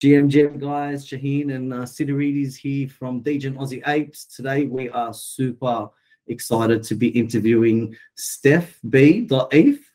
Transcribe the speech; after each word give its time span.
GMGM 0.00 0.58
guys, 0.58 1.06
Shaheen 1.06 1.54
and 1.54 1.74
uh, 1.74 1.82
Sidorides 1.82 2.56
here 2.56 2.88
from 2.88 3.20
Degen 3.20 3.56
Aussie 3.56 3.86
Apes. 3.86 4.24
Today 4.24 4.64
we 4.64 4.88
are 4.88 5.12
super 5.12 5.90
excited 6.26 6.82
to 6.84 6.94
be 6.94 7.08
interviewing 7.08 7.94
Steph 8.14 8.78
B. 8.88 9.28
Eve. 9.52 9.86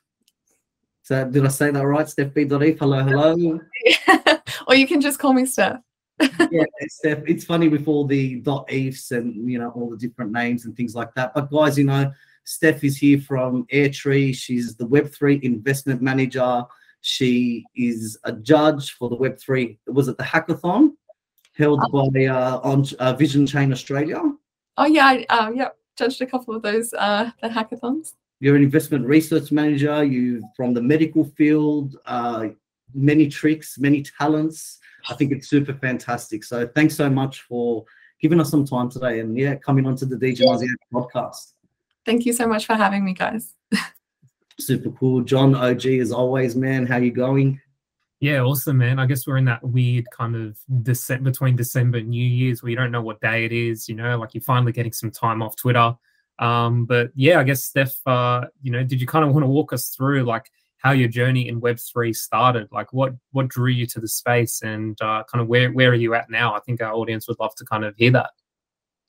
So 1.01 1.27
did 1.27 1.43
I 1.43 1.47
say 1.47 1.71
that 1.71 1.83
right? 1.83 2.07
Steph 2.07 2.35
B. 2.35 2.43
Eve. 2.43 2.77
Hello, 2.77 3.01
hello. 3.01 3.59
or 4.67 4.75
you 4.75 4.85
can 4.85 5.01
just 5.01 5.17
call 5.17 5.33
me 5.33 5.47
Steph. 5.47 5.79
yeah, 6.19 6.65
Steph. 6.81 7.23
It's 7.25 7.45
funny 7.45 7.67
with 7.67 7.87
all 7.87 8.05
the 8.05 8.35
dot 8.41 8.71
eves 8.71 9.11
and 9.11 9.49
you 9.49 9.57
know 9.57 9.71
all 9.71 9.89
the 9.89 9.97
different 9.97 10.31
names 10.31 10.65
and 10.65 10.77
things 10.77 10.93
like 10.93 11.15
that. 11.15 11.33
But 11.33 11.49
guys, 11.49 11.79
you 11.79 11.85
know, 11.85 12.11
Steph 12.43 12.83
is 12.83 12.95
here 12.95 13.19
from 13.19 13.65
Airtree. 13.73 14.35
She's 14.35 14.75
the 14.75 14.85
Web3 14.85 15.41
investment 15.41 16.03
manager 16.03 16.63
she 17.05 17.63
is 17.75 18.17
a 18.23 18.31
judge 18.31 18.93
for 18.93 19.09
the 19.09 19.15
Web3. 19.15 19.77
Was 19.85 20.07
it 20.07 20.17
the 20.17 20.23
hackathon 20.23 20.93
held 21.55 21.79
oh. 21.93 22.09
by 22.09 22.25
uh, 22.25 22.59
on 22.63 22.79
uh, 22.97 23.13
Blockchain 23.15 23.71
Australia? 23.71 24.19
Oh 24.77 24.85
yeah, 24.85 25.05
I, 25.05 25.25
uh, 25.29 25.51
yeah, 25.53 25.69
judged 25.95 26.23
a 26.23 26.25
couple 26.25 26.55
of 26.55 26.63
those 26.63 26.95
uh, 26.95 27.29
the 27.43 27.47
hackathons. 27.47 28.13
You're 28.39 28.55
an 28.55 28.63
investment 28.63 29.05
research 29.05 29.51
manager. 29.51 30.03
You 30.03 30.43
from 30.57 30.73
the 30.73 30.81
medical 30.81 31.25
field. 31.37 31.95
Uh, 32.07 32.47
many 32.95 33.27
tricks, 33.27 33.77
many 33.77 34.03
talents. 34.17 34.79
I 35.07 35.13
think 35.13 35.31
it's 35.31 35.47
super 35.47 35.75
fantastic. 35.75 36.43
So 36.43 36.65
thanks 36.65 36.95
so 36.95 37.07
much 37.07 37.41
for 37.41 37.85
giving 38.19 38.39
us 38.39 38.49
some 38.49 38.65
time 38.65 38.89
today 38.89 39.19
and 39.19 39.37
yeah, 39.37 39.53
coming 39.53 39.85
onto 39.85 40.07
the 40.07 40.15
DJ 40.15 40.39
yeah. 40.39 40.67
podcast. 40.91 41.53
Thank 42.03 42.25
you 42.25 42.33
so 42.33 42.47
much 42.47 42.65
for 42.65 42.73
having 42.73 43.05
me, 43.05 43.13
guys. 43.13 43.53
Super 44.59 44.91
cool. 44.91 45.21
John 45.21 45.55
OG 45.55 45.85
as 45.85 46.11
always, 46.11 46.55
man. 46.55 46.85
How 46.85 46.97
you 46.97 47.11
going? 47.11 47.59
Yeah, 48.21 48.39
awesome, 48.39 48.77
man. 48.77 48.97
I 48.97 49.05
guess 49.05 49.27
we're 49.27 49.37
in 49.37 49.45
that 49.45 49.63
weird 49.63 50.09
kind 50.09 50.35
of 50.35 50.57
December 50.81 51.31
between 51.31 51.55
December 51.55 51.97
and 51.97 52.09
New 52.09 52.25
Year's 52.25 52.63
where 52.63 52.69
you 52.69 52.75
don't 52.75 52.91
know 52.91 53.01
what 53.01 53.19
day 53.19 53.45
it 53.45 53.51
is, 53.51 53.89
you 53.89 53.95
know, 53.95 54.17
like 54.17 54.33
you're 54.33 54.41
finally 54.41 54.71
getting 54.71 54.93
some 54.93 55.11
time 55.11 55.41
off 55.41 55.57
Twitter. 55.57 55.93
Um, 56.39 56.85
but 56.85 57.11
yeah, 57.15 57.39
I 57.39 57.43
guess 57.43 57.65
Steph, 57.65 57.95
uh, 58.05 58.45
you 58.61 58.71
know, 58.71 58.83
did 58.83 59.01
you 59.01 59.07
kind 59.07 59.25
of 59.25 59.33
want 59.33 59.43
to 59.43 59.49
walk 59.49 59.73
us 59.73 59.89
through 59.89 60.23
like 60.23 60.49
how 60.77 60.91
your 60.91 61.09
journey 61.09 61.47
in 61.49 61.59
Web 61.59 61.77
three 61.77 62.13
started? 62.13 62.69
Like 62.71 62.93
what 62.93 63.13
what 63.31 63.49
drew 63.49 63.69
you 63.69 63.85
to 63.87 63.99
the 63.99 64.07
space 64.07 64.61
and 64.61 64.99
uh, 65.01 65.23
kind 65.31 65.41
of 65.41 65.47
where 65.47 65.71
where 65.71 65.91
are 65.91 65.95
you 65.95 66.13
at 66.15 66.29
now? 66.29 66.55
I 66.55 66.61
think 66.61 66.81
our 66.81 66.93
audience 66.93 67.27
would 67.27 67.39
love 67.39 67.55
to 67.55 67.65
kind 67.65 67.83
of 67.83 67.95
hear 67.97 68.11
that. 68.11 68.31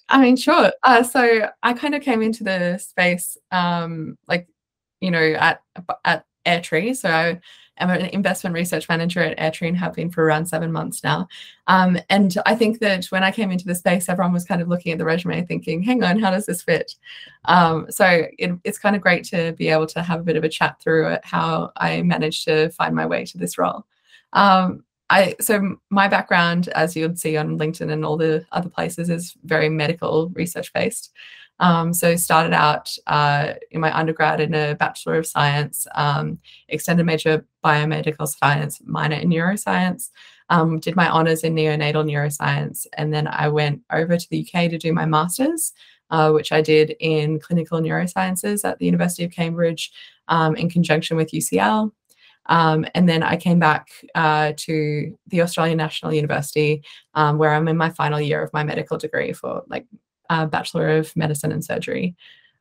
I 0.08 0.20
mean, 0.20 0.36
sure. 0.36 0.72
Uh, 0.82 1.02
so 1.02 1.50
I 1.62 1.72
kind 1.72 1.94
of 1.94 2.02
came 2.02 2.22
into 2.22 2.44
the 2.44 2.78
space 2.78 3.36
um, 3.50 4.16
like 4.28 4.48
you 5.00 5.10
know, 5.10 5.20
at 5.20 5.62
at 6.04 6.24
Airtree. 6.46 6.96
So 6.96 7.10
I 7.10 7.40
am 7.78 7.90
an 7.90 8.06
investment 8.06 8.54
research 8.54 8.88
manager 8.88 9.20
at 9.20 9.38
Airtree 9.38 9.68
and 9.68 9.76
have 9.76 9.94
been 9.94 10.10
for 10.10 10.24
around 10.24 10.46
seven 10.46 10.72
months 10.72 11.04
now. 11.04 11.28
Um, 11.66 11.98
and 12.08 12.34
I 12.46 12.54
think 12.54 12.78
that 12.80 13.06
when 13.06 13.22
I 13.22 13.30
came 13.30 13.50
into 13.50 13.66
the 13.66 13.74
space, 13.74 14.08
everyone 14.08 14.32
was 14.32 14.44
kind 14.44 14.62
of 14.62 14.68
looking 14.68 14.92
at 14.92 14.98
the 14.98 15.04
resume 15.04 15.44
thinking, 15.44 15.82
hang 15.82 16.02
on, 16.02 16.18
how 16.18 16.30
does 16.30 16.46
this 16.46 16.62
fit? 16.62 16.94
Um, 17.44 17.86
so 17.90 18.26
it, 18.38 18.52
it's 18.64 18.78
kind 18.78 18.96
of 18.96 19.02
great 19.02 19.24
to 19.26 19.52
be 19.52 19.68
able 19.68 19.86
to 19.88 20.02
have 20.02 20.20
a 20.20 20.24
bit 20.24 20.36
of 20.36 20.44
a 20.44 20.48
chat 20.48 20.80
through 20.80 21.16
how 21.22 21.72
I 21.76 22.02
managed 22.02 22.44
to 22.44 22.70
find 22.70 22.94
my 22.94 23.06
way 23.06 23.24
to 23.26 23.38
this 23.38 23.58
role. 23.58 23.84
Um, 24.32 24.84
I 25.08 25.36
so 25.40 25.76
my 25.90 26.08
background, 26.08 26.68
as 26.68 26.96
you 26.96 27.06
would 27.06 27.18
see 27.18 27.36
on 27.36 27.58
LinkedIn 27.58 27.92
and 27.92 28.04
all 28.04 28.16
the 28.16 28.44
other 28.52 28.68
places, 28.68 29.08
is 29.08 29.34
very 29.44 29.68
medical 29.68 30.30
research 30.30 30.72
based. 30.72 31.12
Um, 31.58 31.94
so 31.94 32.16
started 32.16 32.52
out 32.52 32.94
uh, 33.06 33.54
in 33.70 33.80
my 33.80 33.96
undergrad 33.96 34.40
in 34.40 34.54
a 34.54 34.74
Bachelor 34.74 35.16
of 35.16 35.26
Science, 35.26 35.86
um, 35.94 36.38
extended 36.68 37.04
major 37.04 37.46
biomedical 37.64 38.28
science, 38.28 38.80
minor 38.84 39.16
in 39.16 39.30
neuroscience. 39.30 40.10
Um, 40.48 40.78
did 40.78 40.94
my 40.94 41.10
honours 41.10 41.42
in 41.42 41.54
neonatal 41.54 42.04
neuroscience, 42.04 42.86
and 42.96 43.12
then 43.12 43.26
I 43.26 43.48
went 43.48 43.82
over 43.92 44.16
to 44.16 44.30
the 44.30 44.46
UK 44.46 44.70
to 44.70 44.78
do 44.78 44.92
my 44.92 45.04
masters, 45.04 45.72
uh, 46.10 46.30
which 46.30 46.52
I 46.52 46.60
did 46.60 46.94
in 47.00 47.40
clinical 47.40 47.80
neurosciences 47.80 48.64
at 48.64 48.78
the 48.78 48.86
University 48.86 49.24
of 49.24 49.32
Cambridge 49.32 49.90
um, 50.28 50.54
in 50.54 50.70
conjunction 50.70 51.16
with 51.16 51.32
UCL. 51.32 51.90
Um, 52.48 52.86
and 52.94 53.08
then 53.08 53.24
I 53.24 53.36
came 53.36 53.58
back 53.58 53.88
uh, 54.14 54.52
to 54.56 55.18
the 55.26 55.42
Australian 55.42 55.78
National 55.78 56.12
University, 56.12 56.84
um, 57.14 57.38
where 57.38 57.52
I'm 57.52 57.66
in 57.66 57.76
my 57.76 57.90
final 57.90 58.20
year 58.20 58.40
of 58.42 58.52
my 58.52 58.62
medical 58.62 58.98
degree 58.98 59.32
for 59.32 59.64
like 59.66 59.86
uh, 60.30 60.46
Bachelor 60.46 60.88
of 60.90 61.14
Medicine 61.16 61.52
and 61.52 61.64
Surgery. 61.64 62.16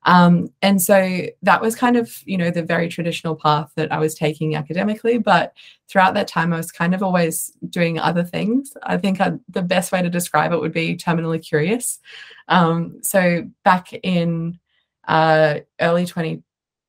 Um, 0.06 0.50
and 0.62 0.81
so 0.81 1.24
that 1.42 1.62
was 1.62 1.76
kind 1.76 1.98
of, 1.98 2.16
you 2.26 2.38
know, 2.38 2.52
the 2.52 2.62
very 2.62 2.88
traditional 2.88 3.36
path 3.36 3.72
that 3.76 3.92
I 3.92 3.98
was 3.98 4.14
taking 4.14 4.56
academically. 4.56 5.18
But 5.18 5.53
throughout 5.90 6.14
that 6.14 6.28
time, 6.28 6.53
I 6.53 6.58
was 6.58 6.72
kind 6.72 6.94
of 6.94 7.02
always 7.02 7.52
doing 7.70 8.00
other 8.00 8.24
things. 8.24 8.78
I 8.84 8.98
think 8.98 9.20
I, 9.20 9.34
the 9.50 9.64
best 9.64 9.92
way 9.92 10.02
to 10.02 10.09
describe 10.09 10.52
it 10.52 10.59
would 10.59 10.74
be 10.74 10.96
terminally 10.96 11.44
curious. 11.44 12.00
Um, 12.48 13.00
so 13.02 13.50
back 13.64 13.94
in 13.94 14.59
uh, 15.08 15.59
early 15.82 16.06
20, 16.06 16.44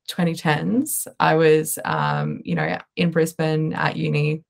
2010s, 0.07 1.07
I 1.19 1.35
was, 1.35 1.79
um, 1.85 2.41
you 2.45 2.53
know, 2.53 2.77
in 2.95 3.09
Brisbane 3.09 3.73
at 3.73 3.95
uni. 3.95 4.43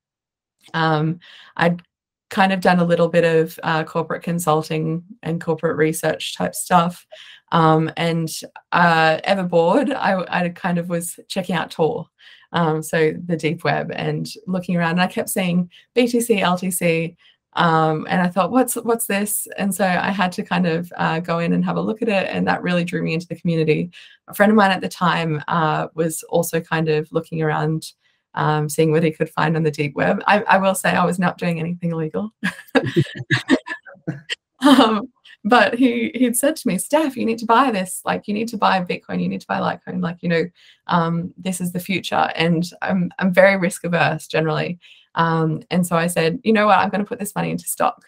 Um, 0.74 1.20
I'd 1.56 1.82
kind 2.30 2.52
of 2.52 2.60
done 2.60 2.78
a 2.78 2.84
little 2.84 3.08
bit 3.08 3.24
of 3.24 3.58
uh, 3.62 3.84
corporate 3.84 4.22
consulting 4.22 5.02
and 5.22 5.40
corporate 5.40 5.76
research 5.76 6.36
type 6.36 6.54
stuff. 6.54 7.06
Um, 7.52 7.90
and 7.96 8.28
uh, 8.72 9.20
ever 9.24 9.44
bored, 9.44 9.90
I, 9.90 10.24
I, 10.28 10.48
kind 10.50 10.76
of 10.76 10.90
was 10.90 11.18
checking 11.28 11.54
out 11.54 11.70
Tor, 11.70 12.06
um, 12.52 12.82
so 12.82 13.14
the 13.24 13.38
deep 13.38 13.64
web, 13.64 13.90
and 13.94 14.28
looking 14.46 14.76
around. 14.76 14.92
And 14.92 15.02
I 15.02 15.06
kept 15.06 15.30
seeing 15.30 15.70
BTC, 15.96 16.40
LTC, 16.40 17.16
um, 17.54 18.06
and 18.10 18.20
I 18.20 18.28
thought, 18.28 18.50
what's 18.50 18.74
what's 18.74 19.06
this? 19.06 19.48
And 19.56 19.74
so 19.74 19.86
I 19.86 20.10
had 20.10 20.30
to 20.32 20.42
kind 20.42 20.66
of 20.66 20.92
uh, 20.96 21.20
go 21.20 21.38
in 21.38 21.54
and 21.54 21.64
have 21.64 21.76
a 21.76 21.80
look 21.80 22.02
at 22.02 22.08
it, 22.08 22.28
and 22.30 22.46
that 22.46 22.62
really 22.62 22.84
drew 22.84 23.02
me 23.02 23.14
into 23.14 23.26
the 23.26 23.40
community. 23.40 23.90
A 24.28 24.34
friend 24.34 24.52
of 24.52 24.56
mine 24.56 24.70
at 24.70 24.82
the 24.82 24.88
time 24.88 25.42
uh, 25.48 25.88
was 25.94 26.22
also 26.24 26.60
kind 26.60 26.90
of 26.90 27.10
looking 27.12 27.40
around 27.40 27.92
um, 28.38 28.68
seeing 28.68 28.92
what 28.92 29.02
he 29.02 29.10
could 29.10 29.28
find 29.28 29.56
on 29.56 29.64
the 29.64 29.70
deep 29.70 29.94
web. 29.96 30.22
I, 30.26 30.42
I 30.42 30.58
will 30.58 30.74
say 30.74 30.90
I 30.90 31.04
was 31.04 31.18
not 31.18 31.38
doing 31.38 31.58
anything 31.58 31.90
illegal. 31.90 32.32
um, 34.60 35.08
but 35.44 35.74
he 35.74 36.12
he'd 36.14 36.36
said 36.36 36.54
to 36.56 36.68
me, 36.68 36.78
Steph, 36.78 37.16
you 37.16 37.26
need 37.26 37.38
to 37.38 37.46
buy 37.46 37.70
this. 37.72 38.00
Like 38.04 38.28
you 38.28 38.34
need 38.34 38.48
to 38.48 38.56
buy 38.56 38.82
Bitcoin, 38.82 39.20
you 39.20 39.28
need 39.28 39.40
to 39.40 39.46
buy 39.46 39.58
Litecoin. 39.58 40.00
Like 40.00 40.18
you 40.22 40.28
know, 40.28 40.44
um, 40.86 41.34
this 41.36 41.60
is 41.60 41.72
the 41.72 41.80
future. 41.80 42.30
And 42.36 42.64
I'm 42.80 43.10
I'm 43.18 43.34
very 43.34 43.56
risk 43.56 43.84
averse 43.84 44.28
generally. 44.28 44.78
Um, 45.16 45.62
and 45.70 45.84
so 45.84 45.96
I 45.96 46.06
said, 46.06 46.38
you 46.44 46.52
know 46.52 46.66
what, 46.66 46.78
I'm 46.78 46.90
going 46.90 47.02
to 47.02 47.08
put 47.08 47.18
this 47.18 47.34
money 47.34 47.50
into 47.50 47.66
stock. 47.66 48.04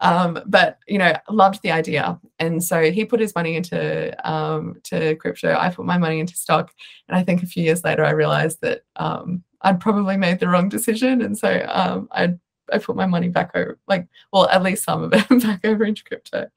Um, 0.00 0.38
but 0.46 0.78
you 0.86 0.98
know, 0.98 1.14
loved 1.28 1.62
the 1.62 1.70
idea, 1.72 2.18
and 2.38 2.62
so 2.62 2.90
he 2.90 3.04
put 3.04 3.20
his 3.20 3.34
money 3.34 3.56
into 3.56 4.30
um, 4.30 4.76
to 4.84 5.16
crypto. 5.16 5.54
I 5.54 5.70
put 5.70 5.86
my 5.86 5.98
money 5.98 6.20
into 6.20 6.36
stock, 6.36 6.72
and 7.08 7.16
I 7.16 7.22
think 7.22 7.42
a 7.42 7.46
few 7.46 7.62
years 7.62 7.82
later, 7.82 8.04
I 8.04 8.10
realized 8.10 8.60
that 8.60 8.82
um, 8.96 9.42
I'd 9.62 9.80
probably 9.80 10.16
made 10.16 10.40
the 10.40 10.48
wrong 10.48 10.68
decision, 10.68 11.22
and 11.22 11.36
so 11.36 11.66
um, 11.68 12.08
I 12.12 12.34
I 12.72 12.78
put 12.78 12.96
my 12.96 13.06
money 13.06 13.28
back 13.28 13.52
over, 13.54 13.78
like 13.86 14.06
well, 14.32 14.48
at 14.48 14.62
least 14.62 14.84
some 14.84 15.04
of 15.04 15.12
it 15.12 15.28
back 15.42 15.64
over 15.64 15.84
into 15.84 16.04
crypto. 16.04 16.48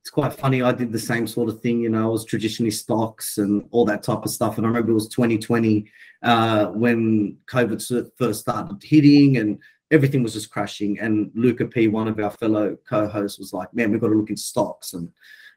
It's 0.00 0.10
quite 0.10 0.34
funny. 0.34 0.60
I 0.60 0.72
did 0.72 0.92
the 0.92 0.98
same 0.98 1.26
sort 1.26 1.48
of 1.48 1.62
thing. 1.62 1.80
You 1.80 1.88
know, 1.88 2.02
I 2.02 2.10
was 2.10 2.26
traditionally 2.26 2.70
stocks 2.70 3.38
and 3.38 3.66
all 3.70 3.86
that 3.86 4.02
type 4.02 4.22
of 4.22 4.30
stuff. 4.30 4.58
And 4.58 4.66
I 4.66 4.68
remember 4.68 4.90
it 4.90 4.94
was 4.94 5.08
2020 5.08 5.90
uh, 6.22 6.66
when 6.66 7.38
COVID 7.50 8.10
first 8.18 8.40
started 8.40 8.82
hitting, 8.82 9.38
and 9.38 9.58
everything 9.90 10.22
was 10.22 10.34
just 10.34 10.50
crashing. 10.50 10.98
And 10.98 11.30
Luca 11.34 11.64
P, 11.66 11.88
one 11.88 12.08
of 12.08 12.20
our 12.20 12.30
fellow 12.30 12.76
co-hosts, 12.86 13.38
was 13.38 13.54
like, 13.54 13.72
"Man, 13.72 13.92
we've 13.92 14.00
got 14.00 14.08
to 14.08 14.14
look 14.14 14.30
into 14.30 14.42
stocks." 14.42 14.92
And 14.92 15.10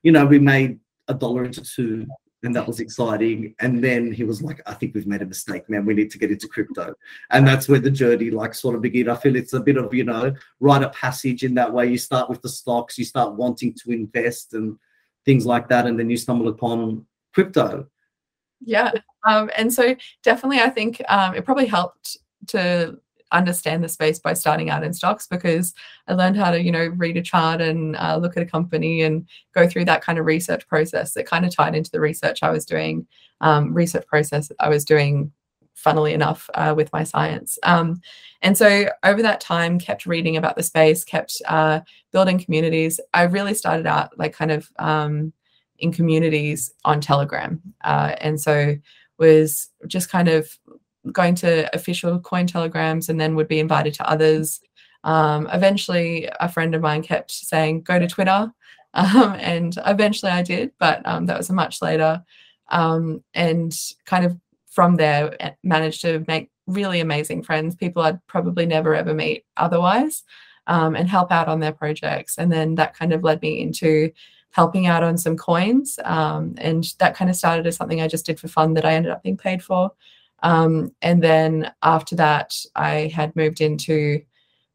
you 0.03 0.13
know, 0.13 0.25
we 0.25 0.39
made 0.39 0.79
a 1.09 1.13
dollar 1.13 1.44
into 1.44 1.61
two 1.61 2.07
and 2.44 2.56
that 2.56 2.68
was 2.68 2.80
exciting. 2.80 3.56
And 3.59 3.84
then 3.84 4.12
he 4.12 4.24
was 4.24 4.42
like, 4.42 4.62
I 4.66 4.74
think 4.74 4.94
we've 4.94 5.08
made 5.08 5.22
a 5.22 5.25
mistake, 5.25 5.70
man. 5.70 5.86
We 5.86 5.96
need 5.96 6.12
to 6.12 6.20
get 6.20 6.31
into 6.31 6.48
crypto. 6.48 6.94
And 7.31 7.48
that's 7.48 7.68
where 7.68 7.80
the 7.80 7.90
journey 7.90 8.30
like 8.30 8.53
sort 8.53 8.75
of 8.75 8.81
began. 8.81 9.09
I 9.09 9.16
feel 9.16 9.36
it's 9.36 9.53
a 9.53 9.59
bit 9.59 9.78
of, 9.78 9.94
you 9.94 10.03
know, 10.03 10.34
rite 10.59 10.84
of 10.84 10.94
passage 10.94 11.44
in 11.44 11.56
that 11.56 11.73
way. 11.73 11.88
You 11.88 11.97
start 11.97 12.29
with 12.29 12.41
the 12.41 12.50
stocks, 12.50 12.97
you 12.97 13.06
start 13.06 13.34
wanting 13.34 13.73
to 13.84 13.91
invest 13.91 14.53
and 14.53 14.78
things 15.26 15.46
like 15.46 15.67
that. 15.70 15.88
And 15.88 16.00
then 16.00 16.09
you 16.09 16.17
stumble 16.17 16.47
upon 16.47 17.06
crypto. 17.34 17.88
Yeah. 18.64 18.91
Um, 19.28 19.50
and 19.58 19.73
so 19.73 19.96
definitely 20.23 20.59
I 20.59 20.70
think 20.70 21.02
um, 21.09 21.35
it 21.35 21.44
probably 21.44 21.67
helped 21.67 22.17
to 22.47 23.00
understand 23.32 23.84
the 23.84 23.90
space 23.90 24.20
by 24.20 24.34
starting 24.34 24.70
out 24.70 24.84
in 24.84 24.94
stocks 24.94 25.28
because 25.28 25.74
I 26.08 26.14
learned 26.14 26.38
how 26.38 26.52
to, 26.52 26.62
you 26.62 26.72
know, 26.72 26.88
read 26.88 27.18
a 27.18 27.22
chart 27.22 27.62
and 27.62 27.96
uh, 27.97 28.18
look 28.18 28.38
at 28.38 28.44
a 28.44 28.47
company 28.47 29.02
and 29.02 29.28
go 29.53 29.68
through 29.68 29.85
that 29.85 30.03
kind 30.03 30.20
of 30.20 30.26
research 30.26 30.68
process 30.68 31.14
that 31.14 31.26
kind 31.26 31.46
of 31.46 31.56
tied 31.56 31.76
into 31.76 31.91
the 31.91 32.00
research 32.00 32.44
I 32.44 32.52
was 32.52 32.66
doing, 32.66 33.06
um, 33.41 33.74
research 33.74 34.08
process 34.08 34.52
I 34.59 34.70
was 34.70 34.85
doing, 34.85 35.32
funnily 35.74 36.14
enough, 36.14 36.50
uh, 36.56 36.74
with 36.76 36.91
my 36.91 37.03
science. 37.03 37.59
Um, 37.64 38.02
and 38.41 38.58
so 38.58 38.90
over 39.03 39.22
that 39.22 39.41
time, 39.41 39.80
kept 39.80 40.06
reading 40.06 40.38
about 40.38 40.56
the 40.56 40.64
space, 40.64 41.03
kept 41.03 41.41
uh, 41.47 41.82
building 42.12 42.40
communities. 42.40 43.00
I 43.14 43.23
really 43.23 43.53
started 43.53 43.85
out 43.85 44.18
like 44.18 44.34
kind 44.34 44.52
of 44.52 44.72
um, 44.80 45.34
in 45.80 45.91
communities 45.91 46.73
on 46.85 47.02
Telegram. 47.02 47.62
Uh, 47.84 48.16
and 48.22 48.40
so 48.40 48.76
was 49.18 49.70
just 49.88 50.09
kind 50.09 50.28
of 50.28 50.58
going 51.12 51.36
to 51.36 51.74
official 51.76 52.20
coin 52.20 52.48
telegrams 52.48 53.09
and 53.09 53.20
then 53.20 53.36
would 53.36 53.48
be 53.48 53.59
invited 53.59 53.94
to 53.96 54.09
others 54.09 54.59
Um, 55.04 55.48
eventually, 55.54 56.30
a 56.40 56.50
friend 56.50 56.76
of 56.76 56.82
mine 56.82 57.04
kept 57.04 57.32
saying, 57.32 57.84
"Go 57.84 58.00
to 58.00 58.08
Twitter," 58.08 58.52
um, 58.94 59.36
and 59.40 59.78
eventually 59.86 60.32
I 60.32 60.42
did, 60.44 60.72
but 60.80 61.02
um, 61.08 61.28
that 61.28 61.38
was 61.38 61.50
a 61.50 61.54
much 61.54 61.82
later. 61.82 62.24
Um, 62.70 63.24
and 63.34 63.74
kind 64.06 64.26
of 64.26 64.38
from 64.70 64.96
there, 64.98 65.36
eh, 65.42 65.52
managed 65.64 66.02
to 66.02 66.24
make 66.28 66.50
really 66.68 67.00
amazing 67.00 67.44
friends, 67.44 67.76
people 67.76 68.02
I'd 68.04 68.26
probably 68.28 68.66
never 68.66 68.96
ever 68.96 69.14
meet 69.14 69.46
otherwise, 69.58 70.24
um, 70.68 70.96
and 70.96 71.09
help 71.09 71.32
out 71.32 71.48
on 71.48 71.59
their 71.62 71.72
projects. 71.74 72.38
And 72.38 72.52
then 72.52 72.76
that 72.76 72.96
kind 72.98 73.14
of 73.14 73.24
led 73.24 73.42
me 73.42 73.62
into 73.62 74.12
helping 74.52 74.88
out 74.88 75.04
on 75.04 75.18
some 75.18 75.38
coins. 75.38 76.00
Um, 76.04 76.56
and 76.58 76.84
that 77.00 77.16
kind 77.16 77.30
of 77.30 77.36
started 77.36 77.68
as 77.68 77.76
something 77.76 78.02
I 78.02 78.08
just 78.08 78.26
did 78.26 78.40
for 78.40 78.48
fun 78.48 78.74
that 78.74 78.86
I 78.86 78.94
ended 78.94 79.12
up 79.12 79.24
being 79.24 79.38
paid 79.38 79.64
for. 79.64 79.92
Um, 80.43 80.91
and 81.01 81.23
then 81.23 81.72
after 81.84 82.16
that, 82.16 82.55
I 82.75 83.11
had 83.13 83.35
moved 83.35 83.61
into 83.61 84.22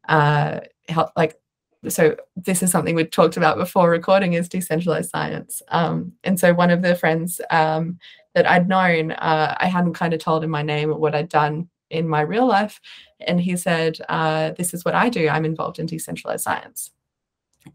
uh, 0.07 0.59
help, 0.89 1.11
like, 1.15 1.39
so 1.87 2.15
this 2.35 2.63
is 2.63 2.71
something 2.71 2.95
we 2.95 3.03
talked 3.05 3.37
about 3.37 3.57
before 3.57 3.89
recording 3.89 4.33
is 4.33 4.47
decentralized 4.47 5.09
science. 5.09 5.61
Um, 5.69 6.13
and 6.23 6.39
so 6.39 6.53
one 6.53 6.69
of 6.69 6.81
the 6.81 6.95
friends 6.95 7.41
um, 7.49 7.99
that 8.35 8.49
I'd 8.49 8.69
known, 8.69 9.11
uh, 9.11 9.55
I 9.59 9.67
hadn't 9.67 9.93
kind 9.93 10.13
of 10.13 10.19
told 10.19 10.43
him 10.43 10.49
my 10.49 10.61
name 10.61 10.89
or 10.89 10.97
what 10.97 11.15
I'd 11.15 11.29
done 11.29 11.69
in 11.89 12.07
my 12.07 12.21
real 12.21 12.47
life. 12.47 12.79
And 13.27 13.39
he 13.39 13.57
said, 13.57 13.97
uh, 14.09 14.51
This 14.51 14.73
is 14.73 14.83
what 14.83 14.95
I 14.95 15.09
do. 15.09 15.27
I'm 15.27 15.45
involved 15.45 15.79
in 15.79 15.85
decentralized 15.85 16.43
science. 16.43 16.91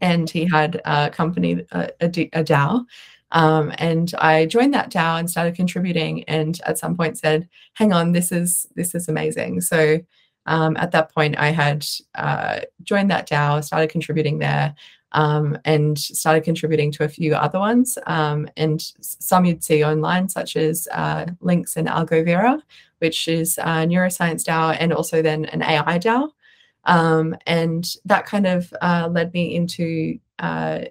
And 0.01 0.29
he 0.29 0.45
had 0.45 0.81
a 0.85 1.09
company, 1.09 1.65
a, 1.71 1.89
a, 2.01 2.05
a 2.05 2.43
DAO. 2.43 2.85
Um, 3.31 3.71
and 3.77 4.11
I 4.17 4.45
joined 4.45 4.73
that 4.73 4.91
DAO 4.91 5.19
and 5.19 5.29
started 5.29 5.55
contributing. 5.55 6.23
And 6.23 6.59
at 6.65 6.77
some 6.77 6.95
point 6.97 7.17
said, 7.17 7.47
"Hang 7.73 7.93
on, 7.93 8.11
this 8.11 8.31
is 8.31 8.67
this 8.75 8.95
is 8.95 9.07
amazing." 9.07 9.61
So 9.61 9.99
um, 10.45 10.77
at 10.77 10.91
that 10.91 11.13
point, 11.13 11.37
I 11.37 11.51
had 11.51 11.85
uh, 12.15 12.61
joined 12.83 13.11
that 13.11 13.29
DAO, 13.29 13.63
started 13.63 13.89
contributing 13.89 14.39
there, 14.39 14.73
um, 15.11 15.57
and 15.65 15.97
started 15.97 16.43
contributing 16.43 16.91
to 16.93 17.03
a 17.03 17.09
few 17.09 17.35
other 17.35 17.59
ones. 17.59 17.97
Um, 18.07 18.47
and 18.57 18.81
some 18.99 19.45
you'd 19.45 19.63
see 19.63 19.83
online, 19.83 20.29
such 20.29 20.55
as 20.55 20.87
uh, 20.91 21.27
Links 21.41 21.75
and 21.77 21.87
AlgoVera, 21.87 22.61
which 22.99 23.27
is 23.27 23.57
a 23.57 23.85
neuroscience 23.85 24.43
DAO, 24.43 24.75
and 24.79 24.93
also 24.93 25.21
then 25.21 25.45
an 25.45 25.61
AI 25.61 25.99
DAO. 25.99 26.29
Um, 26.85 27.35
and 27.45 27.87
that 28.05 28.25
kind 28.25 28.47
of 28.47 28.73
uh, 28.81 29.09
led 29.11 29.33
me 29.33 29.55
into, 29.55 30.19
uh, 30.39 30.81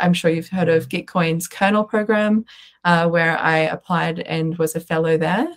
I'm 0.00 0.14
sure 0.14 0.30
you've 0.30 0.48
heard 0.48 0.68
of 0.68 0.88
Gitcoin's 0.88 1.48
kernel 1.48 1.84
program, 1.84 2.44
uh, 2.84 3.08
where 3.08 3.38
I 3.38 3.58
applied 3.58 4.20
and 4.20 4.56
was 4.58 4.74
a 4.74 4.80
fellow 4.80 5.16
there. 5.16 5.48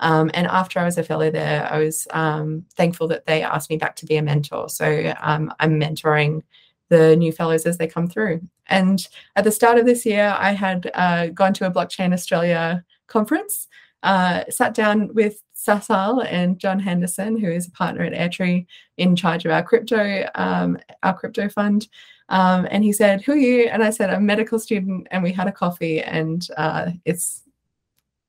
Um, 0.00 0.30
and 0.34 0.46
after 0.46 0.78
I 0.78 0.84
was 0.84 0.98
a 0.98 1.04
fellow 1.04 1.30
there, 1.30 1.70
I 1.70 1.78
was 1.78 2.06
um, 2.10 2.64
thankful 2.74 3.06
that 3.08 3.26
they 3.26 3.42
asked 3.42 3.70
me 3.70 3.76
back 3.76 3.96
to 3.96 4.06
be 4.06 4.16
a 4.16 4.22
mentor. 4.22 4.68
So 4.68 5.12
um, 5.20 5.52
I'm 5.60 5.78
mentoring 5.78 6.42
the 6.88 7.16
new 7.16 7.32
fellows 7.32 7.66
as 7.66 7.78
they 7.78 7.86
come 7.86 8.08
through. 8.08 8.40
And 8.66 9.06
at 9.36 9.44
the 9.44 9.52
start 9.52 9.78
of 9.78 9.86
this 9.86 10.04
year, 10.04 10.34
I 10.38 10.52
had 10.52 10.90
uh, 10.94 11.26
gone 11.28 11.52
to 11.54 11.66
a 11.66 11.70
Blockchain 11.70 12.12
Australia 12.12 12.84
conference, 13.06 13.68
uh, 14.02 14.44
sat 14.48 14.74
down 14.74 15.12
with 15.14 15.42
Sasal 15.66 16.24
and 16.26 16.58
John 16.58 16.78
Henderson, 16.78 17.38
who 17.38 17.50
is 17.50 17.66
a 17.66 17.70
partner 17.72 18.02
at 18.02 18.12
Airtree 18.12 18.66
in 18.96 19.14
charge 19.14 19.44
of 19.44 19.50
our 19.50 19.62
crypto, 19.62 20.26
um, 20.34 20.78
our 21.02 21.12
crypto 21.12 21.48
fund. 21.48 21.88
Um, 22.30 22.66
and 22.70 22.82
he 22.84 22.92
said, 22.92 23.22
"Who 23.22 23.32
are 23.32 23.36
you?" 23.36 23.64
And 23.64 23.82
I 23.82 23.90
said, 23.90 24.10
"I'm 24.10 24.18
a 24.18 24.20
medical 24.20 24.58
student." 24.58 25.08
And 25.10 25.22
we 25.22 25.32
had 25.32 25.48
a 25.48 25.52
coffee, 25.52 26.00
and 26.00 26.46
uh, 26.56 26.92
it's 27.04 27.42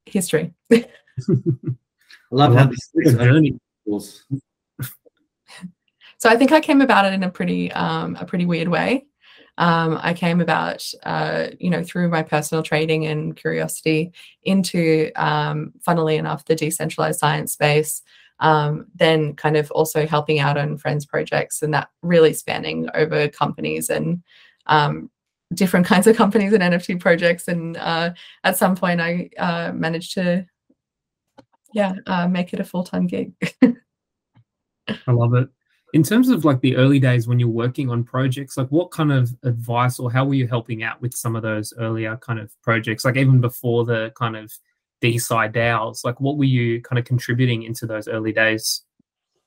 history. 0.06 0.54
I 0.72 0.86
love 2.31 2.56
how 2.56 2.66
this 2.66 3.16
journey 3.16 3.60
So 6.18 6.30
I 6.30 6.36
think 6.36 6.51
I 6.51 6.60
came 6.60 6.81
about 6.81 7.06
it 7.06 7.13
in 7.13 7.24
a 7.24 7.30
pretty 7.31 7.72
um, 7.72 8.16
a 8.19 8.25
pretty 8.25 8.45
weird 8.45 8.68
way. 8.68 9.06
Um, 9.57 10.00
I 10.01 10.13
came 10.13 10.42
about, 10.42 10.86
uh, 11.03 11.48
you 11.59 11.69
know, 11.69 11.83
through 11.83 12.09
my 12.09 12.24
personal 12.24 12.63
training 12.63 13.06
and 13.06 13.36
curiosity 13.36 14.12
into, 14.44 15.12
um, 15.15 15.74
funnily 15.81 16.18
enough, 16.18 16.45
the 16.45 16.56
decentralized 16.56 17.19
science 17.19 17.53
space. 17.53 18.01
Um, 18.39 18.88
then 18.95 19.36
kind 19.36 19.56
of 19.56 19.69
also 19.69 20.07
helping 20.07 20.39
out 20.39 20.57
on 20.57 20.75
friends 20.75 21.06
projects 21.06 21.62
and 21.62 21.71
that 21.75 21.89
really 22.01 22.33
spanning 22.33 22.89
over 22.95 23.27
companies 23.27 23.88
and 23.88 24.24
um, 24.65 25.12
different 25.53 25.86
kinds 25.92 26.07
of 26.07 26.15
companies 26.15 26.51
and 26.51 26.63
NFT 26.63 27.00
projects. 27.00 27.48
And 27.48 27.77
uh, 27.77 28.13
at 28.44 28.57
some 28.57 28.75
point, 28.75 29.00
I 29.00 29.30
uh, 29.38 29.74
managed 29.74 30.15
to, 30.15 30.48
yeah, 31.71 31.94
uh, 32.07 32.27
make 32.27 32.51
it 32.51 32.59
a 32.59 32.63
full 32.63 32.83
time 32.83 33.06
gig. 33.06 33.33
I 34.88 35.12
love 35.12 35.36
it 35.36 35.50
in 35.94 36.04
terms 36.04 36.30
of 36.30 36.46
like 36.46 36.62
the 36.62 36.76
early 36.78 37.00
days 37.00 37.28
when 37.28 37.40
you're 37.40 37.50
working 37.50 37.90
on 37.90 38.04
projects 38.04 38.58
like 38.58 38.68
what 38.70 38.92
kind 38.92 39.12
of 39.12 39.32
advice 39.44 40.00
or 40.00 40.12
how 40.12 40.26
were 40.26 40.34
you 40.34 40.48
helping 40.48 40.84
out 40.84 41.02
with 41.02 41.14
some 41.14 41.36
of 41.36 41.42
those 41.42 41.74
earlier 41.80 42.18
kind 42.18 42.40
of 42.40 42.52
projects 42.62 43.06
like 43.06 43.18
even 43.18 43.42
before 43.42 43.86
the 43.86 44.12
kind 44.16 44.36
of 44.36 44.52
DeSci 45.02 45.52
DAOs 45.54 46.04
like 46.06 46.20
what 46.22 46.38
were 46.38 46.46
you 46.46 46.82
kind 46.82 47.00
of 47.00 47.06
contributing 47.06 47.64
into 47.64 47.86
those 47.86 48.08
early 48.08 48.32
days? 48.32 48.84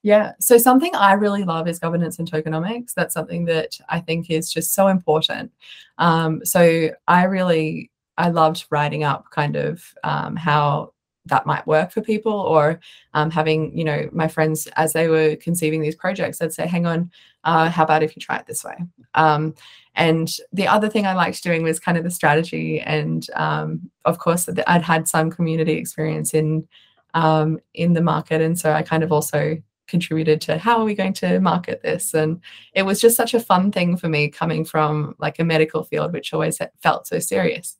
Yeah 0.02 0.32
so 0.40 0.58
something 0.58 0.94
i 0.94 1.12
really 1.12 1.44
love 1.44 1.68
is 1.68 1.78
governance 1.78 2.18
and 2.18 2.30
tokenomics. 2.30 2.92
That's 2.94 3.14
something 3.14 3.44
that 3.46 3.78
i 3.88 4.00
think 4.00 4.30
is 4.30 4.52
just 4.52 4.74
so 4.74 4.88
important. 4.88 5.52
Um, 5.98 6.44
so 6.44 6.90
i 7.08 7.24
really 7.24 7.90
i 8.18 8.28
loved 8.28 8.66
writing 8.70 9.04
up 9.04 9.30
kind 9.30 9.56
of 9.56 9.82
um, 10.04 10.36
how 10.36 10.93
that 11.26 11.46
might 11.46 11.66
work 11.66 11.90
for 11.90 12.00
people 12.00 12.32
or 12.32 12.80
um, 13.14 13.30
having 13.30 13.76
you 13.76 13.84
know 13.84 14.08
my 14.12 14.28
friends 14.28 14.68
as 14.76 14.92
they 14.92 15.08
were 15.08 15.36
conceiving 15.36 15.80
these 15.80 15.96
projects 15.96 16.40
i'd 16.40 16.52
say 16.52 16.66
hang 16.66 16.86
on 16.86 17.10
uh, 17.44 17.68
how 17.68 17.84
about 17.84 18.02
if 18.02 18.16
you 18.16 18.22
try 18.22 18.36
it 18.36 18.46
this 18.46 18.64
way? 18.64 18.74
Um, 19.12 19.54
and 19.94 20.30
the 20.52 20.66
other 20.66 20.88
thing 20.88 21.06
i 21.06 21.14
liked 21.14 21.42
doing 21.42 21.62
was 21.62 21.80
kind 21.80 21.98
of 21.98 22.04
the 22.04 22.10
strategy 22.10 22.80
and 22.80 23.26
um, 23.34 23.90
of 24.04 24.18
course 24.18 24.48
i'd 24.66 24.82
had 24.82 25.08
some 25.08 25.30
community 25.30 25.72
experience 25.72 26.34
in 26.34 26.66
um, 27.14 27.58
in 27.74 27.92
the 27.92 28.00
market 28.00 28.40
and 28.40 28.58
so 28.58 28.72
i 28.72 28.82
kind 28.82 29.02
of 29.02 29.12
also 29.12 29.56
contributed 29.86 30.40
to 30.40 30.58
how 30.58 30.78
are 30.78 30.84
we 30.84 30.94
going 30.94 31.12
to 31.12 31.40
market 31.40 31.82
this? 31.82 32.14
And 32.14 32.40
it 32.72 32.82
was 32.82 33.00
just 33.00 33.16
such 33.16 33.34
a 33.34 33.40
fun 33.40 33.70
thing 33.70 33.96
for 33.96 34.08
me 34.08 34.28
coming 34.28 34.64
from 34.64 35.14
like 35.18 35.38
a 35.38 35.44
medical 35.44 35.84
field 35.84 36.12
which 36.12 36.32
always 36.32 36.58
felt 36.82 37.06
so 37.06 37.18
serious. 37.18 37.76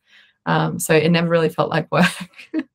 Um, 0.47 0.79
so 0.79 0.95
it 0.95 1.11
never 1.11 1.29
really 1.29 1.49
felt 1.49 1.71
like 1.71 1.91
work 1.91 2.07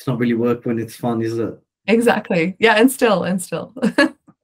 it's 0.00 0.06
not 0.06 0.18
really 0.18 0.32
work 0.32 0.64
when 0.64 0.78
it's 0.78 0.96
fun, 0.96 1.20
is 1.20 1.38
it? 1.38 1.60
Exactly. 1.86 2.56
Yeah, 2.58 2.76
and 2.76 2.90
still, 2.90 3.24
and 3.24 3.40
still. 3.40 3.74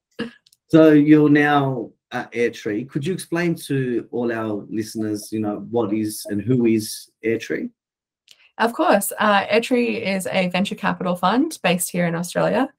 so 0.67 0.91
you're 0.91 1.31
now 1.31 1.89
at 2.11 2.31
Airtree. 2.31 2.87
Could 2.87 3.03
you 3.03 3.11
explain 3.11 3.55
to 3.65 4.07
all 4.11 4.31
our 4.31 4.67
listeners, 4.69 5.31
you 5.31 5.39
know, 5.39 5.65
what 5.71 5.91
is 5.93 6.23
and 6.29 6.43
who 6.43 6.67
is 6.67 7.09
Airtree? 7.25 7.71
Of 8.59 8.73
course. 8.73 9.11
Uh, 9.17 9.47
Airtree 9.47 9.99
is 9.99 10.27
a 10.27 10.49
venture 10.49 10.75
capital 10.75 11.15
fund 11.15 11.57
based 11.63 11.89
here 11.89 12.05
in 12.05 12.13
Australia. 12.13 12.71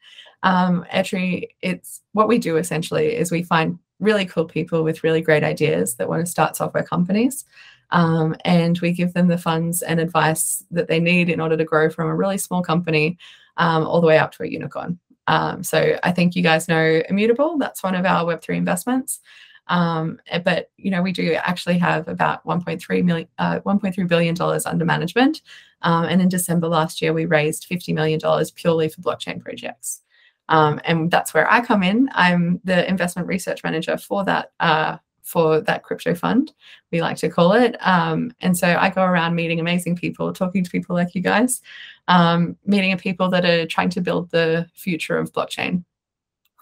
Um, 0.45 0.87
Airtree, 0.95 1.49
it's 1.61 2.03
what 2.13 2.29
we 2.29 2.39
do 2.39 2.59
essentially 2.59 3.17
is 3.17 3.33
we 3.33 3.43
find 3.43 3.81
really 3.99 4.25
cool 4.25 4.45
people 4.45 4.85
with 4.85 5.03
really 5.03 5.21
great 5.21 5.43
ideas 5.43 5.97
that 5.97 6.09
want 6.09 6.25
to 6.25 6.31
start 6.31 6.55
software 6.55 6.85
companies. 6.85 7.45
Um, 7.91 8.37
and 8.45 8.79
we 8.81 8.93
give 8.93 9.15
them 9.15 9.29
the 9.29 9.39
funds 9.39 9.83
and 9.83 9.99
advice 9.99 10.65
that 10.71 10.89
they 10.89 11.01
need 11.01 11.31
in 11.31 11.41
order 11.41 11.57
to 11.57 11.65
grow 11.65 11.89
from 11.89 12.09
a 12.09 12.15
really 12.15 12.39
small 12.39 12.63
company 12.63 13.17
um, 13.57 13.87
all 13.87 14.01
the 14.01 14.07
way 14.07 14.19
up 14.19 14.33
to 14.33 14.43
a 14.43 14.47
unicorn. 14.47 14.99
Um, 15.27 15.63
so 15.63 15.99
I 16.03 16.13
think 16.13 16.35
you 16.35 16.43
guys 16.43 16.69
know 16.69 17.03
Immutable. 17.09 17.59
That's 17.59 17.83
one 17.83 17.95
of 17.95 18.07
our 18.07 18.25
Web3 18.25 18.57
investments. 18.57 19.21
Um, 19.69 20.19
eh, 20.29 20.39
but 20.39 20.71
you 20.79 20.91
know 20.91 21.03
we 21.03 21.13
do 21.13 21.35
actually 21.35 21.77
have 21.79 22.09
about 22.09 22.45
1.3 22.47 23.05
million, 23.05 23.29
uh, 23.39 23.61
1.3 23.61 24.09
billion 24.09 24.35
dollars 24.35 24.65
under 24.65 24.85
management. 24.85 25.43
Um, 25.83 26.05
and 26.05 26.23
in 26.23 26.29
December 26.29 26.69
last 26.69 27.03
year, 27.03 27.13
we 27.13 27.27
raised 27.27 27.67
50 27.67 27.93
million 27.93 28.19
dollars 28.19 28.51
purely 28.51 28.89
for 28.89 29.03
blockchain 29.03 29.41
projects. 29.41 30.01
Um, 30.49 30.81
and 30.85 31.11
that's 31.11 31.35
where 31.35 31.51
I 31.53 31.61
come 31.61 31.83
in. 31.83 32.09
I'm 32.15 32.61
the 32.65 32.89
investment 32.89 33.29
research 33.29 33.63
manager 33.63 33.99
for 33.99 34.25
that 34.25 34.53
uh, 34.61 34.97
for 35.29 35.61
that 35.61 35.83
crypto 35.83 36.15
fund, 36.15 36.55
we 36.91 37.03
like 37.03 37.19
to 37.19 37.29
call 37.29 37.53
it. 37.53 37.77
Um, 37.81 38.33
and 38.41 38.57
so 38.57 38.67
I 38.81 38.89
go 38.89 39.03
around 39.03 39.35
meeting 39.35 39.61
amazing 39.61 39.95
people, 39.95 40.33
talking 40.33 40.65
to 40.65 40.71
people 40.71 40.97
like 40.97 41.15
you 41.15 41.21
guys, 41.21 41.61
um, 42.09 42.57
meeting 42.65 42.97
people 42.97 43.29
that 43.29 43.45
are 43.45 43.67
trying 43.67 43.91
to 43.91 44.01
build 44.01 44.31
the 44.31 44.67
future 44.75 45.19
of 45.19 45.31
blockchain. 45.35 45.85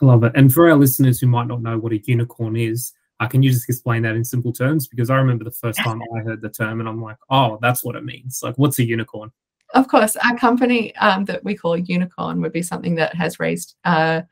I 0.02 0.04
love 0.04 0.25
it. 0.25 0.32
And 0.35 0.52
for 0.52 0.68
our 0.68 0.76
listeners 0.76 1.20
who 1.20 1.28
might 1.28 1.46
not 1.46 1.62
know 1.62 1.78
what 1.78 1.92
a 1.92 1.99
unicorn 1.99 2.56
is, 2.56 2.92
uh, 3.20 3.28
can 3.28 3.40
you 3.40 3.50
just 3.50 3.68
explain 3.68 4.02
that 4.02 4.16
in 4.16 4.25
simple 4.25 4.52
terms? 4.52 4.88
Because 4.88 5.11
I 5.11 5.16
remember 5.16 5.44
the 5.44 5.52
first 5.52 5.78
time 5.78 6.02
I 6.16 6.18
heard 6.23 6.42
the 6.42 6.50
term 6.50 6.80
and 6.80 6.88
I'm 6.88 7.00
like, 7.00 7.18
oh, 7.30 7.61
that's 7.62 7.85
what 7.85 7.94
it 7.94 8.04
means. 8.04 8.40
Like, 8.42 8.58
what's 8.58 8.80
a 8.80 8.85
unicorn? 8.85 9.30
Of 9.75 9.87
course, 9.87 10.16
our 10.16 10.37
company 10.37 10.94
um, 10.96 11.25
that 11.26 11.44
we 11.44 11.54
call 11.54 11.76
unicorn 11.76 12.40
would 12.40 12.52
be 12.52 12.62
something 12.62 12.96
that 12.96 13.14
has 13.14 13.38
raised, 13.38 13.76
uh, 13.85 14.23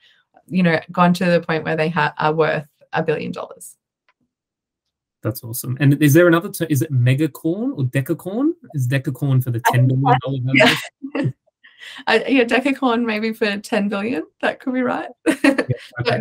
you 0.49 0.65
know, 0.65 0.81
gone 0.91 1.15
to 1.15 1.25
the 1.25 1.41
point 1.41 1.63
where 1.63 1.77
they 1.77 1.89
ha- 1.89 2.15
are 2.19 2.35
worth 2.35 2.67
a 2.93 3.03
billion 3.03 3.31
dollars. 3.31 3.77
That's 5.25 5.43
awesome. 5.43 5.79
And 5.81 6.01
is 6.03 6.13
there 6.13 6.29
another? 6.29 6.51
T- 6.51 6.67
is 6.69 6.83
it 6.83 6.93
megacorn 6.93 7.79
or 7.79 7.85
decacorn? 7.85 8.53
Is 8.75 8.87
decacorn 8.87 9.43
for 9.43 9.51
the 9.51 9.61
ten 9.73 9.89
billion 9.89 10.05
dollar 10.23 10.39
yeah. 10.55 10.77
uh, 12.07 12.19
yeah, 12.29 12.45
Decacorn 12.45 13.05
maybe 13.05 13.33
for 13.33 13.57
10 13.57 13.89
billion. 13.89 14.25
That 14.43 14.61
could 14.61 14.75
be 14.75 14.83
right. 14.83 15.09
Yeah, 15.27 15.35
okay, 16.01 16.21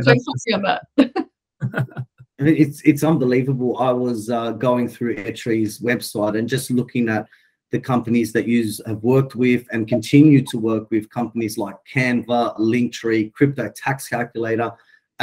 on 0.53 0.61
that. 0.63 0.85
it's 2.39 2.81
it's 2.83 3.03
unbelievable. 3.03 3.77
I 3.77 3.91
was 3.91 4.29
uh, 4.29 4.51
going 4.51 4.87
through 4.87 5.17
Airtree's 5.17 5.79
website 5.79 6.39
and 6.39 6.47
just 6.47 6.71
looking 6.71 7.09
at 7.09 7.27
the 7.71 7.79
companies 7.79 8.31
that 8.31 8.47
you 8.47 8.71
have 8.85 9.03
worked 9.03 9.35
with 9.35 9.65
and 9.73 9.85
continue 9.85 10.45
to 10.45 10.57
work 10.57 10.89
with 10.91 11.09
companies 11.09 11.57
like 11.57 11.75
Canva, 11.93 12.57
Linktree, 12.57 13.33
Crypto 13.33 13.69
Tax 13.75 14.07
Calculator, 14.07 14.71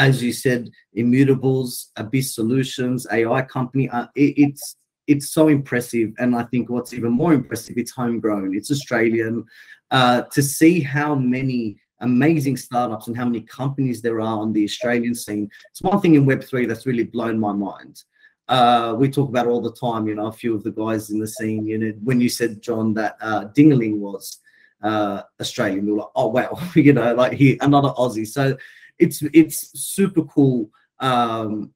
as 0.01 0.23
you 0.23 0.33
said, 0.33 0.71
Immutables, 0.97 1.91
Abyss 1.97 2.35
Solutions, 2.35 3.07
AI 3.13 3.43
company. 3.43 3.89
Uh, 3.91 4.07
it, 4.15 4.35
it's 4.47 4.77
it's 5.07 5.31
so 5.31 5.49
impressive, 5.49 6.13
and 6.19 6.37
I 6.37 6.45
think 6.45 6.71
what's 6.71 6.95
even 6.95 7.13
more 7.13 7.35
impressive, 7.35 7.77
it's 7.77 7.91
homegrown, 7.91 8.55
it's 8.55 8.71
Australian. 8.71 9.45
Uh, 9.91 10.23
to 10.35 10.41
see 10.41 10.81
how 10.81 11.15
many 11.15 11.77
amazing 12.01 12.57
startups 12.57 13.09
and 13.09 13.17
how 13.17 13.25
many 13.25 13.41
companies 13.43 14.01
there 14.01 14.21
are 14.21 14.39
on 14.39 14.53
the 14.53 14.65
Australian 14.65 15.15
scene, 15.15 15.51
it's 15.71 15.83
one 15.83 16.01
thing 16.01 16.15
in 16.15 16.25
Web 16.25 16.43
three 16.45 16.67
that's 16.67 16.87
really 16.87 17.05
blown 17.05 17.39
my 17.39 17.53
mind 17.53 18.03
uh, 18.51 18.95
we 18.99 19.09
talk 19.09 19.29
about 19.29 19.47
all 19.47 19.61
the 19.61 19.73
time. 19.73 20.09
You 20.09 20.17
know, 20.17 20.27
a 20.27 20.33
few 20.33 20.55
of 20.55 20.65
the 20.65 20.73
guys 20.73 21.11
in 21.11 21.21
the 21.21 21.27
scene. 21.27 21.67
You 21.67 21.79
know, 21.79 21.93
when 22.03 22.21
you 22.21 22.29
said 22.29 22.61
John 22.61 22.93
that 22.95 23.17
uh, 23.21 23.45
Dingaling 23.57 23.99
was 23.99 24.39
uh, 24.83 25.23
Australian, 25.41 25.87
we 25.87 25.93
were 25.93 25.99
like, 25.99 26.09
oh 26.17 26.27
wow, 26.27 26.59
you 26.75 26.93
know, 26.93 27.15
like 27.15 27.33
he 27.33 27.59
another 27.61 27.91
Aussie. 27.91 28.27
So 28.27 28.57
it's 29.01 29.23
it's 29.35 29.59
super 29.81 30.25
cool. 30.25 30.71
Um, 31.01 31.73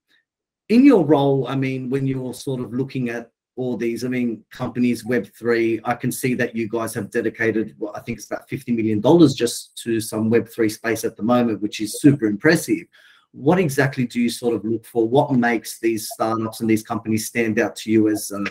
in 0.69 0.85
your 0.85 1.05
role, 1.05 1.47
I 1.49 1.57
mean, 1.57 1.91
when 1.91 2.07
you're 2.07 2.35
sort 2.35 2.61
of 2.61 2.73
looking 2.73 3.09
at 3.11 3.31
all 3.57 3.77
these, 3.77 4.05
I 4.05 4.09
mean, 4.09 4.45
companies, 4.51 5.05
Web 5.05 5.27
three, 5.39 5.81
I 5.85 5.95
can 5.95 6.11
see 6.11 6.35
that 6.35 6.57
you 6.57 6.69
guys 6.69 6.95
have 6.95 7.11
dedicated, 7.11 7.75
well, 7.79 7.95
I 7.95 8.01
think 8.01 8.19
it's 8.19 8.27
about 8.27 8.49
fifty 8.49 8.73
million 8.73 9.01
dollars 9.01 9.35
just 9.35 9.77
to 9.85 10.01
some 10.01 10.31
Web 10.31 10.49
three 10.49 10.69
space 10.69 11.05
at 11.05 11.17
the 11.17 11.23
moment, 11.23 11.63
which 11.63 11.81
is 11.81 12.01
super 12.01 12.27
impressive 12.27 12.87
what 13.35 13.59
exactly 13.59 14.07
do 14.07 14.21
you 14.21 14.31
sort 14.31 14.55
of 14.55 14.65
look 14.65 14.87
for? 14.87 15.09
What 15.09 15.33
makes 15.33 15.81
these 15.81 16.09
startups 16.09 16.61
and 16.61 16.71
these 16.71 16.85
companies 16.85 17.27
stand 17.27 17.59
out 17.59 17.75
to 17.77 17.91
you 17.91 18.09
as, 18.09 18.31
uh, 18.31 18.45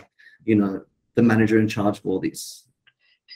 you 0.44 0.56
know, 0.56 0.84
the 1.16 1.24
manager 1.24 1.58
in 1.58 1.70
charge 1.70 2.00
of 2.00 2.06
all 2.06 2.20
this? 2.20 2.68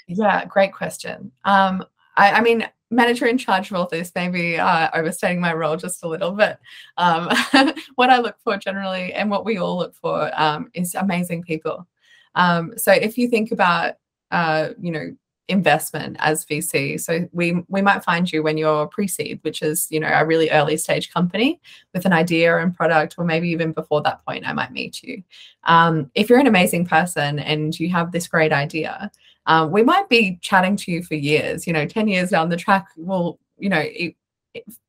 Yeah, 0.08 0.44
great 0.46 0.74
question. 0.74 1.32
Um, 1.46 1.86
I, 2.18 2.32
I 2.32 2.42
mean, 2.42 2.68
manager 2.90 3.26
in 3.26 3.38
charge 3.38 3.70
of 3.70 3.78
all 3.78 3.88
this, 3.88 4.12
maybe 4.16 4.58
uh, 4.58 4.90
overstating 4.94 5.40
my 5.40 5.54
role 5.54 5.76
just 5.76 6.04
a 6.04 6.08
little 6.08 6.32
bit. 6.32 6.58
Um, 6.98 7.30
what 7.96 8.10
I 8.10 8.20
look 8.20 8.38
for 8.44 8.58
generally, 8.58 9.14
and 9.14 9.30
what 9.30 9.46
we 9.46 9.58
all 9.58 9.78
look 9.78 9.96
for, 9.96 10.32
um, 10.40 10.70
is 10.74 10.96
amazing 10.96 11.44
people. 11.44 11.88
Um, 12.36 12.74
so 12.78 12.92
if 12.92 13.18
you 13.18 13.28
think 13.30 13.52
about, 13.52 13.96
uh, 14.32 14.70
you 14.80 14.92
know, 14.92 15.16
investment 15.48 16.18
as 16.20 16.46
VC. 16.46 17.00
So 17.00 17.28
we 17.32 17.64
we 17.68 17.82
might 17.82 18.04
find 18.04 18.32
you 18.32 18.44
when 18.44 18.58
you're 18.58 18.88
pre-seed, 18.88 19.40
which 19.44 19.62
is 19.62 19.88
you 19.90 20.00
know 20.00 20.08
a 20.08 20.26
really 20.26 20.50
early 20.50 20.78
stage 20.78 21.12
company 21.12 21.60
with 21.94 22.06
an 22.06 22.14
idea 22.14 22.58
and 22.58 22.76
product, 22.76 23.16
or 23.18 23.26
maybe 23.26 23.50
even 23.50 23.72
before 23.72 24.02
that 24.04 24.24
point, 24.26 24.48
I 24.48 24.54
might 24.54 24.72
meet 24.72 25.02
you. 25.04 25.24
Um, 25.64 26.12
if 26.16 26.30
you're 26.30 26.40
an 26.40 26.48
amazing 26.48 26.86
person 26.86 27.40
and 27.40 27.78
you 27.80 27.90
have 27.90 28.12
this 28.12 28.28
great 28.28 28.52
idea, 28.52 29.12
um, 29.48 29.72
we 29.72 29.84
might 29.84 30.08
be 30.10 30.38
chatting 30.42 30.76
to 30.78 30.92
you 30.92 31.04
for 31.04 31.16
years. 31.16 31.66
You 31.66 31.74
know, 31.74 31.86
ten 31.86 32.08
years 32.08 32.30
down 32.30 32.50
the 32.50 32.58
track, 32.58 32.88
we'll 32.96 33.40
you 33.58 33.70
know. 33.70 33.84
It, 33.84 34.16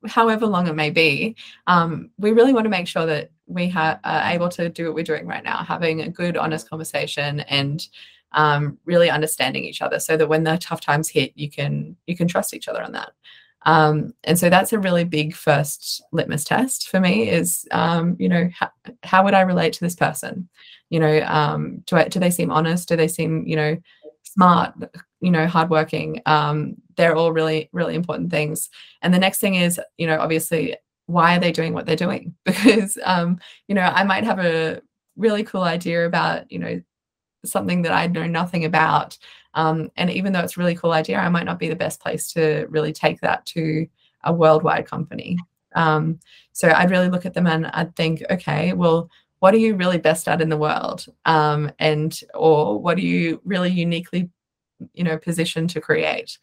however 0.07 0.47
long 0.47 0.67
it 0.67 0.75
may 0.75 0.89
be, 0.89 1.37
um, 1.67 2.11
we 2.17 2.33
really 2.33 2.55
want 2.55 2.65
to 2.65 2.71
make 2.71 2.89
sure 2.89 3.05
that 3.05 3.31
we 3.47 3.69
ha- 3.69 4.01
are 4.03 4.31
able 4.31 4.49
to 4.49 4.71
do 4.71 4.87
what 4.87 4.95
we're 4.95 5.05
doing 5.05 5.27
right 5.27 5.45
now, 5.45 5.59
having 5.59 6.01
a 6.01 6.09
good, 6.09 6.39
honest 6.39 6.71
conversation 6.71 7.41
and 7.41 7.87
um, 8.33 8.79
really 8.85 9.11
understanding 9.11 9.65
each 9.65 9.83
other 9.83 9.99
so 9.99 10.17
that 10.17 10.29
when 10.29 10.45
the 10.45 10.59
tough 10.59 10.81
times 10.81 11.09
hit 11.09 11.33
you 11.35 11.51
can 11.51 11.97
you 12.07 12.17
can 12.17 12.29
trust 12.29 12.55
each 12.55 12.69
other 12.69 12.83
on 12.83 12.93
that 12.93 13.13
um, 13.67 14.13
and 14.25 14.39
so 14.39 14.49
that's 14.51 14.73
a 14.73 14.79
really 14.79 15.05
big 15.05 15.35
first 15.35 16.03
litmus 16.13 16.45
test 16.45 16.89
for 16.89 17.01
me 17.01 17.29
is 17.29 17.67
um, 17.71 18.17
you 18.19 18.29
know 18.29 18.49
how, 18.53 18.71
how 19.03 19.25
would 19.25 19.35
i 19.35 19.41
relate 19.41 19.73
to 19.73 19.81
this 19.81 19.95
person 19.95 20.49
you 20.91 21.01
know 21.01 21.21
um, 21.23 21.83
do, 21.87 21.97
I, 21.97 22.09
do 22.09 22.21
they 22.21 22.31
seem 22.31 22.51
honest 22.51 22.89
do 22.89 22.97
they 22.97 23.09
seem 23.09 23.47
you 23.47 23.57
know 23.57 23.77
smart 24.39 24.73
you 25.21 25.31
know 25.31 25.47
hardworking 25.47 26.23
um, 26.27 26.75
they're 26.97 27.17
all 27.17 27.33
really 27.33 27.69
really 27.73 27.95
important 27.95 28.31
things 28.31 28.71
and 29.03 29.13
the 29.13 29.19
next 29.19 29.39
thing 29.41 29.57
is 29.57 29.81
you 29.97 30.07
know 30.07 30.19
obviously 30.19 30.77
why 31.07 31.37
are 31.37 31.41
they 31.41 31.53
doing 31.53 31.73
what 31.73 31.87
they're 31.87 31.97
doing 31.97 32.35
because 32.45 32.97
um, 33.05 33.39
you 33.67 33.75
know 33.75 33.83
i 33.83 34.05
might 34.05 34.25
have 34.25 34.39
a 34.39 34.81
really 35.17 35.43
cool 35.43 35.63
idea 35.63 36.07
about 36.07 36.51
you 36.53 36.59
know 36.59 36.81
something 37.45 37.83
that 37.83 37.93
I 37.93 38.07
know 38.07 38.27
nothing 38.27 38.65
about. 38.65 39.17
Um, 39.55 39.91
and 39.97 40.11
even 40.11 40.33
though 40.33 40.41
it's 40.41 40.57
a 40.57 40.61
really 40.61 40.75
cool 40.75 40.93
idea, 40.93 41.19
I 41.19 41.29
might 41.29 41.47
not 41.47 41.59
be 41.59 41.69
the 41.69 41.77
best 41.77 42.01
place 42.01 42.33
to 42.33 42.67
really 42.69 42.93
take 42.93 43.21
that 43.21 43.47
to 43.47 43.87
a 44.25 44.33
worldwide 44.33 44.87
company. 44.87 45.39
Um, 45.75 46.19
so 46.53 46.69
I'd 46.69 46.91
really 46.91 47.09
look 47.09 47.27
at 47.27 47.35
them 47.35 47.47
and 47.47 47.67
I'd 47.69 47.95
think, 47.97 48.23
okay, 48.31 48.73
well, 48.73 49.11
what 49.41 49.55
are 49.55 49.59
you 49.59 49.77
really 49.77 49.99
best 49.99 50.29
at 50.29 50.41
in 50.41 50.49
the 50.49 50.57
world? 50.57 51.07
Um, 51.25 51.71
and 51.79 52.19
or 52.35 52.81
what 52.81 52.99
are 52.99 53.03
you 53.03 53.41
really 53.45 53.71
uniquely, 53.71 54.31
you 54.95 55.05
know, 55.05 55.19
positioned 55.19 55.71
to 55.71 55.81
create? 55.81 56.39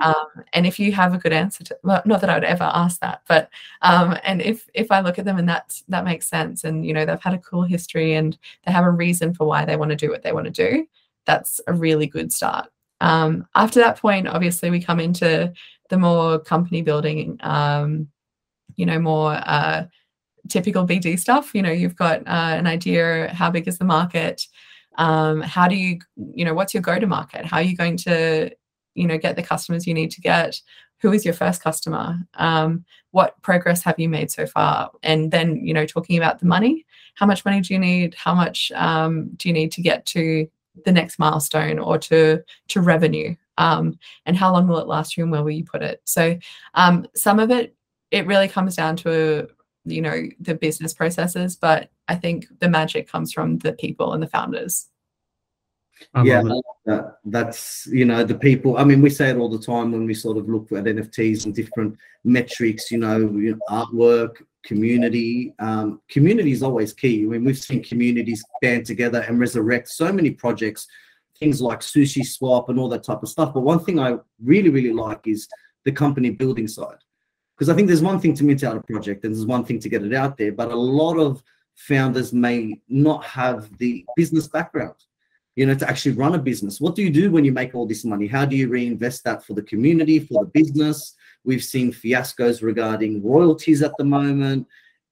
Um, 0.00 0.26
and 0.52 0.66
if 0.66 0.78
you 0.78 0.92
have 0.92 1.14
a 1.14 1.18
good 1.18 1.32
answer 1.32 1.64
to, 1.64 1.78
well, 1.82 2.02
not 2.04 2.20
that 2.20 2.30
I 2.30 2.34
would 2.34 2.44
ever 2.44 2.64
ask 2.64 3.00
that, 3.00 3.22
but 3.28 3.48
um, 3.82 4.16
and 4.24 4.42
if 4.42 4.68
if 4.74 4.92
I 4.92 5.00
look 5.00 5.18
at 5.18 5.24
them 5.24 5.38
and 5.38 5.48
that 5.48 5.80
that 5.88 6.04
makes 6.04 6.28
sense, 6.28 6.64
and 6.64 6.84
you 6.84 6.92
know 6.92 7.06
they've 7.06 7.20
had 7.20 7.34
a 7.34 7.38
cool 7.38 7.62
history 7.62 8.14
and 8.14 8.36
they 8.64 8.72
have 8.72 8.84
a 8.84 8.90
reason 8.90 9.32
for 9.32 9.46
why 9.46 9.64
they 9.64 9.76
want 9.76 9.90
to 9.90 9.96
do 9.96 10.10
what 10.10 10.22
they 10.22 10.32
want 10.32 10.46
to 10.46 10.50
do, 10.50 10.86
that's 11.24 11.60
a 11.66 11.72
really 11.72 12.06
good 12.06 12.32
start. 12.32 12.68
Um, 13.00 13.46
after 13.54 13.80
that 13.80 13.98
point, 13.98 14.28
obviously 14.28 14.70
we 14.70 14.80
come 14.80 15.00
into 15.00 15.52
the 15.90 15.98
more 15.98 16.38
company 16.38 16.82
building, 16.82 17.38
um, 17.42 18.08
you 18.76 18.86
know, 18.86 18.98
more 18.98 19.32
uh, 19.32 19.86
typical 20.48 20.86
BD 20.86 21.18
stuff. 21.18 21.54
You 21.54 21.62
know, 21.62 21.72
you've 21.72 21.96
got 21.96 22.20
uh, 22.20 22.54
an 22.56 22.66
idea 22.66 23.32
how 23.34 23.50
big 23.50 23.68
is 23.68 23.78
the 23.78 23.84
market. 23.84 24.46
Um, 24.98 25.42
how 25.42 25.68
do 25.68 25.76
you, 25.76 25.98
you 26.16 26.44
know, 26.44 26.54
what's 26.54 26.72
your 26.72 26.82
go 26.82 26.98
to 26.98 27.06
market? 27.06 27.44
How 27.44 27.58
are 27.58 27.62
you 27.62 27.76
going 27.76 27.96
to 27.98 28.50
you 28.96 29.06
know 29.06 29.18
get 29.18 29.36
the 29.36 29.42
customers 29.42 29.86
you 29.86 29.94
need 29.94 30.10
to 30.10 30.20
get 30.20 30.60
who 31.00 31.12
is 31.12 31.24
your 31.24 31.34
first 31.34 31.62
customer 31.62 32.18
um, 32.34 32.84
what 33.12 33.40
progress 33.42 33.82
have 33.82 33.98
you 33.98 34.08
made 34.08 34.30
so 34.30 34.46
far 34.46 34.90
and 35.02 35.30
then 35.30 35.56
you 35.56 35.72
know 35.72 35.86
talking 35.86 36.16
about 36.16 36.40
the 36.40 36.46
money 36.46 36.84
how 37.14 37.26
much 37.26 37.44
money 37.44 37.60
do 37.60 37.72
you 37.72 37.78
need 37.78 38.14
how 38.14 38.34
much 38.34 38.72
um, 38.74 39.28
do 39.36 39.48
you 39.48 39.52
need 39.52 39.70
to 39.70 39.82
get 39.82 40.04
to 40.06 40.48
the 40.84 40.92
next 40.92 41.18
milestone 41.18 41.78
or 41.78 41.98
to 41.98 42.42
to 42.68 42.80
revenue 42.80 43.34
um, 43.58 43.98
and 44.26 44.36
how 44.36 44.52
long 44.52 44.66
will 44.66 44.78
it 44.78 44.88
last 44.88 45.16
you 45.16 45.22
and 45.22 45.30
where 45.30 45.42
will 45.42 45.50
you 45.50 45.64
put 45.64 45.82
it 45.82 46.00
so 46.04 46.36
um, 46.74 47.06
some 47.14 47.38
of 47.38 47.50
it 47.50 47.74
it 48.10 48.26
really 48.26 48.48
comes 48.48 48.76
down 48.76 48.96
to 48.96 49.48
you 49.86 50.02
know 50.02 50.24
the 50.40 50.54
business 50.54 50.92
processes 50.92 51.56
but 51.56 51.90
i 52.08 52.14
think 52.14 52.46
the 52.58 52.68
magic 52.68 53.08
comes 53.08 53.32
from 53.32 53.58
the 53.58 53.72
people 53.72 54.12
and 54.12 54.22
the 54.22 54.28
founders 54.28 54.88
yeah, 56.24 56.42
that. 56.84 57.16
that's 57.24 57.86
you 57.90 58.04
know 58.04 58.22
the 58.22 58.34
people. 58.34 58.76
I 58.76 58.84
mean, 58.84 59.00
we 59.00 59.10
say 59.10 59.30
it 59.30 59.36
all 59.38 59.48
the 59.48 59.58
time 59.58 59.92
when 59.92 60.04
we 60.04 60.14
sort 60.14 60.36
of 60.36 60.48
look 60.48 60.70
at 60.72 60.84
NFTs 60.84 61.46
and 61.46 61.54
different 61.54 61.96
metrics. 62.24 62.90
You 62.90 62.98
know, 62.98 63.58
artwork, 63.70 64.42
community. 64.64 65.54
Um, 65.58 66.00
community 66.08 66.52
is 66.52 66.62
always 66.62 66.92
key. 66.92 67.22
I 67.22 67.26
mean, 67.26 67.44
we've 67.44 67.58
seen 67.58 67.82
communities 67.82 68.44
band 68.60 68.86
together 68.86 69.24
and 69.26 69.38
resurrect 69.40 69.88
so 69.88 70.12
many 70.12 70.30
projects, 70.30 70.86
things 71.38 71.62
like 71.62 71.80
Sushi 71.80 72.24
Swap 72.24 72.68
and 72.68 72.78
all 72.78 72.90
that 72.90 73.04
type 73.04 73.22
of 73.22 73.28
stuff. 73.28 73.54
But 73.54 73.60
one 73.60 73.80
thing 73.80 73.98
I 73.98 74.18
really, 74.42 74.68
really 74.68 74.92
like 74.92 75.26
is 75.26 75.48
the 75.84 75.92
company 75.92 76.30
building 76.30 76.68
side, 76.68 76.98
because 77.56 77.68
I 77.68 77.74
think 77.74 77.88
there's 77.88 78.02
one 78.02 78.20
thing 78.20 78.34
to 78.34 78.44
mint 78.44 78.64
out 78.64 78.76
a 78.76 78.82
project 78.82 79.24
and 79.24 79.34
there's 79.34 79.46
one 79.46 79.64
thing 79.64 79.78
to 79.80 79.88
get 79.88 80.04
it 80.04 80.12
out 80.12 80.36
there, 80.36 80.52
but 80.52 80.70
a 80.70 80.76
lot 80.76 81.18
of 81.18 81.42
founders 81.74 82.32
may 82.32 82.80
not 82.88 83.24
have 83.24 83.76
the 83.78 84.04
business 84.16 84.46
background 84.46 84.94
you 85.56 85.64
know, 85.64 85.74
to 85.74 85.88
actually 85.88 86.12
run 86.12 86.34
a 86.34 86.38
business. 86.38 86.80
What 86.80 86.94
do 86.94 87.02
you 87.02 87.10
do 87.10 87.30
when 87.30 87.44
you 87.44 87.50
make 87.50 87.74
all 87.74 87.86
this 87.86 88.04
money? 88.04 88.26
How 88.26 88.44
do 88.44 88.54
you 88.54 88.68
reinvest 88.68 89.24
that 89.24 89.42
for 89.42 89.54
the 89.54 89.62
community, 89.62 90.20
for 90.20 90.44
the 90.44 90.50
business? 90.50 91.14
We've 91.44 91.64
seen 91.64 91.92
fiascos 91.92 92.62
regarding 92.62 93.24
royalties 93.24 93.82
at 93.82 93.92
the 93.96 94.04
moment. 94.04 94.66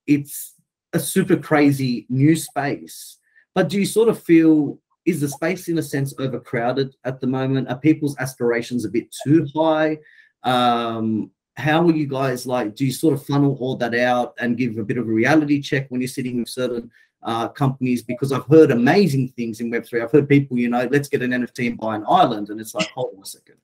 It's 0.06 0.54
a 0.92 1.00
super 1.00 1.36
crazy 1.36 2.06
new 2.10 2.36
space. 2.36 3.18
But 3.54 3.70
do 3.70 3.80
you 3.80 3.86
sort 3.86 4.10
of 4.10 4.22
feel 4.22 4.78
is 5.06 5.20
the 5.20 5.28
space 5.28 5.68
in 5.68 5.78
a 5.78 5.82
sense 5.82 6.14
overcrowded 6.18 6.94
at 7.04 7.20
the 7.20 7.26
moment? 7.26 7.68
Are 7.68 7.78
people's 7.78 8.16
aspirations 8.18 8.84
a 8.84 8.90
bit 8.90 9.14
too 9.24 9.46
high? 9.54 9.98
Um, 10.42 11.30
how 11.56 11.86
are 11.86 11.92
you 11.92 12.06
guys 12.06 12.46
like? 12.46 12.74
Do 12.74 12.84
you 12.84 12.92
sort 12.92 13.14
of 13.14 13.24
funnel 13.24 13.56
all 13.60 13.76
that 13.76 13.94
out 13.94 14.34
and 14.38 14.56
give 14.56 14.76
a 14.78 14.84
bit 14.84 14.98
of 14.98 15.08
a 15.08 15.12
reality 15.12 15.60
check 15.60 15.86
when 15.88 16.00
you're 16.00 16.08
sitting 16.08 16.38
with 16.40 16.48
certain 16.48 16.90
uh, 17.22 17.48
companies 17.48 18.02
because 18.02 18.32
I've 18.32 18.46
heard 18.46 18.70
amazing 18.70 19.28
things 19.28 19.60
in 19.60 19.70
Web3. 19.70 20.02
I've 20.02 20.12
heard 20.12 20.28
people, 20.28 20.58
you 20.58 20.68
know, 20.68 20.88
let's 20.90 21.08
get 21.08 21.22
an 21.22 21.30
NFT 21.30 21.68
and 21.68 21.78
buy 21.78 21.96
an 21.96 22.04
island. 22.08 22.50
And 22.50 22.60
it's 22.60 22.74
like, 22.74 22.88
hold 22.90 23.14
on 23.16 23.22
a 23.22 23.26
second. 23.26 23.56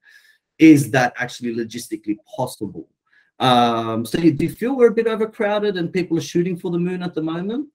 Is 0.58 0.90
that 0.92 1.14
actually 1.16 1.54
logistically 1.54 2.16
possible? 2.36 2.88
Um, 3.38 4.04
so 4.04 4.18
do 4.18 4.28
you 4.28 4.50
feel 4.50 4.76
we're 4.76 4.88
a 4.88 4.94
bit 4.94 5.06
overcrowded 5.06 5.76
and 5.76 5.92
people 5.92 6.16
are 6.18 6.22
shooting 6.22 6.58
for 6.58 6.70
the 6.70 6.78
moon 6.78 7.02
at 7.02 7.14
the 7.14 7.22
moment? 7.22 7.68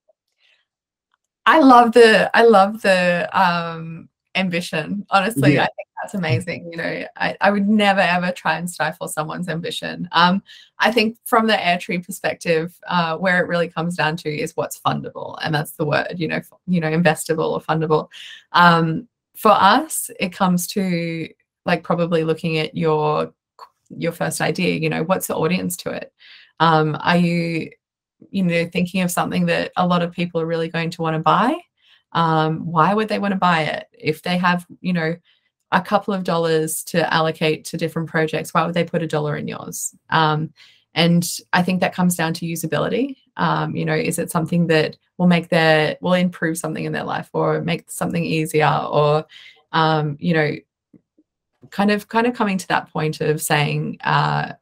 I 1.48 1.60
love 1.60 1.92
the 1.92 2.30
I 2.36 2.44
love 2.44 2.82
the 2.82 3.30
um 3.40 4.10
ambition. 4.36 5.06
Honestly, 5.10 5.56
yeah. 5.56 5.64
I 5.64 5.66
think 5.66 5.88
that's 6.02 6.14
amazing. 6.14 6.72
You 6.72 6.78
know, 6.78 7.06
I, 7.16 7.36
I 7.42 7.52
would 7.52 7.68
never 7.68 8.02
ever 8.02 8.32
try 8.32 8.58
and 8.58 8.70
stifle 8.70 9.08
someone's 9.08 9.50
ambition. 9.50 10.08
Um, 10.12 10.44
I 10.80 10.92
think 10.92 11.18
from 11.26 11.48
the 11.48 11.54
Airtree 11.54 12.06
perspective, 12.06 12.78
uh, 12.88 13.18
where 13.18 13.44
it 13.44 13.48
really 13.48 13.70
comes 13.70 13.96
down 13.96 14.18
to 14.18 14.30
is 14.30 14.56
what's 14.56 14.80
fundable, 14.80 15.38
and 15.44 15.54
that's 15.54 15.72
the 15.72 15.86
word. 15.86 16.16
You 16.18 16.28
know, 16.28 16.42
you 16.68 16.80
know, 16.80 16.92
investable 16.92 17.52
or 17.52 17.62
fundable. 17.62 18.10
Um, 18.52 19.08
for 19.36 19.52
us, 19.52 20.10
it 20.20 20.32
comes 20.32 20.68
to 20.68 21.30
like 21.66 21.84
probably 21.84 22.24
looking 22.24 22.58
at 22.58 22.76
your 22.76 23.34
your 23.90 24.12
first 24.12 24.42
idea. 24.42 24.76
You 24.76 24.90
know, 24.90 25.04
what's 25.04 25.28
the 25.28 25.36
audience 25.36 25.78
to 25.78 25.92
it? 25.92 26.14
Um, 26.60 26.98
are 27.02 27.18
you 27.18 27.72
you 28.32 28.44
know 28.44 28.68
thinking 28.68 29.02
of 29.02 29.12
something 29.12 29.46
that 29.48 29.72
a 29.78 29.88
lot 29.88 30.02
of 30.02 30.12
people 30.12 30.42
are 30.42 30.46
really 30.46 30.70
going 30.70 30.90
to 30.92 31.02
want 31.02 31.16
to 31.16 31.20
buy? 31.20 31.58
Um, 32.16 32.66
why 32.66 32.94
would 32.94 33.10
they 33.10 33.20
want 33.20 33.34
to 33.34 33.38
buy 33.38 33.64
it 33.64 33.88
if 33.94 34.24
they 34.24 34.38
have 34.38 34.66
you 34.82 34.94
know 34.94 35.16
a 35.72 35.82
couple 35.82 36.14
of 36.14 36.24
dollars 36.24 36.84
to 36.86 37.14
allocate 37.14 37.66
to 37.66 37.78
different 37.78 38.10
projects? 38.10 38.54
Why 38.54 38.66
would 38.66 38.74
they 38.74 38.86
put 38.86 39.04
a 39.04 39.08
dollar 39.08 39.36
in 39.36 39.48
yours? 39.48 39.94
Um, 40.10 40.54
and 40.96 41.30
I 41.52 41.62
think 41.62 41.82
that 41.82 41.94
comes 41.94 42.16
down 42.16 42.34
to 42.36 42.46
usability. 42.46 43.18
Um, 43.36 43.76
you 43.76 43.84
know, 43.84 43.94
is 43.94 44.18
it 44.18 44.32
something 44.32 44.68
that 44.68 44.98
will 45.18 45.28
make 45.28 45.50
their 45.50 45.98
will 46.02 46.14
improve 46.14 46.58
something 46.58 46.86
in 46.86 46.94
their 46.94 47.04
life 47.04 47.30
or 47.34 47.62
make 47.62 47.92
something 47.92 48.24
easier 48.24 48.72
or 48.90 49.26
um, 49.74 50.16
you 50.22 50.34
know, 50.34 50.56
kind 51.70 51.92
of 51.92 52.08
kind 52.08 52.26
of 52.26 52.34
coming 52.34 52.58
to 52.58 52.68
that 52.70 52.90
point 52.92 53.20
of 53.20 53.42
saying, 53.42 53.98
uh, 54.06 54.54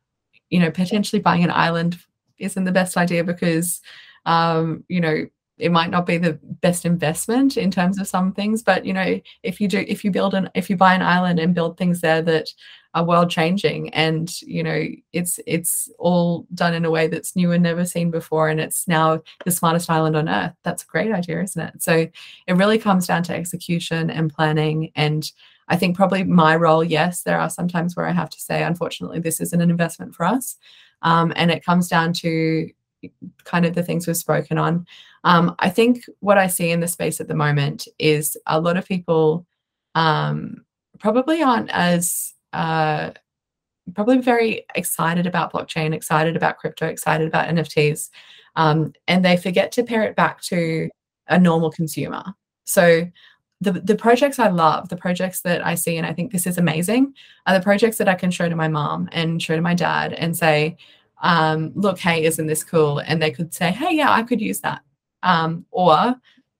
you 0.49 0.59
know, 0.59 0.71
potentially 0.71 1.21
buying 1.21 1.43
an 1.43 1.51
island 1.51 1.99
isn't 2.39 2.63
the 2.63 2.71
best 2.71 2.97
idea 2.97 3.23
because 3.23 3.79
um, 4.25 4.83
you 4.87 4.99
know, 5.01 5.27
it 5.57 5.71
might 5.71 5.89
not 5.89 6.05
be 6.05 6.17
the 6.17 6.39
best 6.61 6.85
investment 6.85 7.57
in 7.57 7.69
terms 7.69 7.99
of 7.99 8.07
some 8.07 8.31
things 8.31 8.63
but 8.63 8.85
you 8.85 8.93
know 8.93 9.19
if 9.43 9.61
you 9.61 9.67
do 9.67 9.83
if 9.87 10.03
you 10.03 10.11
build 10.11 10.33
an 10.33 10.49
if 10.55 10.69
you 10.69 10.75
buy 10.75 10.93
an 10.93 11.01
island 11.01 11.39
and 11.39 11.55
build 11.55 11.77
things 11.77 12.01
there 12.01 12.21
that 12.21 12.47
are 12.95 13.05
world 13.05 13.29
changing 13.29 13.89
and 13.93 14.41
you 14.41 14.63
know 14.63 14.85
it's 15.13 15.39
it's 15.47 15.89
all 15.97 16.45
done 16.53 16.73
in 16.73 16.85
a 16.85 16.91
way 16.91 17.07
that's 17.07 17.35
new 17.35 17.51
and 17.51 17.63
never 17.63 17.85
seen 17.85 18.11
before 18.11 18.49
and 18.49 18.59
it's 18.59 18.87
now 18.87 19.19
the 19.45 19.51
smartest 19.51 19.89
island 19.89 20.15
on 20.15 20.29
earth 20.29 20.53
that's 20.63 20.83
a 20.83 20.87
great 20.87 21.11
idea 21.11 21.41
isn't 21.41 21.61
it? 21.61 21.81
So 21.81 22.07
it 22.47 22.53
really 22.53 22.77
comes 22.77 23.07
down 23.07 23.23
to 23.23 23.35
execution 23.35 24.09
and 24.09 24.33
planning 24.33 24.91
and 24.95 25.31
i 25.69 25.75
think 25.75 25.95
probably 25.95 26.23
my 26.23 26.55
role 26.55 26.83
yes 26.83 27.23
there 27.23 27.39
are 27.39 27.49
some 27.49 27.67
times 27.67 27.95
where 27.95 28.05
i 28.05 28.11
have 28.11 28.29
to 28.29 28.39
say 28.39 28.63
unfortunately 28.63 29.19
this 29.19 29.39
isn't 29.39 29.61
an 29.61 29.71
investment 29.71 30.13
for 30.13 30.25
us 30.25 30.57
um, 31.01 31.33
and 31.35 31.51
it 31.51 31.65
comes 31.65 31.87
down 31.87 32.13
to 32.13 32.69
kind 33.43 33.65
of 33.65 33.75
the 33.75 33.83
things 33.83 34.07
we've 34.07 34.17
spoken 34.17 34.57
on. 34.57 34.85
Um, 35.23 35.55
I 35.59 35.69
think 35.69 36.05
what 36.19 36.37
I 36.37 36.47
see 36.47 36.71
in 36.71 36.79
the 36.79 36.87
space 36.87 37.21
at 37.21 37.27
the 37.27 37.35
moment 37.35 37.87
is 37.99 38.37
a 38.45 38.59
lot 38.59 38.77
of 38.77 38.87
people 38.87 39.45
um, 39.95 40.65
probably 40.99 41.41
aren't 41.41 41.69
as 41.71 42.33
uh, 42.51 43.11
probably 43.93 44.19
very 44.19 44.65
excited 44.75 45.27
about 45.27 45.53
blockchain, 45.53 45.93
excited 45.93 46.35
about 46.35 46.57
crypto, 46.57 46.87
excited 46.87 47.27
about 47.27 47.49
NFTs, 47.49 48.09
um, 48.55 48.93
and 49.07 49.23
they 49.23 49.37
forget 49.37 49.71
to 49.73 49.83
pair 49.83 50.03
it 50.03 50.15
back 50.15 50.41
to 50.41 50.89
a 51.27 51.39
normal 51.39 51.71
consumer. 51.71 52.23
So 52.65 53.07
the, 53.61 53.71
the 53.71 53.95
projects 53.95 54.39
I 54.39 54.49
love, 54.49 54.89
the 54.89 54.97
projects 54.97 55.41
that 55.41 55.65
I 55.65 55.75
see 55.75 55.97
and 55.97 56.05
I 56.05 56.13
think 56.13 56.31
this 56.31 56.45
is 56.45 56.57
amazing, 56.57 57.13
are 57.47 57.57
the 57.57 57.63
projects 57.63 57.97
that 57.97 58.09
I 58.09 58.15
can 58.15 58.31
show 58.31 58.49
to 58.49 58.55
my 58.55 58.67
mom 58.67 59.09
and 59.11 59.41
show 59.41 59.55
to 59.55 59.61
my 59.61 59.73
dad 59.73 60.13
and 60.13 60.35
say, 60.35 60.77
um, 61.23 61.71
look, 61.73 61.97
hey, 61.97 62.25
isn't 62.25 62.47
this 62.47 62.63
cool? 62.63 62.99
And 62.99 63.21
they 63.21 63.31
could 63.31 63.53
say, 63.53 63.71
hey, 63.71 63.95
yeah, 63.95 64.11
I 64.11 64.23
could 64.23 64.41
use 64.41 64.59
that. 64.59 64.81
Um, 65.23 65.65
or, 65.71 66.15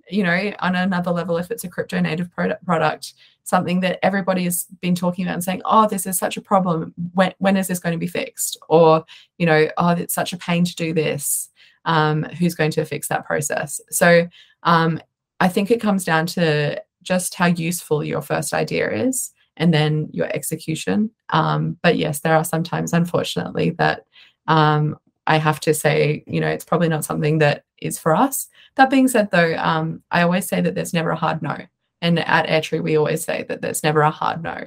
you 0.10 0.24
know, 0.24 0.54
on 0.60 0.76
another 0.76 1.12
level, 1.12 1.38
if 1.38 1.52
it's 1.52 1.66
a 1.66 1.70
crypto 1.70 2.00
native 2.00 2.32
product, 2.32 2.66
product, 2.66 3.14
something 3.44 3.82
that 3.82 4.00
everybody 4.02 4.46
has 4.46 4.66
been 4.82 4.96
talking 4.96 5.26
about 5.26 5.34
and 5.34 5.44
saying, 5.44 5.62
oh, 5.66 5.88
this 5.88 6.08
is 6.08 6.18
such 6.18 6.38
a 6.38 6.42
problem. 6.42 6.94
When, 7.14 7.34
when 7.40 7.58
is 7.58 7.68
this 7.68 7.80
going 7.80 7.92
to 7.92 8.00
be 8.00 8.08
fixed? 8.08 8.58
Or, 8.70 9.04
you 9.38 9.46
know, 9.46 9.68
oh, 9.78 9.90
it's 9.90 10.14
such 10.14 10.32
a 10.32 10.38
pain 10.38 10.64
to 10.64 10.76
do 10.76 10.94
this. 10.94 11.50
Um, 11.86 12.24
who's 12.24 12.56
going 12.56 12.72
to 12.72 12.86
fix 12.86 13.10
that 13.10 13.26
process? 13.26 13.82
So 13.90 14.30
um, 14.64 15.02
I 15.42 15.50
think 15.50 15.70
it 15.72 15.82
comes 15.82 16.06
down 16.06 16.26
to 16.28 16.82
just 17.02 17.36
how 17.36 17.48
useful 17.48 18.02
your 18.02 18.22
first 18.22 18.54
idea 18.54 18.90
is 18.90 19.34
and 19.58 19.74
then 19.74 20.08
your 20.14 20.28
execution. 20.34 21.12
Um, 21.30 21.78
but 21.84 21.98
yes, 21.98 22.22
there 22.22 22.38
are 22.38 22.46
sometimes, 22.46 22.94
unfortunately, 22.94 23.72
that 23.72 24.06
um, 24.48 24.98
I 25.28 25.38
have 25.38 25.60
to 25.62 25.74
say, 25.74 26.24
you 26.28 26.42
know, 26.42 26.48
it's 26.48 26.66
probably 26.66 26.90
not 26.90 27.06
something 27.06 27.38
that 27.40 27.64
is 27.82 27.98
for 27.98 28.16
us. 28.16 28.48
That 28.76 28.90
being 28.90 29.08
said, 29.08 29.32
though, 29.32 29.56
um, 29.58 30.04
I 30.12 30.22
always 30.22 30.48
say 30.48 30.62
that 30.62 30.76
there's 30.76 30.94
never 30.94 31.12
a 31.12 31.16
hard 31.16 31.42
no. 31.42 31.58
And 32.02 32.20
at 32.20 32.48
Airtree, 32.48 32.84
we 32.84 32.98
always 32.98 33.24
say 33.24 33.46
that 33.48 33.62
there's 33.62 33.84
never 33.84 34.02
a 34.02 34.12
hard 34.12 34.44
no. 34.44 34.66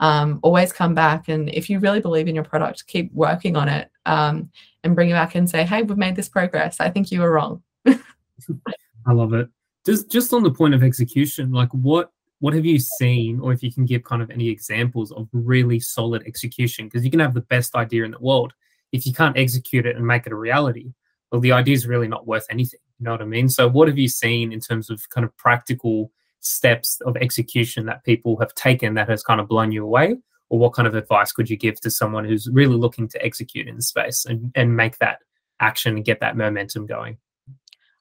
Um, 0.00 0.40
always 0.42 0.72
come 0.72 0.94
back. 0.94 1.28
And 1.28 1.48
if 1.48 1.70
you 1.70 1.78
really 1.78 2.00
believe 2.00 2.28
in 2.28 2.34
your 2.34 2.44
product, 2.44 2.86
keep 2.86 3.12
working 3.14 3.56
on 3.56 3.68
it 3.68 3.90
um, 4.04 4.50
and 4.82 4.94
bring 4.94 5.08
it 5.08 5.14
back 5.14 5.34
and 5.34 5.48
say, 5.48 5.64
hey, 5.64 5.82
we've 5.82 5.96
made 5.96 6.16
this 6.16 6.28
progress. 6.28 6.80
I 6.80 6.90
think 6.90 7.10
you 7.10 7.20
were 7.20 7.32
wrong. 7.32 7.62
I 7.86 9.12
love 9.12 9.32
it. 9.32 9.48
Just 9.86 10.10
just 10.10 10.32
on 10.32 10.42
the 10.42 10.50
point 10.50 10.74
of 10.74 10.82
execution, 10.82 11.52
like 11.52 11.68
what 11.70 12.10
what 12.40 12.54
have 12.54 12.64
you 12.64 12.78
seen, 12.78 13.38
or 13.40 13.52
if 13.52 13.62
you 13.62 13.72
can 13.72 13.84
give 13.84 14.02
kind 14.02 14.22
of 14.22 14.30
any 14.30 14.48
examples 14.48 15.12
of 15.12 15.28
really 15.32 15.78
solid 15.78 16.22
execution? 16.26 16.86
Because 16.86 17.04
you 17.04 17.10
can 17.10 17.20
have 17.20 17.34
the 17.34 17.42
best 17.42 17.74
idea 17.74 18.04
in 18.04 18.10
the 18.10 18.18
world 18.18 18.54
if 18.94 19.04
you 19.04 19.12
can't 19.12 19.36
execute 19.36 19.86
it 19.86 19.96
and 19.96 20.06
make 20.06 20.24
it 20.24 20.32
a 20.32 20.36
reality, 20.36 20.92
well, 21.32 21.40
the 21.40 21.50
idea 21.50 21.74
is 21.74 21.84
really 21.84 22.06
not 22.06 22.28
worth 22.28 22.46
anything. 22.48 22.78
You 23.00 23.04
know 23.04 23.10
what 23.10 23.22
I 23.22 23.24
mean? 23.24 23.48
So, 23.48 23.68
what 23.68 23.88
have 23.88 23.98
you 23.98 24.08
seen 24.08 24.52
in 24.52 24.60
terms 24.60 24.88
of 24.88 25.06
kind 25.10 25.24
of 25.24 25.36
practical 25.36 26.12
steps 26.38 27.00
of 27.00 27.16
execution 27.16 27.86
that 27.86 28.04
people 28.04 28.38
have 28.38 28.54
taken 28.54 28.94
that 28.94 29.08
has 29.08 29.24
kind 29.24 29.40
of 29.40 29.48
blown 29.48 29.72
you 29.72 29.84
away? 29.84 30.16
Or 30.48 30.60
what 30.60 30.74
kind 30.74 30.86
of 30.86 30.94
advice 30.94 31.32
could 31.32 31.50
you 31.50 31.56
give 31.56 31.80
to 31.80 31.90
someone 31.90 32.24
who's 32.24 32.48
really 32.48 32.76
looking 32.76 33.08
to 33.08 33.24
execute 33.24 33.66
in 33.66 33.74
the 33.74 33.82
space 33.82 34.26
and, 34.26 34.52
and 34.54 34.76
make 34.76 34.98
that 34.98 35.18
action 35.58 35.96
and 35.96 36.04
get 36.04 36.20
that 36.20 36.36
momentum 36.36 36.86
going? 36.86 37.18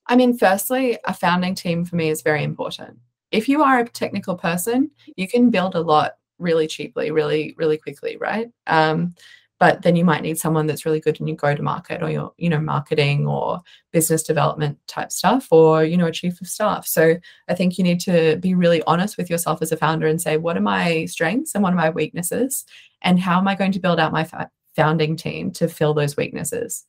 I 0.06 0.15
mean, 0.15 0.38
firstly, 0.38 0.99
a 1.06 1.13
founding 1.13 1.56
team 1.56 1.86
for 1.86 1.95
me 1.95 2.10
is 2.10 2.21
very 2.21 2.43
important. 2.43 2.99
If 3.32 3.49
you 3.49 3.63
are 3.63 3.79
a 3.79 3.89
technical 3.89 4.36
person, 4.36 4.91
you 5.15 5.27
can 5.27 5.49
build 5.49 5.73
a 5.73 5.82
lot 5.82 6.17
really 6.38 6.67
cheaply, 6.67 7.10
really, 7.10 7.56
really 7.58 7.79
quickly, 7.79 8.17
right? 8.17 8.51
Um, 8.67 9.15
but 9.63 9.82
then 9.82 9.95
you 9.95 10.04
might 10.04 10.23
need 10.23 10.38
someone 10.38 10.67
that's 10.67 10.86
really 10.86 10.99
good 10.99 11.21
in 11.21 11.28
your 11.28 11.38
go 11.38 11.56
to 11.56 11.63
market 11.63 12.04
or 12.04 12.10
your 12.10 12.34
you 12.36 12.49
know 12.49 12.60
marketing 12.60 13.26
or 13.26 13.62
business 13.93 14.21
development 14.21 14.78
type 14.88 15.10
stuff 15.10 15.47
or 15.52 15.86
you 15.86 15.95
know 15.95 16.08
a 16.08 16.12
chief 16.12 16.41
of 16.41 16.47
staff. 16.47 16.86
So 16.86 17.15
i 17.47 17.54
think 17.56 17.78
you 17.78 17.84
need 17.86 18.02
to 18.02 18.36
be 18.41 18.56
really 18.56 18.84
honest 18.84 19.15
with 19.15 19.30
yourself 19.30 19.62
as 19.62 19.71
a 19.71 19.78
founder 19.78 20.06
and 20.06 20.21
say 20.21 20.36
what 20.36 20.58
are 20.58 20.67
my 20.76 21.06
strengths 21.06 21.56
and 21.56 21.63
what 21.63 21.71
are 21.71 21.78
my 21.78 21.91
weaknesses? 21.91 22.65
And 23.04 23.17
how 23.17 23.38
am 23.38 23.47
i 23.47 23.56
going 23.56 23.71
to 23.71 23.80
build 23.80 24.02
out 24.02 24.12
my 24.12 24.28
founding 24.76 25.15
team 25.15 25.49
to 25.52 25.69
fill 25.69 25.93
those 25.93 26.17
weaknesses? 26.17 26.84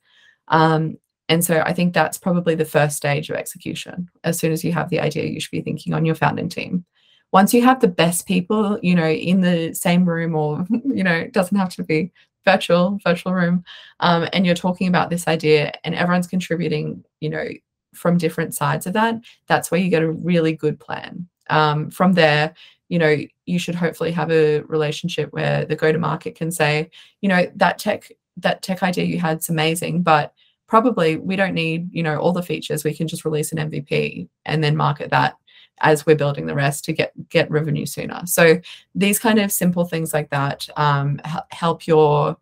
Um, 0.49 0.97
and 1.29 1.45
so 1.45 1.63
i 1.65 1.71
think 1.71 1.93
that's 1.93 2.17
probably 2.17 2.55
the 2.55 2.65
first 2.65 2.97
stage 2.97 3.29
of 3.29 3.37
execution. 3.37 4.09
As 4.25 4.37
soon 4.37 4.51
as 4.51 4.65
you 4.65 4.73
have 4.73 4.89
the 4.89 4.99
idea 4.99 5.31
you 5.31 5.39
should 5.39 5.57
be 5.59 5.61
thinking 5.61 5.93
on 5.93 6.03
your 6.03 6.15
founding 6.15 6.49
team. 6.49 6.83
Once 7.31 7.53
you 7.53 7.61
have 7.61 7.79
the 7.79 7.95
best 8.03 8.27
people 8.27 8.77
you 8.83 8.95
know 8.95 9.07
in 9.31 9.39
the 9.39 9.73
same 9.73 10.03
room 10.03 10.35
or 10.35 10.67
you 10.99 11.05
know 11.05 11.15
it 11.15 11.31
doesn't 11.31 11.57
have 11.57 11.73
to 11.75 11.81
be 11.81 12.11
virtual 12.45 12.99
virtual 13.03 13.33
room 13.33 13.63
um, 13.99 14.27
and 14.33 14.45
you're 14.45 14.55
talking 14.55 14.87
about 14.87 15.09
this 15.09 15.27
idea 15.27 15.73
and 15.83 15.95
everyone's 15.95 16.27
contributing 16.27 17.03
you 17.19 17.29
know 17.29 17.47
from 17.93 18.17
different 18.17 18.53
sides 18.53 18.85
of 18.85 18.93
that 18.93 19.15
that's 19.47 19.71
where 19.71 19.79
you 19.79 19.89
get 19.89 20.03
a 20.03 20.11
really 20.11 20.53
good 20.53 20.79
plan. 20.79 21.27
Um, 21.49 21.91
from 21.91 22.13
there 22.13 22.53
you 22.89 22.99
know 22.99 23.17
you 23.45 23.59
should 23.59 23.75
hopefully 23.75 24.11
have 24.11 24.31
a 24.31 24.61
relationship 24.61 25.31
where 25.31 25.65
the 25.65 25.75
go 25.75 25.91
to 25.91 25.99
market 25.99 26.35
can 26.35 26.51
say 26.51 26.89
you 27.21 27.29
know 27.29 27.51
that 27.55 27.77
tech 27.77 28.11
that 28.37 28.61
tech 28.61 28.83
idea 28.83 29.05
you 29.05 29.19
had 29.19 29.39
is 29.39 29.49
amazing 29.49 30.01
but 30.01 30.33
probably 30.67 31.17
we 31.17 31.35
don't 31.35 31.53
need 31.53 31.87
you 31.93 32.03
know 32.03 32.17
all 32.17 32.31
the 32.31 32.41
features. 32.41 32.83
We 32.83 32.95
can 32.95 33.07
just 33.07 33.25
release 33.25 33.51
an 33.51 33.69
mvp 33.69 34.27
and 34.45 34.63
then 34.63 34.75
market 34.75 35.11
that 35.11 35.35
as 35.79 36.05
we're 36.05 36.15
building 36.15 36.45
the 36.45 36.55
rest 36.55 36.85
to 36.85 36.93
get 36.93 37.11
get 37.29 37.49
revenue 37.51 37.85
sooner. 37.85 38.21
So 38.25 38.59
these 38.93 39.19
kind 39.19 39.39
of 39.39 39.51
simple 39.51 39.85
things 39.85 40.13
like 40.13 40.29
that 40.29 40.67
um, 40.77 41.19
help 41.51 41.87
your 41.87 42.37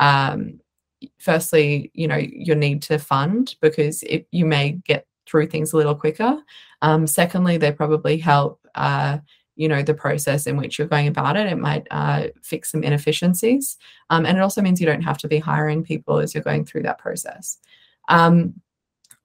um, 0.00 0.60
firstly, 1.18 1.90
you 1.94 2.08
know, 2.08 2.16
your 2.16 2.56
need 2.56 2.82
to 2.82 2.98
fund 2.98 3.56
because 3.60 4.02
it, 4.04 4.26
you 4.30 4.44
may 4.44 4.72
get 4.84 5.06
through 5.26 5.46
things 5.46 5.72
a 5.72 5.76
little 5.76 5.94
quicker. 5.94 6.42
Um, 6.82 7.06
secondly, 7.06 7.56
they 7.56 7.72
probably 7.72 8.18
help. 8.18 8.60
Uh, 8.74 9.18
you 9.54 9.68
know 9.68 9.82
the 9.82 9.92
process 9.92 10.46
in 10.46 10.56
which 10.56 10.78
you're 10.78 10.88
going 10.88 11.08
about 11.08 11.36
it 11.36 11.46
it 11.46 11.58
might 11.58 11.86
uh, 11.90 12.28
fix 12.42 12.72
some 12.72 12.82
inefficiencies 12.82 13.76
um, 14.08 14.24
and 14.24 14.38
it 14.38 14.40
also 14.40 14.62
means 14.62 14.80
you 14.80 14.86
don't 14.86 15.02
have 15.02 15.18
to 15.18 15.28
be 15.28 15.38
hiring 15.38 15.84
people 15.84 16.18
as 16.18 16.32
you're 16.32 16.42
going 16.42 16.64
through 16.64 16.82
that 16.82 16.98
process 16.98 17.58
um, 18.08 18.54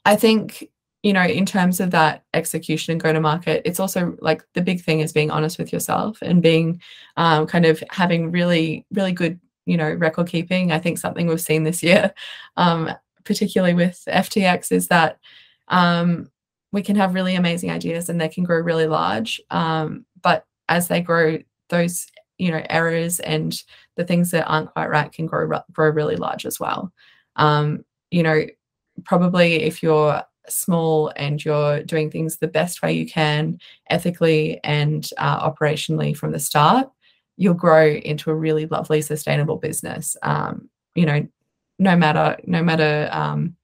i 0.05 0.17
think 0.17 0.69
you 1.03 1.13
know, 1.13 1.23
in 1.23 1.45
terms 1.45 1.79
of 1.79 1.91
that 1.91 2.23
execution 2.33 2.91
and 2.91 3.01
go 3.01 3.13
to 3.13 3.21
market, 3.21 3.61
it's 3.65 3.79
also 3.79 4.17
like 4.19 4.43
the 4.53 4.61
big 4.61 4.81
thing 4.81 4.99
is 4.99 5.13
being 5.13 5.31
honest 5.31 5.57
with 5.57 5.71
yourself 5.71 6.17
and 6.21 6.41
being 6.41 6.81
um, 7.17 7.45
kind 7.45 7.65
of 7.65 7.83
having 7.91 8.31
really, 8.31 8.85
really 8.91 9.11
good, 9.11 9.39
you 9.65 9.77
know, 9.77 9.91
record 9.91 10.27
keeping. 10.27 10.71
I 10.71 10.79
think 10.79 10.97
something 10.97 11.27
we've 11.27 11.39
seen 11.39 11.63
this 11.63 11.83
year, 11.83 12.13
um, 12.57 12.91
particularly 13.23 13.73
with 13.73 14.03
FTX, 14.07 14.71
is 14.71 14.87
that 14.87 15.19
um, 15.67 16.31
we 16.71 16.81
can 16.81 16.95
have 16.95 17.13
really 17.13 17.35
amazing 17.35 17.69
ideas 17.71 18.09
and 18.09 18.19
they 18.19 18.29
can 18.29 18.43
grow 18.43 18.59
really 18.59 18.87
large. 18.87 19.39
Um, 19.51 20.05
but 20.21 20.45
as 20.67 20.87
they 20.87 21.01
grow, 21.01 21.37
those 21.69 22.07
you 22.37 22.51
know 22.51 22.61
errors 22.69 23.19
and 23.19 23.61
the 23.95 24.03
things 24.03 24.31
that 24.31 24.45
aren't 24.45 24.71
quite 24.71 24.89
right 24.89 25.11
can 25.11 25.25
grow 25.25 25.59
grow 25.71 25.89
really 25.89 26.15
large 26.15 26.45
as 26.45 26.59
well. 26.59 26.91
Um, 27.35 27.83
you 28.11 28.23
know, 28.23 28.45
probably 29.03 29.63
if 29.63 29.83
you're 29.83 30.23
small 30.49 31.11
and 31.15 31.43
you're 31.43 31.83
doing 31.83 32.09
things 32.09 32.37
the 32.37 32.47
best 32.47 32.81
way 32.81 32.93
you 32.93 33.05
can, 33.05 33.59
ethically 33.89 34.59
and 34.63 35.09
uh, 35.17 35.49
operationally 35.49 36.15
from 36.15 36.31
the 36.31 36.39
start, 36.39 36.89
you'll 37.37 37.53
grow 37.53 37.87
into 37.87 38.31
a 38.31 38.35
really 38.35 38.65
lovely, 38.65 39.01
sustainable 39.01 39.57
business. 39.57 40.17
Um, 40.23 40.69
you 40.95 41.05
know, 41.05 41.27
no 41.79 41.95
matter 41.95 42.37
no 42.45 42.63
matter 42.63 43.09
um, 43.11 43.55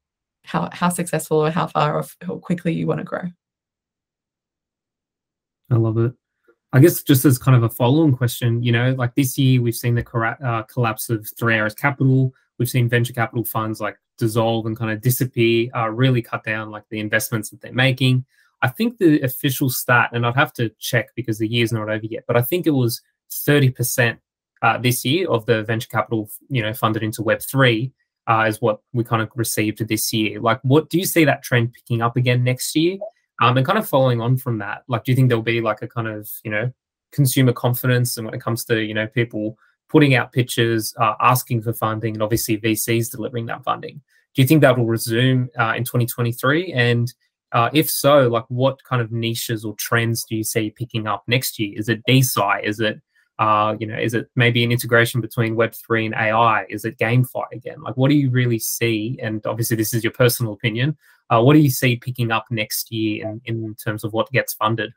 how 0.45 0.69
how 0.71 0.89
successful 0.89 1.37
or 1.37 1.51
how 1.51 1.67
far 1.67 1.97
or 1.97 2.05
how 2.21 2.35
quickly 2.37 2.73
you 2.73 2.87
want 2.87 2.99
to 2.99 3.03
grow. 3.03 3.23
I 5.71 5.75
love 5.75 5.97
it. 5.97 6.13
I 6.73 6.79
guess 6.79 7.03
just 7.03 7.23
as 7.25 7.37
kind 7.37 7.55
of 7.55 7.63
a 7.63 7.69
follow-on 7.69 8.15
question, 8.15 8.63
you 8.63 8.71
know, 8.71 8.95
like 8.97 9.13
this 9.15 9.37
year 9.37 9.61
we've 9.61 9.75
seen 9.75 9.95
the 9.95 10.37
uh, 10.43 10.63
collapse 10.63 11.09
of 11.09 11.27
Three 11.37 11.55
Arrows 11.55 11.75
Capital. 11.75 12.33
We've 12.57 12.69
seen 12.69 12.89
venture 12.89 13.13
capital 13.13 13.43
funds 13.43 13.79
like 13.79 13.97
dissolve 14.17 14.65
and 14.65 14.77
kind 14.77 14.91
of 14.91 15.01
disappear, 15.01 15.69
uh, 15.75 15.89
really 15.89 16.21
cut 16.21 16.43
down 16.43 16.71
like 16.71 16.83
the 16.89 16.99
investments 16.99 17.49
that 17.49 17.61
they're 17.61 17.73
making. 17.73 18.25
I 18.61 18.69
think 18.69 18.97
the 18.97 19.21
official 19.21 19.69
stat, 19.69 20.11
and 20.13 20.25
I'd 20.25 20.35
have 20.35 20.53
to 20.53 20.69
check 20.79 21.09
because 21.15 21.37
the 21.37 21.47
year's 21.47 21.73
not 21.73 21.89
over 21.89 22.05
yet, 22.05 22.23
but 22.27 22.37
I 22.37 22.41
think 22.41 22.65
it 22.65 22.71
was 22.71 23.01
30% 23.31 24.17
uh, 24.61 24.77
this 24.77 25.03
year 25.03 25.29
of 25.29 25.45
the 25.45 25.63
venture 25.63 25.89
capital, 25.89 26.29
you 26.47 26.61
know, 26.61 26.73
funded 26.73 27.03
into 27.03 27.21
Web3 27.21 27.91
uh, 28.27 28.45
is 28.47 28.61
what 28.61 28.79
we 28.93 29.03
kind 29.03 29.21
of 29.21 29.29
received 29.35 29.85
this 29.87 30.13
year. 30.13 30.39
Like, 30.39 30.59
what 30.63 30.89
do 30.89 30.97
you 30.97 31.05
see 31.05 31.25
that 31.25 31.43
trend 31.43 31.73
picking 31.73 32.01
up 32.01 32.15
again 32.15 32.43
next 32.43 32.75
year? 32.75 32.97
Um, 33.41 33.57
and 33.57 33.65
kind 33.65 33.79
of 33.79 33.89
following 33.89 34.21
on 34.21 34.37
from 34.37 34.59
that, 34.59 34.83
like, 34.87 35.03
do 35.03 35.11
you 35.11 35.15
think 35.15 35.27
there'll 35.27 35.43
be 35.43 35.59
like 35.59 35.81
a 35.81 35.87
kind 35.87 36.07
of, 36.07 36.29
you 36.43 36.51
know, 36.51 36.71
consumer 37.11 37.51
confidence 37.51 38.15
and 38.15 38.25
when 38.25 38.33
it 38.33 38.41
comes 38.41 38.63
to, 38.65 38.81
you 38.81 38.93
know, 38.93 39.07
people 39.07 39.57
putting 39.93 40.15
out 40.15 40.33
pitches, 40.33 40.93
uh, 40.99 41.13
asking 41.21 41.61
for 41.61 41.71
funding, 41.71 42.15
and 42.15 42.23
obviously 42.23 42.57
VCs 42.57 43.11
delivering 43.11 43.45
that 43.45 43.63
funding? 43.63 44.01
Do 44.33 44.41
you 44.41 44.47
think 44.47 44.61
that 44.61 44.77
will 44.77 44.87
resume 44.87 45.49
uh, 45.57 45.75
in 45.77 45.83
2023? 45.85 46.73
And 46.73 47.13
uh, 47.53 47.69
if 47.71 47.89
so, 47.89 48.27
like, 48.27 48.45
what 48.47 48.83
kind 48.83 49.01
of 49.01 49.11
niches 49.11 49.63
or 49.63 49.75
trends 49.75 50.25
do 50.25 50.35
you 50.35 50.43
see 50.43 50.71
picking 50.71 51.07
up 51.07 51.23
next 51.27 51.59
year? 51.59 51.73
Is 51.77 51.87
it 51.87 52.01
DeSci? 52.09 52.63
Is 52.63 52.79
it 52.79 52.99
uh, 53.39 53.75
you 53.79 53.87
know, 53.87 53.97
is 53.97 54.13
it 54.13 54.29
maybe 54.35 54.63
an 54.63 54.71
integration 54.71 55.19
between 55.19 55.55
Web3 55.55 56.05
and 56.05 56.15
AI? 56.15 56.65
Is 56.69 56.85
it 56.85 56.97
GameFi 56.99 57.45
again? 57.51 57.81
Like, 57.81 57.97
what 57.97 58.09
do 58.09 58.15
you 58.15 58.29
really 58.29 58.59
see? 58.59 59.19
And 59.21 59.45
obviously, 59.45 59.75
this 59.75 59.93
is 59.93 60.03
your 60.03 60.13
personal 60.13 60.53
opinion. 60.53 60.97
Uh, 61.29 61.41
what 61.41 61.53
do 61.53 61.59
you 61.59 61.71
see 61.71 61.95
picking 61.95 62.31
up 62.31 62.45
next 62.51 62.91
year 62.91 63.27
in, 63.27 63.41
in 63.45 63.75
terms 63.75 64.03
of 64.03 64.13
what 64.13 64.31
gets 64.31 64.53
funded? 64.53 64.93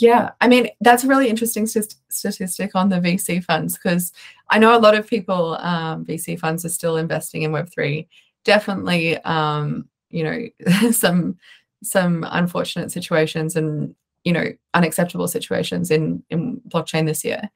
Yeah, 0.00 0.30
I 0.40 0.46
mean, 0.48 0.68
that's 0.80 1.02
a 1.04 1.08
really 1.08 1.28
interesting 1.28 1.66
st- 1.66 1.96
statistic 2.08 2.74
on 2.74 2.88
the 2.88 3.00
VC 3.00 3.40
funds 3.42 3.74
because 3.76 4.12
I 4.48 4.58
know 4.58 4.76
a 4.76 4.78
lot 4.78 4.94
of 4.94 5.06
people, 5.08 5.54
um, 5.56 6.04
VC 6.04 6.36
funds 6.36 6.64
are 6.64 6.68
still 6.68 6.96
investing 6.98 7.42
in 7.42 7.50
Web3. 7.52 8.06
Definitely, 8.44 9.16
um, 9.18 9.88
you 10.10 10.22
know, 10.24 10.90
some 10.92 11.36
some 11.82 12.24
unfortunate 12.30 12.92
situations 12.92 13.56
and 13.56 13.94
you 14.24 14.32
know 14.32 14.46
unacceptable 14.74 15.28
situations 15.28 15.90
in 15.92 16.22
in 16.30 16.60
blockchain 16.68 17.06
this 17.06 17.24
year 17.24 17.48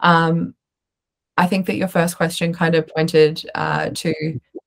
um, 0.00 0.54
i 1.38 1.46
think 1.46 1.66
that 1.66 1.76
your 1.76 1.88
first 1.88 2.16
question 2.16 2.52
kind 2.52 2.74
of 2.74 2.86
pointed 2.88 3.42
uh, 3.54 3.90
to 3.94 4.12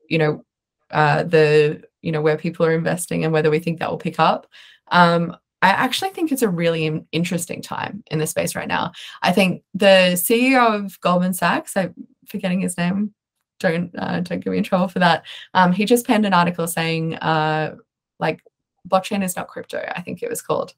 you 0.10 0.18
know 0.18 0.44
uh, 0.92 1.24
the 1.24 1.84
you 2.02 2.12
know 2.12 2.22
where 2.22 2.38
people 2.38 2.66
are 2.66 2.74
investing 2.74 3.24
and 3.24 3.34
whether 3.34 3.50
we 3.52 3.60
think 3.60 3.80
that 3.80 3.90
will 3.90 3.98
pick 3.98 4.20
up 4.20 4.48
um, 4.92 5.36
I 5.64 5.70
actually 5.70 6.12
think 6.12 6.32
it's 6.32 6.42
a 6.42 6.50
really 6.50 7.06
interesting 7.12 7.62
time 7.62 8.04
in 8.12 8.20
the 8.20 8.28
space 8.28 8.54
right 8.56 8.68
now. 8.68 8.92
I 9.22 9.32
think 9.32 9.64
the 9.74 10.12
CEO 10.14 10.76
of 10.76 11.00
Goldman 11.02 11.34
Sachs, 11.34 11.76
I'm 11.78 11.96
forgetting 12.28 12.62
his 12.62 12.78
name, 12.78 13.14
don't 13.60 13.90
uh, 13.98 14.20
don't 14.20 14.44
get 14.44 14.52
me 14.52 14.58
in 14.58 14.64
trouble 14.64 14.90
for 14.90 15.00
that. 15.00 15.26
Um, 15.54 15.72
he 15.72 15.86
just 15.86 16.06
penned 16.06 16.26
an 16.26 16.34
article 16.34 16.68
saying 16.68 17.16
uh, 17.16 17.76
like 18.20 18.44
blockchain 18.88 19.24
is 19.24 19.38
not 19.38 19.48
crypto. 19.48 19.82
I 19.96 20.02
think 20.02 20.22
it 20.22 20.30
was 20.30 20.42
called, 20.42 20.74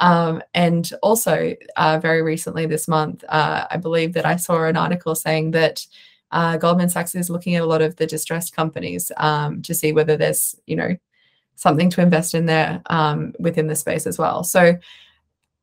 um, 0.00 0.42
and 0.54 0.90
also, 1.02 1.54
uh, 1.76 1.98
very 1.98 2.22
recently 2.22 2.66
this 2.66 2.88
month, 2.88 3.24
uh, 3.28 3.66
I 3.70 3.76
believe 3.76 4.12
that 4.12 4.26
I 4.26 4.36
saw 4.36 4.64
an 4.64 4.76
article 4.76 5.14
saying 5.14 5.52
that 5.52 5.86
uh, 6.30 6.56
Goldman 6.58 6.88
Sachs 6.88 7.14
is 7.14 7.30
looking 7.30 7.54
at 7.54 7.62
a 7.62 7.66
lot 7.66 7.82
of 7.82 7.96
the 7.96 8.06
distressed 8.06 8.54
companies 8.54 9.10
um, 9.16 9.62
to 9.62 9.74
see 9.74 9.92
whether 9.92 10.16
there's, 10.16 10.54
you 10.66 10.76
know, 10.76 10.96
something 11.56 11.90
to 11.90 12.02
invest 12.02 12.34
in 12.34 12.46
there 12.46 12.80
um, 12.86 13.34
within 13.38 13.66
the 13.66 13.76
space 13.76 14.06
as 14.06 14.18
well. 14.18 14.44
So, 14.44 14.76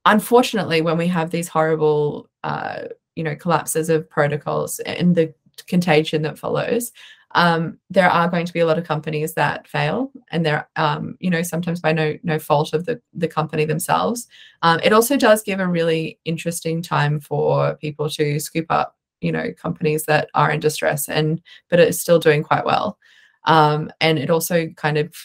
unfortunately, 0.06 0.82
when 0.82 0.98
we 0.98 1.08
have 1.08 1.32
these 1.32 1.48
horrible, 1.48 2.30
uh, 2.44 2.84
you 3.16 3.24
know, 3.24 3.36
collapses 3.36 3.90
of 3.90 4.10
protocols 4.10 4.80
and 4.82 5.16
the 5.16 5.34
contagion 5.68 6.24
that 6.24 6.38
follows, 6.38 6.92
um, 7.36 7.80
there 7.90 8.10
are 8.10 8.30
going 8.30 8.46
to 8.46 8.54
be 8.54 8.60
a 8.60 8.66
lot 8.66 8.78
of 8.78 8.86
companies 8.86 9.34
that 9.34 9.68
fail, 9.68 10.12
and 10.32 10.46
they're 10.46 10.68
um, 10.76 11.18
you 11.20 11.30
know 11.30 11.42
sometimes 11.42 11.80
by 11.80 11.92
no 11.92 12.16
no 12.24 12.38
fault 12.40 12.74
of 12.74 12.86
the 12.86 13.02
the 13.14 13.28
company 13.28 13.66
themselves. 13.66 14.28
Um, 14.62 14.80
it 14.84 14.94
also 14.94 15.18
does 15.18 15.42
give 15.44 15.60
a 15.60 15.68
really 15.68 16.20
interesting 16.26 16.82
time 16.82 17.20
for 17.20 17.76
people 17.78 18.10
to 18.12 18.40
scoop 18.40 18.68
up 18.70 18.96
you 19.22 19.32
know 19.32 19.52
companies 19.54 20.06
that 20.06 20.30
are 20.36 20.52
in 20.52 20.60
distress 20.60 21.10
and 21.10 21.42
but 21.70 21.80
it's 21.80 22.00
still 22.00 22.20
doing 22.20 22.44
quite 22.44 22.66
well, 22.66 22.98
um, 23.46 23.92
and 24.00 24.20
it 24.20 24.30
also 24.30 24.68
kind 24.76 24.98
of 24.98 25.16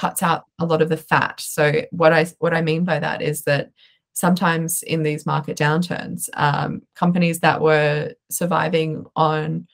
cuts 0.00 0.22
out 0.22 0.46
a 0.58 0.64
lot 0.64 0.80
of 0.80 0.88
the 0.88 0.96
fat. 0.96 1.38
So 1.40 1.82
what 1.90 2.14
I 2.14 2.24
what 2.38 2.54
I 2.54 2.62
mean 2.62 2.84
by 2.84 2.98
that 2.98 3.20
is 3.20 3.42
that 3.42 3.70
sometimes 4.14 4.82
in 4.82 5.02
these 5.02 5.26
market 5.26 5.58
downturns, 5.58 6.30
um, 6.34 6.80
companies 6.94 7.40
that 7.40 7.60
were 7.60 8.14
surviving 8.30 9.04
on 9.14 9.68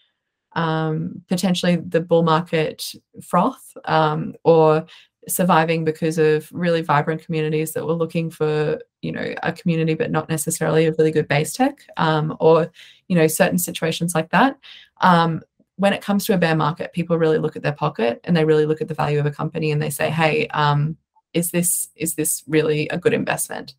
um, 0.56 1.22
potentially 1.28 1.76
the 1.76 2.00
bull 2.00 2.24
market 2.24 2.92
froth 3.22 3.76
um, 3.84 4.34
or 4.42 4.86
surviving 5.28 5.84
because 5.84 6.18
of 6.18 6.50
really 6.50 6.82
vibrant 6.82 7.24
communities 7.24 7.72
that 7.72 7.86
were 7.86 7.92
looking 7.92 8.28
for 8.28 8.80
you 9.02 9.12
know 9.12 9.34
a 9.42 9.52
community 9.52 9.94
but 9.94 10.10
not 10.10 10.28
necessarily 10.28 10.86
a 10.86 10.92
really 10.92 11.10
good 11.10 11.28
base 11.28 11.52
tech 11.52 11.78
um, 11.96 12.36
or 12.40 12.70
you 13.08 13.16
know 13.16 13.26
certain 13.26 13.58
situations 13.58 14.14
like 14.14 14.30
that 14.30 14.56
um, 15.00 15.42
when 15.76 15.92
it 15.92 16.02
comes 16.02 16.24
to 16.24 16.34
a 16.34 16.38
bear 16.38 16.56
market 16.56 16.92
people 16.92 17.18
really 17.18 17.38
look 17.38 17.56
at 17.56 17.62
their 17.62 17.72
pocket 17.72 18.20
and 18.24 18.36
they 18.36 18.44
really 18.44 18.66
look 18.66 18.80
at 18.80 18.88
the 18.88 18.94
value 18.94 19.18
of 19.18 19.26
a 19.26 19.30
company 19.30 19.70
and 19.70 19.80
they 19.80 19.90
say 19.90 20.10
hey 20.10 20.46
um, 20.48 20.96
is 21.32 21.50
this 21.50 21.88
is 21.96 22.14
this 22.14 22.42
really 22.46 22.88
a 22.88 22.98
good 22.98 23.14
investment 23.14 23.74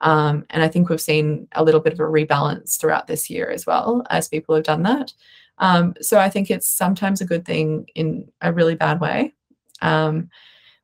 um, 0.00 0.44
and 0.50 0.62
i 0.62 0.68
think 0.68 0.88
we've 0.88 1.00
seen 1.00 1.46
a 1.52 1.64
little 1.64 1.80
bit 1.80 1.92
of 1.92 2.00
a 2.00 2.04
rebalance 2.04 2.78
throughout 2.78 3.06
this 3.06 3.28
year 3.28 3.50
as 3.50 3.66
well 3.66 4.04
as 4.10 4.28
people 4.28 4.54
have 4.54 4.64
done 4.64 4.82
that 4.82 5.12
um, 5.60 5.94
so 6.00 6.18
I 6.18 6.30
think 6.30 6.50
it's 6.50 6.66
sometimes 6.66 7.20
a 7.20 7.26
good 7.26 7.44
thing 7.44 7.86
in 7.94 8.30
a 8.40 8.52
really 8.52 8.74
bad 8.74 9.00
way. 9.00 9.34
Um, 9.82 10.30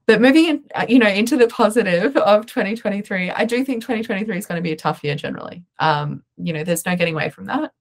but 0.06 0.20
moving 0.20 0.44
in, 0.44 0.64
uh, 0.74 0.86
you 0.88 1.00
know, 1.00 1.08
into 1.08 1.36
the 1.36 1.48
positive 1.48 2.16
of 2.16 2.46
2023, 2.46 3.30
I 3.30 3.44
do 3.44 3.64
think 3.64 3.82
2023 3.82 4.38
is 4.38 4.46
going 4.46 4.58
to 4.58 4.62
be 4.62 4.72
a 4.72 4.76
tough 4.76 5.02
year 5.02 5.16
generally. 5.16 5.64
Um, 5.80 6.22
you 6.36 6.52
know, 6.52 6.62
there's 6.62 6.86
no 6.86 6.94
getting 6.94 7.14
away 7.14 7.30
from 7.30 7.46
that. 7.46 7.72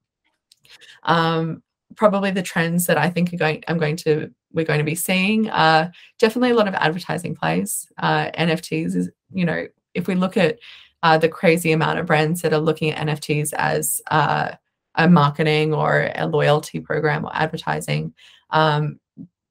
Probably 1.96 2.32
the 2.32 2.42
trends 2.42 2.86
that 2.88 2.98
I 2.98 3.10
think 3.10 3.34
are 3.34 3.38
going, 3.38 3.64
I'm 3.68 3.78
going 3.78 3.96
to, 3.98 4.32
we're 4.54 4.66
going 4.66 4.80
to 4.80 4.86
be 4.86 4.96
seeing, 4.96 5.50
uh, 5.50 5.92
definitely 6.20 6.52
a 6.52 6.56
lot 6.56 6.68
of 6.68 6.74
advertising 6.76 7.36
plays. 7.36 7.88
Uh, 7.98 8.32
NFTs 8.32 8.96
is, 8.96 9.10
you 9.32 9.46
know, 9.46 9.68
if 9.94 10.08
we 10.08 10.16
look 10.16 10.38
at 10.38 10.60
uh, 11.04 11.18
the 11.18 11.30
crazy 11.30 11.72
amount 11.72 12.00
of 12.00 12.06
brands 12.08 12.42
that 12.42 12.54
are 12.54 12.60
looking 12.60 12.92
at 12.92 13.08
NFTs 13.08 13.54
as 13.54 14.02
uh, 14.10 14.52
a 14.96 15.08
marketing 15.08 15.74
or 15.74 16.12
a 16.16 16.26
loyalty 16.26 16.80
program 16.80 17.26
or 17.26 17.32
advertising. 17.36 18.14
Um, 18.50 19.00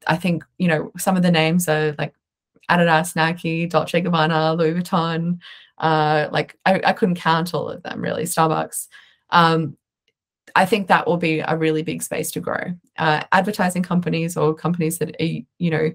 I 0.07 0.17
think 0.17 0.45
you 0.59 0.69
know 0.69 0.91
some 0.99 1.17
of 1.17 1.23
the 1.23 1.31
names 1.31 1.69
are 1.69 1.95
like 1.99 2.15
Adidas, 2.71 3.15
Nike, 3.15 3.67
Dolce 3.67 4.03
Gabbana, 4.03 4.59
Louis 4.59 4.75
Vuitton. 4.75 5.39
Uh, 5.79 6.29
like 6.33 6.59
I, 6.67 6.81
I 6.85 6.93
couldn't 6.93 7.17
count 7.17 7.55
all 7.55 7.69
of 7.69 7.83
them 7.83 8.01
really. 8.01 8.25
Starbucks. 8.25 8.89
Um, 9.31 9.77
I 10.55 10.67
think 10.67 10.87
that 10.89 11.07
will 11.07 11.17
be 11.17 11.41
a 11.41 11.57
really 11.57 11.83
big 11.83 12.03
space 12.03 12.31
to 12.33 12.41
grow. 12.41 12.75
Uh, 12.99 13.25
advertising 13.33 13.83
companies 13.83 14.37
or 14.37 14.55
companies 14.55 14.99
that 14.99 15.17
are, 15.21 15.25
you 15.25 15.71
know 15.71 15.93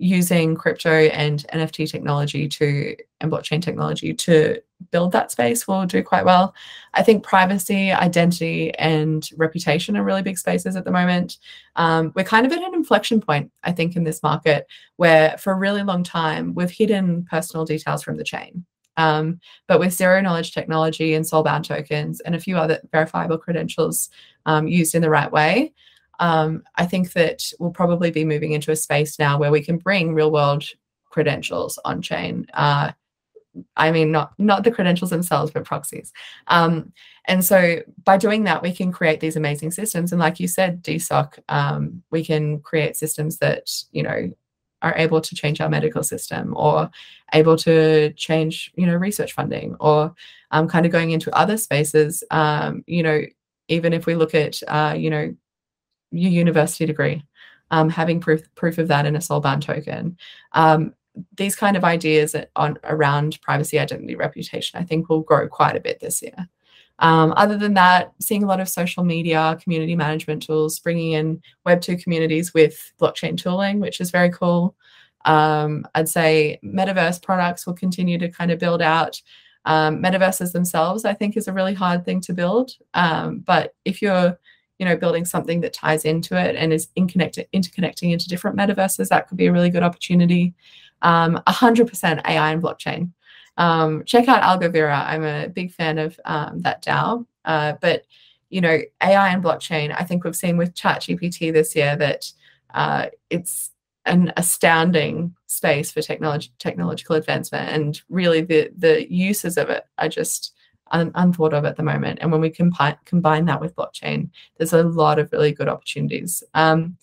using 0.00 0.54
crypto 0.54 0.90
and 0.90 1.44
NFT 1.52 1.90
technology 1.90 2.48
to 2.48 2.96
and 3.20 3.30
blockchain 3.30 3.60
technology 3.60 4.14
to 4.14 4.58
build 4.92 5.12
that 5.12 5.30
space 5.30 5.68
will 5.68 5.84
do 5.84 6.02
quite 6.02 6.24
well. 6.24 6.54
I 6.94 7.02
think 7.02 7.22
privacy, 7.22 7.92
identity, 7.92 8.72
and 8.76 9.28
reputation 9.36 9.98
are 9.98 10.04
really 10.04 10.22
big 10.22 10.38
spaces 10.38 10.74
at 10.74 10.86
the 10.86 10.90
moment. 10.90 11.36
Um, 11.76 12.12
we're 12.16 12.24
kind 12.24 12.46
of 12.46 12.52
at 12.52 12.62
an 12.62 12.74
inflection 12.74 13.20
point, 13.20 13.52
I 13.62 13.72
think, 13.72 13.94
in 13.94 14.04
this 14.04 14.22
market 14.22 14.66
where 14.96 15.36
for 15.36 15.52
a 15.52 15.56
really 15.56 15.82
long 15.82 16.02
time 16.02 16.54
we've 16.54 16.70
hidden 16.70 17.26
personal 17.30 17.66
details 17.66 18.02
from 18.02 18.16
the 18.16 18.24
chain. 18.24 18.64
Um, 18.96 19.40
but 19.66 19.80
with 19.80 19.92
zero 19.92 20.20
knowledge 20.20 20.52
technology 20.52 21.14
and 21.14 21.24
soulbound 21.24 21.64
tokens 21.64 22.20
and 22.20 22.34
a 22.34 22.40
few 22.40 22.56
other 22.56 22.80
verifiable 22.92 23.38
credentials 23.38 24.10
um, 24.46 24.66
used 24.66 24.94
in 24.94 25.02
the 25.02 25.10
right 25.10 25.30
way, 25.30 25.72
um, 26.18 26.62
I 26.76 26.86
think 26.86 27.12
that 27.12 27.42
we'll 27.58 27.70
probably 27.70 28.10
be 28.10 28.24
moving 28.24 28.52
into 28.52 28.72
a 28.72 28.76
space 28.76 29.18
now 29.18 29.38
where 29.38 29.50
we 29.50 29.62
can 29.62 29.78
bring 29.78 30.14
real 30.14 30.30
world 30.30 30.64
credentials 31.10 31.78
on 31.84 32.02
chain 32.02 32.46
uh, 32.54 32.92
I 33.76 33.90
mean, 33.90 34.12
not 34.12 34.32
not 34.38 34.64
the 34.64 34.70
credentials 34.70 35.10
themselves, 35.10 35.50
but 35.50 35.64
proxies. 35.64 36.12
Um, 36.46 36.92
and 37.26 37.44
so 37.44 37.80
by 38.04 38.16
doing 38.16 38.44
that, 38.44 38.62
we 38.62 38.72
can 38.72 38.92
create 38.92 39.20
these 39.20 39.36
amazing 39.36 39.72
systems. 39.72 40.12
And 40.12 40.20
like 40.20 40.40
you 40.40 40.48
said, 40.48 40.82
DeSci, 40.82 41.38
um, 41.48 42.02
we 42.10 42.24
can 42.24 42.60
create 42.60 42.96
systems 42.96 43.38
that 43.38 43.70
you 43.92 44.02
know 44.02 44.30
are 44.82 44.94
able 44.96 45.20
to 45.20 45.34
change 45.34 45.60
our 45.60 45.68
medical 45.68 46.02
system 46.02 46.54
or 46.56 46.90
able 47.32 47.56
to 47.56 48.12
change 48.14 48.72
you 48.76 48.86
know 48.86 48.94
research 48.94 49.32
funding 49.32 49.76
or 49.80 50.14
um, 50.50 50.68
kind 50.68 50.86
of 50.86 50.92
going 50.92 51.10
into 51.10 51.34
other 51.36 51.56
spaces 51.56 52.24
um, 52.30 52.82
you 52.86 53.02
know 53.02 53.20
even 53.68 53.92
if 53.92 54.06
we 54.06 54.14
look 54.14 54.34
at 54.34 54.60
uh, 54.68 54.94
you 54.96 55.10
know 55.10 55.34
your 56.10 56.30
university 56.30 56.86
degree 56.86 57.22
um, 57.70 57.88
having 57.88 58.20
proof 58.20 58.42
proof 58.54 58.78
of 58.78 58.88
that 58.88 59.06
in 59.06 59.16
a 59.16 59.20
soulbound 59.20 59.62
token. 59.62 60.16
Um, 60.52 60.94
these 61.36 61.56
kind 61.56 61.76
of 61.76 61.84
ideas 61.84 62.36
on 62.56 62.78
around 62.84 63.40
privacy 63.42 63.78
identity 63.78 64.14
reputation 64.14 64.80
i 64.80 64.84
think 64.84 65.08
will 65.08 65.22
grow 65.22 65.48
quite 65.48 65.76
a 65.76 65.80
bit 65.80 65.98
this 65.98 66.22
year 66.22 66.48
um, 67.00 67.32
other 67.36 67.56
than 67.56 67.74
that, 67.74 68.12
seeing 68.20 68.42
a 68.42 68.46
lot 68.46 68.60
of 68.60 68.68
social 68.68 69.04
media, 69.04 69.58
community 69.62 69.96
management 69.96 70.42
tools, 70.42 70.78
bringing 70.78 71.12
in 71.12 71.42
Web2 71.66 72.02
communities 72.02 72.52
with 72.52 72.92
blockchain 73.00 73.36
tooling, 73.36 73.80
which 73.80 74.00
is 74.00 74.10
very 74.10 74.30
cool. 74.30 74.76
Um, 75.24 75.86
I'd 75.94 76.08
say 76.08 76.58
metaverse 76.62 77.22
products 77.22 77.66
will 77.66 77.74
continue 77.74 78.18
to 78.18 78.28
kind 78.28 78.50
of 78.50 78.58
build 78.58 78.82
out. 78.82 79.20
Um, 79.64 80.02
metaverses 80.02 80.52
themselves, 80.52 81.04
I 81.04 81.14
think, 81.14 81.36
is 81.36 81.48
a 81.48 81.52
really 81.52 81.74
hard 81.74 82.04
thing 82.04 82.20
to 82.22 82.34
build. 82.34 82.72
Um, 82.94 83.40
but 83.40 83.74
if 83.84 84.02
you're, 84.02 84.38
you 84.78 84.86
know, 84.86 84.96
building 84.96 85.24
something 85.24 85.60
that 85.62 85.72
ties 85.72 86.04
into 86.04 86.38
it 86.38 86.54
and 86.56 86.72
is 86.72 86.88
interconnected, 86.96 87.46
interconnecting 87.54 88.12
into 88.12 88.28
different 88.28 88.56
metaverses, 88.56 89.08
that 89.08 89.28
could 89.28 89.36
be 89.38 89.46
a 89.46 89.52
really 89.52 89.70
good 89.70 89.82
opportunity. 89.82 90.54
Um, 91.02 91.40
100% 91.46 92.26
AI 92.26 92.52
and 92.52 92.62
blockchain. 92.62 93.10
Um, 93.56 94.04
check 94.04 94.28
out 94.28 94.42
Algovera. 94.42 95.04
I'm 95.06 95.24
a 95.24 95.48
big 95.48 95.72
fan 95.72 95.98
of 95.98 96.18
um, 96.24 96.60
that 96.60 96.82
DAO. 96.84 97.26
Uh, 97.44 97.74
but 97.80 98.04
you 98.50 98.60
know, 98.60 98.80
AI 99.02 99.28
and 99.28 99.42
blockchain. 99.42 99.94
I 99.96 100.04
think 100.04 100.24
we've 100.24 100.36
seen 100.36 100.56
with 100.56 100.74
ChatGPT 100.74 101.52
this 101.52 101.74
year 101.74 101.96
that 101.96 102.32
uh, 102.74 103.06
it's 103.30 103.70
an 104.06 104.32
astounding 104.36 105.34
space 105.46 105.92
for 105.92 106.02
technology 106.02 106.50
technological 106.58 107.16
advancement, 107.16 107.70
and 107.70 108.00
really 108.08 108.40
the 108.42 108.70
the 108.76 109.10
uses 109.12 109.56
of 109.56 109.70
it 109.70 109.84
are 109.98 110.08
just 110.08 110.52
un- 110.90 111.12
unthought 111.14 111.54
of 111.54 111.64
at 111.64 111.76
the 111.76 111.82
moment. 111.82 112.18
And 112.20 112.32
when 112.32 112.40
we 112.40 112.50
combine 112.50 112.96
combine 113.04 113.44
that 113.46 113.60
with 113.60 113.76
blockchain, 113.76 114.30
there's 114.56 114.72
a 114.72 114.82
lot 114.82 115.18
of 115.18 115.32
really 115.32 115.52
good 115.52 115.68
opportunities. 115.68 116.42
Um, 116.54 116.96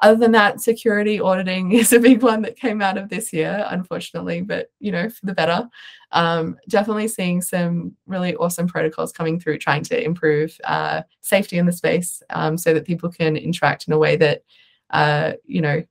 other 0.00 0.16
than 0.16 0.32
that, 0.32 0.60
security 0.60 1.20
auditing 1.20 1.72
is 1.72 1.92
a 1.92 2.00
big 2.00 2.22
one 2.22 2.42
that 2.42 2.56
came 2.56 2.80
out 2.80 2.98
of 2.98 3.08
this 3.08 3.32
year, 3.32 3.66
unfortunately, 3.68 4.42
but 4.42 4.70
you 4.80 4.92
know, 4.92 5.08
for 5.08 5.26
the 5.26 5.34
better. 5.34 5.68
Um, 6.12 6.56
definitely 6.68 7.08
seeing 7.08 7.42
some 7.42 7.94
really 8.06 8.34
awesome 8.36 8.66
protocols 8.66 9.12
coming 9.12 9.38
through, 9.38 9.58
trying 9.58 9.82
to 9.84 10.02
improve 10.02 10.56
uh, 10.64 11.02
safety 11.20 11.58
in 11.58 11.66
the 11.66 11.72
space 11.72 12.22
um, 12.30 12.56
so 12.56 12.72
that 12.74 12.86
people 12.86 13.10
can 13.10 13.36
interact 13.36 13.86
in 13.86 13.92
a 13.92 13.98
way 13.98 14.16
that, 14.16 14.42
uh, 14.90 15.32
you 15.44 15.60
know, 15.60 15.82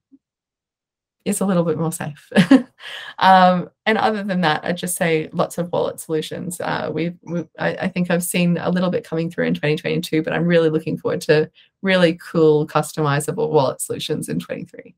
is 1.27 1.41
a 1.41 1.45
little 1.45 1.63
bit 1.63 1.77
more 1.77 1.91
safe. 1.91 2.31
um, 3.19 3.69
and 3.85 3.97
other 3.97 4.23
than 4.23 4.41
that, 4.41 4.63
I'd 4.63 4.77
just 4.77 4.95
say 4.95 5.29
lots 5.33 5.57
of 5.57 5.71
wallet 5.71 5.99
solutions. 5.99 6.59
Uh, 6.61 6.89
we, 6.91 7.13
I, 7.59 7.75
I, 7.75 7.87
think 7.89 8.09
I've 8.09 8.23
seen 8.23 8.57
a 8.57 8.69
little 8.69 8.89
bit 8.89 9.03
coming 9.03 9.29
through 9.29 9.47
in 9.47 9.53
2022, 9.53 10.23
but 10.23 10.31
I'm 10.31 10.47
really 10.47 10.69
looking 10.69 10.97
forward 10.97 11.21
to 11.21 11.51
really 11.87 12.13
cool, 12.15 12.67
customizable 12.67 13.49
wallet 13.49 13.81
solutions 13.81 14.29
in 14.29 14.39
23. 14.39 14.95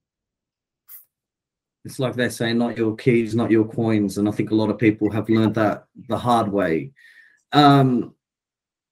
It's 1.86 2.00
like 2.00 2.16
they 2.16 2.30
say, 2.30 2.52
not 2.54 2.78
your 2.78 2.96
keys, 2.96 3.36
not 3.36 3.52
your 3.52 3.66
coins. 3.66 4.18
And 4.18 4.28
I 4.28 4.32
think 4.32 4.52
a 4.52 4.56
lot 4.56 4.70
of 4.70 4.78
people 4.78 5.10
have 5.12 5.30
learned 5.30 5.56
that 5.56 5.86
the 6.10 6.18
hard 6.18 6.52
way. 6.52 6.92
Um, 7.54 8.14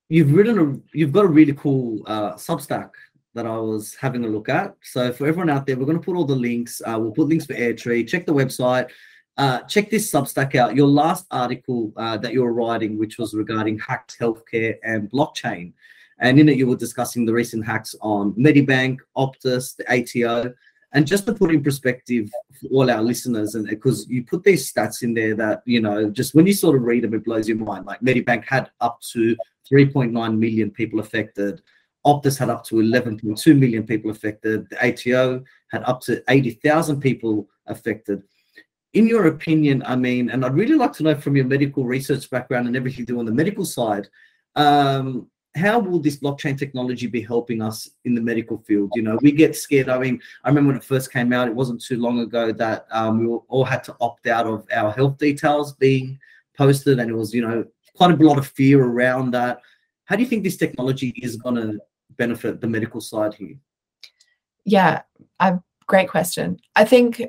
you've 0.08 0.34
written 0.34 0.60
a, 0.60 0.98
you've 0.98 1.12
got 1.12 1.26
a 1.26 1.30
really 1.30 1.54
cool 1.54 2.02
uh, 2.08 2.34
Substack 2.36 2.92
that 3.34 3.46
I 3.46 3.58
was 3.58 3.96
having 3.96 4.24
a 4.24 4.28
look 4.28 4.50
at. 4.50 4.76
So 4.82 5.12
for 5.12 5.28
everyone 5.28 5.50
out 5.50 5.66
there, 5.66 5.78
we're 5.78 5.86
going 5.86 6.00
to 6.00 6.04
put 6.04 6.16
all 6.16 6.26
the 6.26 6.36
links. 6.36 6.82
Uh, 6.86 6.98
we'll 7.00 7.12
put 7.12 7.28
links 7.28 7.46
for 7.46 7.54
Airtree. 7.54 8.08
Check 8.08 8.26
the 8.26 8.34
website. 8.34 8.90
Uh, 9.38 9.60
check 9.62 9.92
this 9.92 10.12
Substack 10.12 10.56
out. 10.56 10.76
Your 10.76 10.88
last 10.88 11.28
article 11.30 11.94
uh, 11.98 12.18
that 12.18 12.34
you 12.34 12.42
were 12.42 12.54
writing, 12.54 12.98
which 12.98 13.20
was 13.20 13.36
regarding 13.36 13.78
hacked 13.78 14.18
healthcare 14.20 14.78
and 14.84 15.12
blockchain, 15.12 15.74
and 16.20 16.40
in 16.40 16.50
it 16.50 16.58
you 16.58 16.68
were 16.68 16.76
discussing 16.76 17.26
the 17.26 17.34
recent 17.34 17.66
hacks 17.66 17.96
on 18.02 18.34
Medibank, 18.34 19.00
Optus, 19.16 19.76
the 19.76 19.86
ATO, 19.92 20.54
and 20.94 21.06
just 21.06 21.26
to 21.26 21.34
put 21.34 21.52
in 21.52 21.64
perspective 21.64 22.30
for 22.60 22.68
all 22.68 22.90
our 22.90 23.02
listeners, 23.02 23.56
and 23.56 23.68
because 23.68 24.08
you 24.10 24.24
put 24.24 24.44
these 24.44 24.72
stats 24.72 25.04
in 25.04 25.14
there 25.14 25.36
that 25.36 25.62
you 25.66 25.82
know, 25.82 26.10
just 26.10 26.34
when 26.34 26.48
you 26.48 26.54
sort 26.54 26.76
of 26.76 26.84
read 26.84 27.04
them, 27.04 27.14
it 27.14 27.26
blows 27.26 27.48
your 27.48 27.58
mind. 27.58 27.86
Like 27.86 28.00
Medibank 28.02 28.46
had 28.46 28.72
up 28.80 29.00
to 29.14 29.36
3.9 29.72 30.38
million 30.38 30.72
people 30.72 31.00
affected. 31.00 31.62
Optus 32.06 32.38
had 32.38 32.50
up 32.50 32.64
to 32.66 32.76
11.2 32.76 33.60
million 33.60 33.86
people 33.86 34.12
affected. 34.12 34.70
The 34.70 34.88
ATO 34.88 35.44
had 35.72 35.84
up 35.84 36.00
to 36.02 36.24
80,000 36.30 37.02
people 37.02 37.50
affected. 37.68 38.24
In 38.94 39.08
your 39.08 39.28
opinion, 39.28 39.84
I 39.86 39.98
mean, 39.98 40.30
and 40.30 40.46
I'd 40.46 40.56
really 40.56 40.76
like 40.76 40.94
to 40.94 41.04
know 41.04 41.16
from 41.16 41.36
your 41.36 41.46
medical 41.46 41.86
research 41.86 42.30
background 42.30 42.68
and 42.68 42.78
everything 42.78 43.02
you 43.02 43.06
do 43.06 43.20
on 43.20 43.26
the 43.26 43.34
medical 43.34 43.66
side, 43.66 44.08
um, 44.56 45.28
how 45.56 45.80
will 45.80 46.00
this 46.00 46.18
blockchain 46.18 46.58
technology 46.58 47.08
be 47.08 47.22
helping 47.22 47.62
us 47.62 47.90
in 48.06 48.14
the 48.14 48.22
medical 48.22 48.60
field? 48.60 48.92
You 48.96 49.02
know, 49.02 49.18
we 49.22 49.32
get 49.32 49.56
scared. 49.56 49.90
I 49.90 49.98
mean, 49.98 50.22
I 50.44 50.50
remember 50.50 50.68
when 50.70 50.78
it 50.78 50.84
first 50.84 51.12
came 51.12 51.34
out, 51.34 51.48
it 51.48 51.56
wasn't 51.56 51.82
too 51.82 51.98
long 51.98 52.20
ago 52.20 52.52
that 52.52 52.86
um, 52.92 53.20
we 53.20 53.28
all 53.48 53.66
had 53.66 53.84
to 53.86 53.96
opt 54.00 54.28
out 54.28 54.46
of 54.46 54.68
our 54.72 54.92
health 54.92 55.18
details 55.18 55.74
being 55.74 56.20
posted, 56.56 57.00
and 57.00 57.10
it 57.10 57.16
was, 57.16 57.34
you 57.34 57.42
know, 57.42 57.66
quite 57.96 58.12
a 58.12 58.24
lot 58.24 58.38
of 58.38 58.48
fear 58.48 58.84
around 58.84 59.32
that. 59.32 59.60
How 60.06 60.16
do 60.16 60.24
you 60.24 60.30
think 60.30 60.44
this 60.44 60.58
technology 60.58 61.10
is 61.22 61.36
going 61.36 61.56
to 61.56 61.80
benefit 62.18 62.62
the 62.62 62.68
medical 62.68 63.02
side 63.02 63.34
here? 63.34 63.56
Yeah, 64.64 65.02
a 65.40 65.60
great 65.88 66.10
question. 66.10 66.60
I 66.76 66.86
think, 66.86 67.22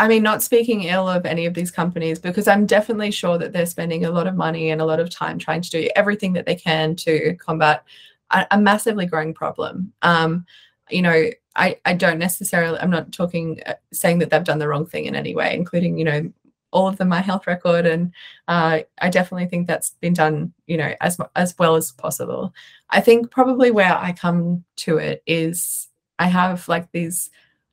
I 0.00 0.08
mean, 0.08 0.22
not 0.22 0.42
speaking 0.42 0.84
ill 0.84 1.06
of 1.06 1.26
any 1.26 1.44
of 1.44 1.52
these 1.52 1.70
companies, 1.70 2.18
because 2.18 2.48
I'm 2.48 2.64
definitely 2.64 3.10
sure 3.10 3.36
that 3.36 3.52
they're 3.52 3.66
spending 3.66 4.06
a 4.06 4.10
lot 4.10 4.26
of 4.26 4.34
money 4.34 4.70
and 4.70 4.80
a 4.80 4.86
lot 4.86 4.98
of 4.98 5.10
time 5.10 5.38
trying 5.38 5.60
to 5.60 5.68
do 5.68 5.90
everything 5.94 6.32
that 6.32 6.46
they 6.46 6.54
can 6.54 6.96
to 6.96 7.34
combat 7.34 7.84
a, 8.30 8.46
a 8.52 8.58
massively 8.58 9.04
growing 9.04 9.34
problem. 9.34 9.92
Um, 10.00 10.46
you 10.88 11.02
know, 11.02 11.26
I, 11.54 11.76
I 11.84 11.92
don't 11.92 12.18
necessarily, 12.18 12.78
I'm 12.78 12.88
not 12.88 13.12
talking, 13.12 13.60
uh, 13.66 13.74
saying 13.92 14.20
that 14.20 14.30
they've 14.30 14.42
done 14.42 14.58
the 14.58 14.68
wrong 14.68 14.86
thing 14.86 15.04
in 15.04 15.14
any 15.14 15.34
way, 15.34 15.54
including, 15.54 15.98
you 15.98 16.06
know, 16.06 16.32
all 16.70 16.88
of 16.88 16.96
them 16.96 17.08
my 17.08 17.20
health 17.20 17.48
record 17.48 17.84
and 17.84 18.12
uh, 18.46 18.78
i 19.00 19.08
definitely 19.10 19.48
think 19.48 19.66
that's 19.66 19.90
been 20.00 20.12
done 20.12 20.52
you 20.68 20.76
know 20.76 20.94
as 21.00 21.18
as 21.34 21.52
well 21.58 21.74
as 21.74 21.90
possible 21.90 22.54
i 22.90 23.00
think 23.00 23.28
probably 23.28 23.72
where 23.72 23.98
i 23.98 24.12
come 24.12 24.62
to 24.76 24.96
it 24.96 25.20
is 25.26 25.88
i 26.20 26.28
have 26.28 26.68
like 26.68 26.88
these 26.92 27.28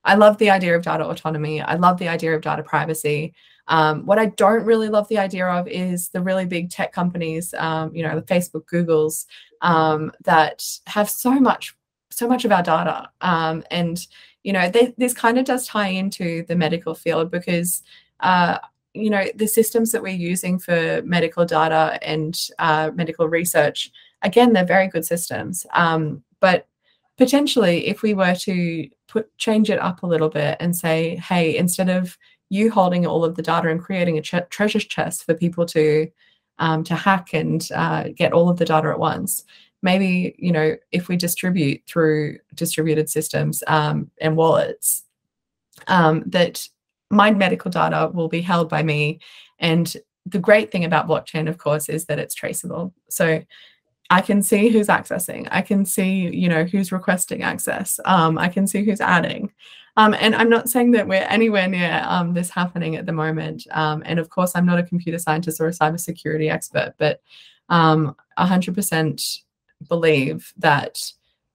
i 0.08 0.16
love 0.16 0.38
the 0.40 0.50
idea 0.50 0.76
of 0.76 0.82
data 0.84 1.06
autonomy. 1.06 1.62
I 1.62 1.76
love 1.76 2.00
the 2.00 2.08
idea 2.08 2.36
of 2.36 2.42
data 2.42 2.64
privacy. 2.64 3.34
Um, 3.68 4.06
what 4.06 4.18
i 4.18 4.28
don't 4.28 4.64
really 4.64 4.90
love 4.90 5.08
the 5.10 5.18
idea 5.18 5.46
of 5.46 5.68
is 5.68 6.10
the 6.10 6.22
really 6.22 6.46
big 6.46 6.70
tech 6.70 6.94
companies 6.94 7.54
um, 7.58 7.94
you 7.96 8.02
know 8.02 8.16
the 8.20 8.34
facebook 8.34 8.66
googles 8.74 9.26
um, 9.62 10.12
that 10.24 10.64
have 10.88 11.10
so 11.10 11.32
much 11.32 11.76
so 12.18 12.28
much 12.28 12.46
of 12.46 12.52
our 12.52 12.64
data. 12.64 13.10
Um, 13.22 13.64
and 13.72 14.06
you 14.44 14.54
know 14.54 14.70
they, 14.70 14.94
this 14.98 15.14
kind 15.14 15.38
of 15.38 15.46
does 15.46 15.68
tie 15.68 15.90
into 15.90 16.44
the 16.48 16.56
medical 16.56 16.96
field 16.96 17.30
because 17.32 17.84
uh, 18.22 18.58
you 18.94 19.10
know 19.10 19.26
the 19.36 19.48
systems 19.48 19.92
that 19.92 20.02
we're 20.02 20.16
using 20.16 20.58
for 20.58 21.02
medical 21.04 21.46
data 21.46 22.00
and 22.02 22.50
uh, 22.60 22.92
medical 22.94 23.28
research 23.28 23.92
again 24.24 24.54
they're 24.54 24.66
very 24.66 24.88
good 24.88 25.06
systems. 25.06 25.66
Um, 25.74 26.24
but 26.40 26.68
potentially 27.18 27.88
if 27.88 28.02
we 28.02 28.14
were 28.14 28.36
to 28.36 28.88
put 29.08 29.36
change 29.38 29.70
it 29.70 29.80
up 29.80 30.04
a 30.04 30.08
little 30.08 30.30
bit 30.30 30.58
and 30.60 30.76
say 30.76 31.16
hey 31.18 31.58
instead 31.58 31.90
of 31.90 32.18
you 32.50 32.72
holding 32.72 33.06
all 33.06 33.26
of 33.26 33.36
the 33.36 33.42
data 33.42 33.70
and 33.70 33.82
creating 33.82 34.18
a 34.18 34.22
ch- 34.22 34.50
treasure 34.50 34.80
chest 34.80 35.24
for 35.26 35.34
people 35.34 35.66
to 35.66 36.08
um, 36.60 36.84
to 36.84 36.96
hack 36.96 37.34
and 37.34 37.70
uh, 37.76 38.06
get 38.16 38.34
all 38.34 38.50
of 38.50 38.58
the 38.58 38.66
data 38.66 38.90
at 38.90 39.00
once 39.00 39.44
maybe 39.82 40.36
you 40.38 40.52
know 40.52 40.76
if 40.92 41.08
we 41.08 41.16
distribute 41.16 41.82
through 41.88 42.38
distributed 42.56 43.10
systems 43.10 43.64
um, 43.68 44.10
and 44.22 44.36
wallets 44.36 45.04
um, 45.88 46.24
that 46.26 46.68
my 47.10 47.32
medical 47.32 47.72
data 47.72 48.12
will 48.14 48.28
be 48.28 48.42
held 48.42 48.70
by 48.70 48.84
me. 48.84 49.20
And 49.60 49.96
the 50.26 50.40
great 50.40 50.72
thing 50.72 50.84
about 50.84 51.08
blockchain, 51.08 51.48
of 51.48 51.58
course, 51.58 51.90
is 51.90 52.06
that 52.06 52.20
it's 52.20 52.36
traceable. 52.36 52.94
So 53.10 53.44
I 54.10 54.22
can 54.22 54.42
see 54.42 54.70
who's 54.70 54.88
accessing. 54.88 55.48
I 55.52 55.62
can 55.62 55.86
see, 55.86 56.30
you 56.34 56.48
know, 56.48 56.64
who's 56.64 56.92
requesting 56.92 57.44
access. 57.44 58.00
Um, 58.06 58.38
I 58.38 58.48
can 58.48 58.66
see 58.66 58.84
who's 58.84 59.02
adding. 59.02 59.52
Um, 59.98 60.16
and 60.20 60.36
I'm 60.36 60.50
not 60.50 60.70
saying 60.70 60.92
that 60.92 61.08
we're 61.08 61.26
anywhere 61.28 61.68
near 61.68 62.04
um, 62.06 62.34
this 62.34 62.50
happening 62.50 62.96
at 62.96 63.06
the 63.06 63.12
moment. 63.12 63.66
Um, 63.72 64.04
and 64.06 64.20
of 64.20 64.30
course, 64.30 64.54
I'm 64.56 64.66
not 64.66 64.80
a 64.80 64.84
computer 64.84 65.18
scientist 65.18 65.60
or 65.60 65.68
a 65.68 65.72
cybersecurity 65.72 66.52
expert, 66.52 66.94
but 66.98 67.22
um, 67.70 68.16
100% 68.38 69.40
believe 69.90 70.54
that 70.58 71.02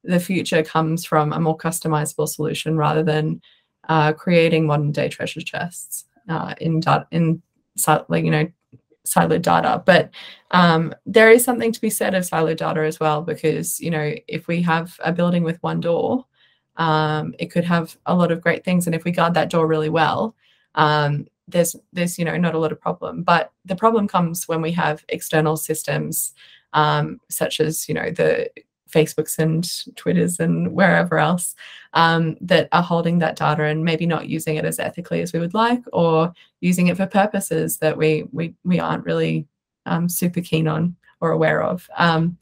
the 0.04 0.20
future 0.20 0.62
comes 0.62 1.04
from 1.04 1.32
a 1.32 1.40
more 1.40 1.56
customizable 1.56 2.28
solution 2.28 2.76
rather 2.76 3.02
than 3.02 3.40
uh, 3.88 4.12
creating 4.12 4.66
modern 4.66 4.92
day 4.92 5.08
treasure 5.08 5.40
chests 5.40 6.04
uh, 6.28 6.54
in 6.60 6.80
in 7.10 7.42
like 8.08 8.24
you 8.24 8.30
know 8.30 8.46
siloed 9.06 9.42
data. 9.42 9.82
But 9.84 10.10
um, 10.50 10.94
there 11.06 11.30
is 11.30 11.44
something 11.44 11.72
to 11.72 11.80
be 11.80 11.90
said 11.90 12.14
of 12.14 12.24
siloed 12.24 12.58
data 12.58 12.84
as 12.84 13.00
well, 13.00 13.22
because 13.22 13.80
you 13.80 13.90
know 13.90 14.14
if 14.28 14.46
we 14.46 14.62
have 14.62 14.98
a 15.04 15.12
building 15.12 15.42
with 15.42 15.62
one 15.62 15.80
door, 15.80 16.24
um, 16.76 17.34
it 17.38 17.50
could 17.50 17.64
have 17.64 17.96
a 18.06 18.14
lot 18.14 18.32
of 18.32 18.40
great 18.40 18.64
things, 18.64 18.86
and 18.86 18.94
if 18.94 19.04
we 19.04 19.12
guard 19.12 19.34
that 19.34 19.50
door 19.50 19.66
really 19.66 19.90
well, 19.90 20.34
um, 20.74 21.26
there's 21.48 21.76
there's 21.92 22.18
you 22.18 22.24
know 22.24 22.36
not 22.36 22.54
a 22.54 22.58
lot 22.58 22.72
of 22.72 22.80
problem. 22.80 23.22
But 23.22 23.52
the 23.64 23.76
problem 23.76 24.08
comes 24.08 24.48
when 24.48 24.62
we 24.62 24.72
have 24.72 25.04
external 25.08 25.56
systems 25.56 26.32
um, 26.72 27.20
such 27.28 27.60
as 27.60 27.88
you 27.88 27.94
know 27.94 28.10
the 28.10 28.50
Facebooks 28.92 29.38
and 29.38 29.96
Twitters 29.96 30.38
and 30.38 30.72
wherever 30.72 31.18
else 31.18 31.54
um, 31.94 32.36
that 32.40 32.68
are 32.72 32.82
holding 32.82 33.18
that 33.18 33.36
data 33.36 33.64
and 33.64 33.84
maybe 33.84 34.06
not 34.06 34.28
using 34.28 34.56
it 34.56 34.64
as 34.64 34.78
ethically 34.78 35.22
as 35.22 35.32
we 35.32 35.40
would 35.40 35.54
like, 35.54 35.82
or 35.92 36.32
using 36.60 36.88
it 36.88 36.96
for 36.96 37.06
purposes 37.06 37.78
that 37.78 37.96
we 37.96 38.24
we 38.32 38.54
we 38.64 38.78
aren't 38.78 39.04
really 39.04 39.46
um, 39.86 40.08
super 40.08 40.40
keen 40.40 40.68
on 40.68 40.96
or 41.20 41.30
aware 41.30 41.62
of. 41.62 41.88
Um, 41.96 42.36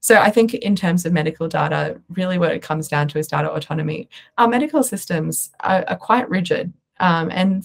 so 0.00 0.16
I 0.16 0.30
think 0.30 0.54
in 0.54 0.74
terms 0.74 1.06
of 1.06 1.12
medical 1.12 1.46
data, 1.46 2.00
really 2.08 2.38
what 2.38 2.50
it 2.50 2.60
comes 2.60 2.88
down 2.88 3.06
to 3.08 3.18
is 3.18 3.28
data 3.28 3.52
autonomy. 3.52 4.08
Our 4.36 4.48
medical 4.48 4.82
systems 4.82 5.50
are, 5.60 5.84
are 5.86 5.96
quite 5.96 6.28
rigid 6.28 6.72
um, 6.98 7.30
and 7.30 7.64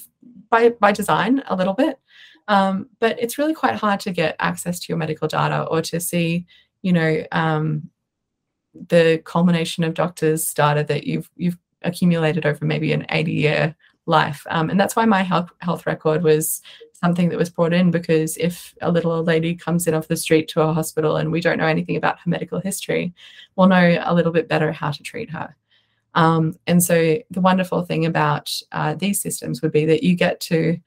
by 0.49 0.69
by 0.69 0.91
design 0.91 1.43
a 1.47 1.55
little 1.55 1.73
bit. 1.73 1.99
Um, 2.47 2.89
but 2.99 3.19
it's 3.19 3.37
really 3.37 3.53
quite 3.53 3.75
hard 3.75 3.99
to 4.01 4.11
get 4.11 4.35
access 4.39 4.79
to 4.79 4.85
your 4.89 4.97
medical 4.97 5.27
data 5.27 5.63
or 5.63 5.81
to 5.81 5.99
see, 5.99 6.45
you 6.81 6.93
know, 6.93 7.23
um, 7.31 7.89
the 8.89 9.21
culmination 9.25 9.83
of 9.83 9.93
doctors' 9.93 10.53
data 10.53 10.83
that 10.83 11.05
you've 11.05 11.29
you've 11.35 11.57
accumulated 11.83 12.45
over 12.45 12.65
maybe 12.65 12.91
an 12.91 13.05
80 13.09 13.31
year 13.31 13.75
life. 14.05 14.45
Um, 14.49 14.69
and 14.69 14.79
that's 14.79 14.95
why 14.95 15.05
my 15.05 15.21
health 15.21 15.51
health 15.59 15.85
record 15.85 16.23
was 16.23 16.61
something 16.93 17.29
that 17.29 17.37
was 17.37 17.49
brought 17.49 17.73
in 17.73 17.91
because 17.91 18.37
if 18.37 18.73
a 18.81 18.91
little 18.91 19.11
old 19.11 19.27
lady 19.27 19.53
comes 19.53 19.85
in 19.85 19.93
off 19.93 20.07
the 20.07 20.17
street 20.17 20.47
to 20.47 20.61
a 20.61 20.73
hospital 20.73 21.17
and 21.17 21.31
we 21.31 21.41
don't 21.41 21.59
know 21.59 21.67
anything 21.67 21.95
about 21.95 22.19
her 22.19 22.29
medical 22.29 22.59
history, 22.59 23.13
we'll 23.55 23.67
know 23.67 24.01
a 24.03 24.13
little 24.13 24.31
bit 24.31 24.47
better 24.47 24.71
how 24.71 24.89
to 24.91 25.03
treat 25.03 25.29
her. 25.29 25.55
Um, 26.15 26.55
and 26.65 26.81
so 26.81 27.19
the 27.29 27.41
wonderful 27.41 27.83
thing 27.83 28.05
about 28.05 28.51
uh, 28.71 28.95
these 28.95 29.21
systems 29.21 29.61
would 29.61 29.71
be 29.71 29.85
that 29.85 30.01
you 30.01 30.15
get 30.15 30.39
to 30.41 30.79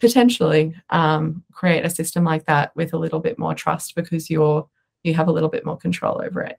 potentially 0.00 0.74
um, 0.90 1.44
create 1.52 1.84
a 1.84 1.90
system 1.90 2.24
like 2.24 2.46
that 2.46 2.74
with 2.74 2.92
a 2.92 2.98
little 2.98 3.20
bit 3.20 3.38
more 3.38 3.54
trust 3.54 3.94
because 3.94 4.28
you're 4.28 4.68
you 5.04 5.14
have 5.14 5.28
a 5.28 5.32
little 5.32 5.48
bit 5.48 5.64
more 5.64 5.76
control 5.76 6.20
over 6.20 6.42
it. 6.42 6.58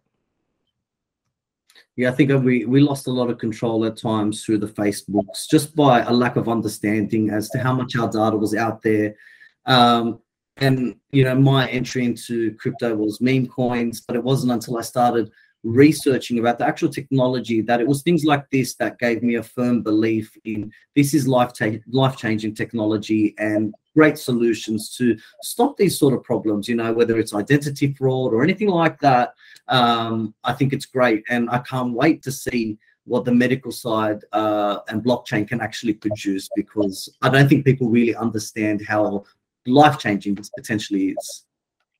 Yeah, 1.98 2.12
I 2.12 2.14
think 2.14 2.32
we, 2.44 2.64
we 2.66 2.80
lost 2.80 3.08
a 3.08 3.12
lot 3.12 3.32
of 3.32 3.40
control 3.40 3.84
at 3.86 3.98
times 3.98 4.46
through 4.46 4.60
the 4.60 4.68
Facebooks 4.68 5.50
just 5.50 5.76
by 5.76 6.02
a 6.02 6.14
lack 6.14 6.36
of 6.36 6.48
understanding 6.48 7.32
as 7.32 7.50
to 7.50 7.58
how 7.58 7.74
much 7.74 7.96
our 7.96 8.08
data 8.08 8.38
was 8.38 8.54
out 8.56 8.84
there. 8.84 9.16
Um, 9.66 10.20
and, 10.58 10.96
you 11.12 11.24
know, 11.24 11.34
my 11.34 11.68
entry 11.70 12.06
into 12.06 12.54
crypto 12.56 12.96
was 12.96 13.20
meme 13.20 13.48
coins, 13.48 14.02
but 14.02 14.16
it 14.16 14.24
wasn't 14.24 14.52
until 14.52 14.78
I 14.78 14.82
started 14.82 15.32
researching 15.64 16.38
about 16.38 16.60
the 16.60 16.68
actual 16.68 16.90
technology 16.90 17.62
that 17.62 17.82
it 17.82 17.88
was 17.88 18.04
things 18.04 18.24
like 18.24 18.48
this 18.52 18.76
that 18.76 19.00
gave 19.00 19.24
me 19.24 19.36
a 19.36 19.44
firm 19.44 19.82
belief 19.82 20.32
in 20.46 20.72
this 20.96 21.16
is 21.16 21.28
life 21.28 21.52
life 21.88 22.16
changing 22.16 22.54
technology 22.54 23.34
and 23.40 23.74
great 23.98 24.18
solutions 24.18 24.96
to 24.96 25.18
stop 25.42 25.76
these 25.76 25.98
sort 25.98 26.14
of 26.14 26.24
problems 26.24 26.68
you 26.70 26.76
know 26.76 26.94
whether 26.94 27.18
it's 27.18 27.34
identity 27.34 27.88
fraud 27.94 28.32
or 28.32 28.44
anything 28.44 28.70
like 28.70 29.00
that 29.00 29.34
um, 29.70 30.34
i 30.44 30.54
think 30.54 30.72
it's 30.72 30.86
great 30.86 31.24
and 31.30 31.50
i 31.50 31.58
can't 31.60 31.94
wait 31.94 32.22
to 32.22 32.32
see 32.32 32.78
what 33.06 33.26
the 33.26 33.32
medical 33.32 33.72
side 33.72 34.20
uh, 34.34 34.80
and 34.90 35.04
blockchain 35.04 35.48
can 35.48 35.62
actually 35.62 35.94
produce 35.94 36.48
because 36.56 37.10
i 37.24 37.30
don't 37.30 37.50
think 37.50 37.66
people 37.66 37.90
really 37.90 38.16
understand 38.16 38.84
how 38.88 39.24
life 39.66 39.98
changing 39.98 40.36
this 40.36 40.52
potentially 40.56 41.08
is 41.10 41.46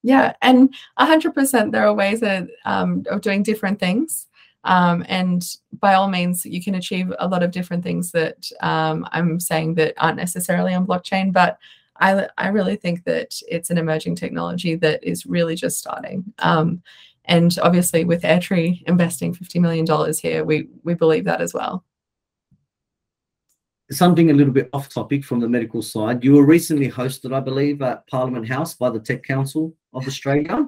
yeah, 0.04 0.34
and 0.42 0.74
100% 1.00 1.72
there 1.72 1.86
are 1.88 1.94
ways 1.94 2.22
of, 2.24 2.50
um, 2.66 3.04
of 3.10 3.20
doing 3.22 3.44
different 3.44 3.80
things. 3.80 4.28
Um, 4.64 5.06
and 5.08 5.46
by 5.80 5.94
all 5.96 6.08
means, 6.08 6.46
you 6.46 6.62
can 6.62 6.76
achieve 6.76 7.12
a 7.20 7.28
lot 7.28 7.44
of 7.44 7.52
different 7.52 7.84
things 7.84 8.12
that 8.12 8.50
um, 8.62 9.08
I'm 9.12 9.40
saying 9.40 9.76
that 9.76 9.94
aren't 9.98 10.18
necessarily 10.18 10.74
on 10.74 10.88
blockchain. 10.88 11.32
But 11.32 11.58
I, 12.00 12.28
I 12.38 12.50
really 12.50 12.76
think 12.76 13.04
that 13.06 13.40
it's 13.48 13.70
an 13.70 13.78
emerging 13.78 14.16
technology 14.16 14.76
that 14.76 15.04
is 15.04 15.26
really 15.26 15.56
just 15.56 15.80
starting. 15.80 16.24
Um, 16.40 16.82
and 17.26 17.58
obviously, 17.62 18.06
with 18.06 18.22
Airtree 18.22 18.84
investing 18.84 19.36
$50 19.36 19.60
million 19.60 20.14
here, 20.22 20.44
we, 20.46 20.70
we 20.84 20.94
believe 20.94 21.26
that 21.26 21.42
as 21.42 21.54
well 21.54 21.84
something 23.92 24.30
a 24.30 24.34
little 24.34 24.54
bit 24.54 24.70
off 24.74 24.90
topic 24.90 25.24
from 25.24 25.40
the 25.40 25.48
medical 25.48 25.82
side. 25.82 26.24
You 26.24 26.34
were 26.34 26.46
recently 26.46 26.90
hosted, 26.90 27.34
I 27.34 27.40
believe, 27.40 27.82
at 27.82 28.06
Parliament 28.08 28.48
House 28.48 28.74
by 28.74 28.90
the 28.90 29.00
Tech 29.00 29.24
Council 29.24 29.74
of 29.94 30.08
Australia 30.08 30.68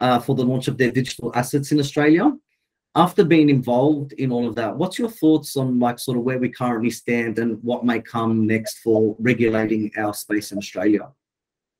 uh, 0.00 0.18
for 0.18 0.34
the 0.34 0.44
launch 0.44 0.68
of 0.68 0.78
their 0.78 0.90
digital 0.90 1.32
assets 1.34 1.72
in 1.72 1.80
Australia. 1.80 2.32
After 2.98 3.22
being 3.22 3.48
involved 3.48 4.12
in 4.14 4.32
all 4.32 4.48
of 4.48 4.56
that, 4.56 4.76
what's 4.76 4.98
your 4.98 5.08
thoughts 5.08 5.56
on 5.56 5.78
like 5.78 6.00
sort 6.00 6.18
of 6.18 6.24
where 6.24 6.40
we 6.40 6.48
currently 6.48 6.90
stand 6.90 7.38
and 7.38 7.62
what 7.62 7.84
may 7.84 8.00
come 8.00 8.44
next 8.44 8.78
for 8.78 9.14
regulating 9.20 9.92
our 9.96 10.12
space 10.12 10.50
in 10.50 10.58
Australia? 10.58 11.08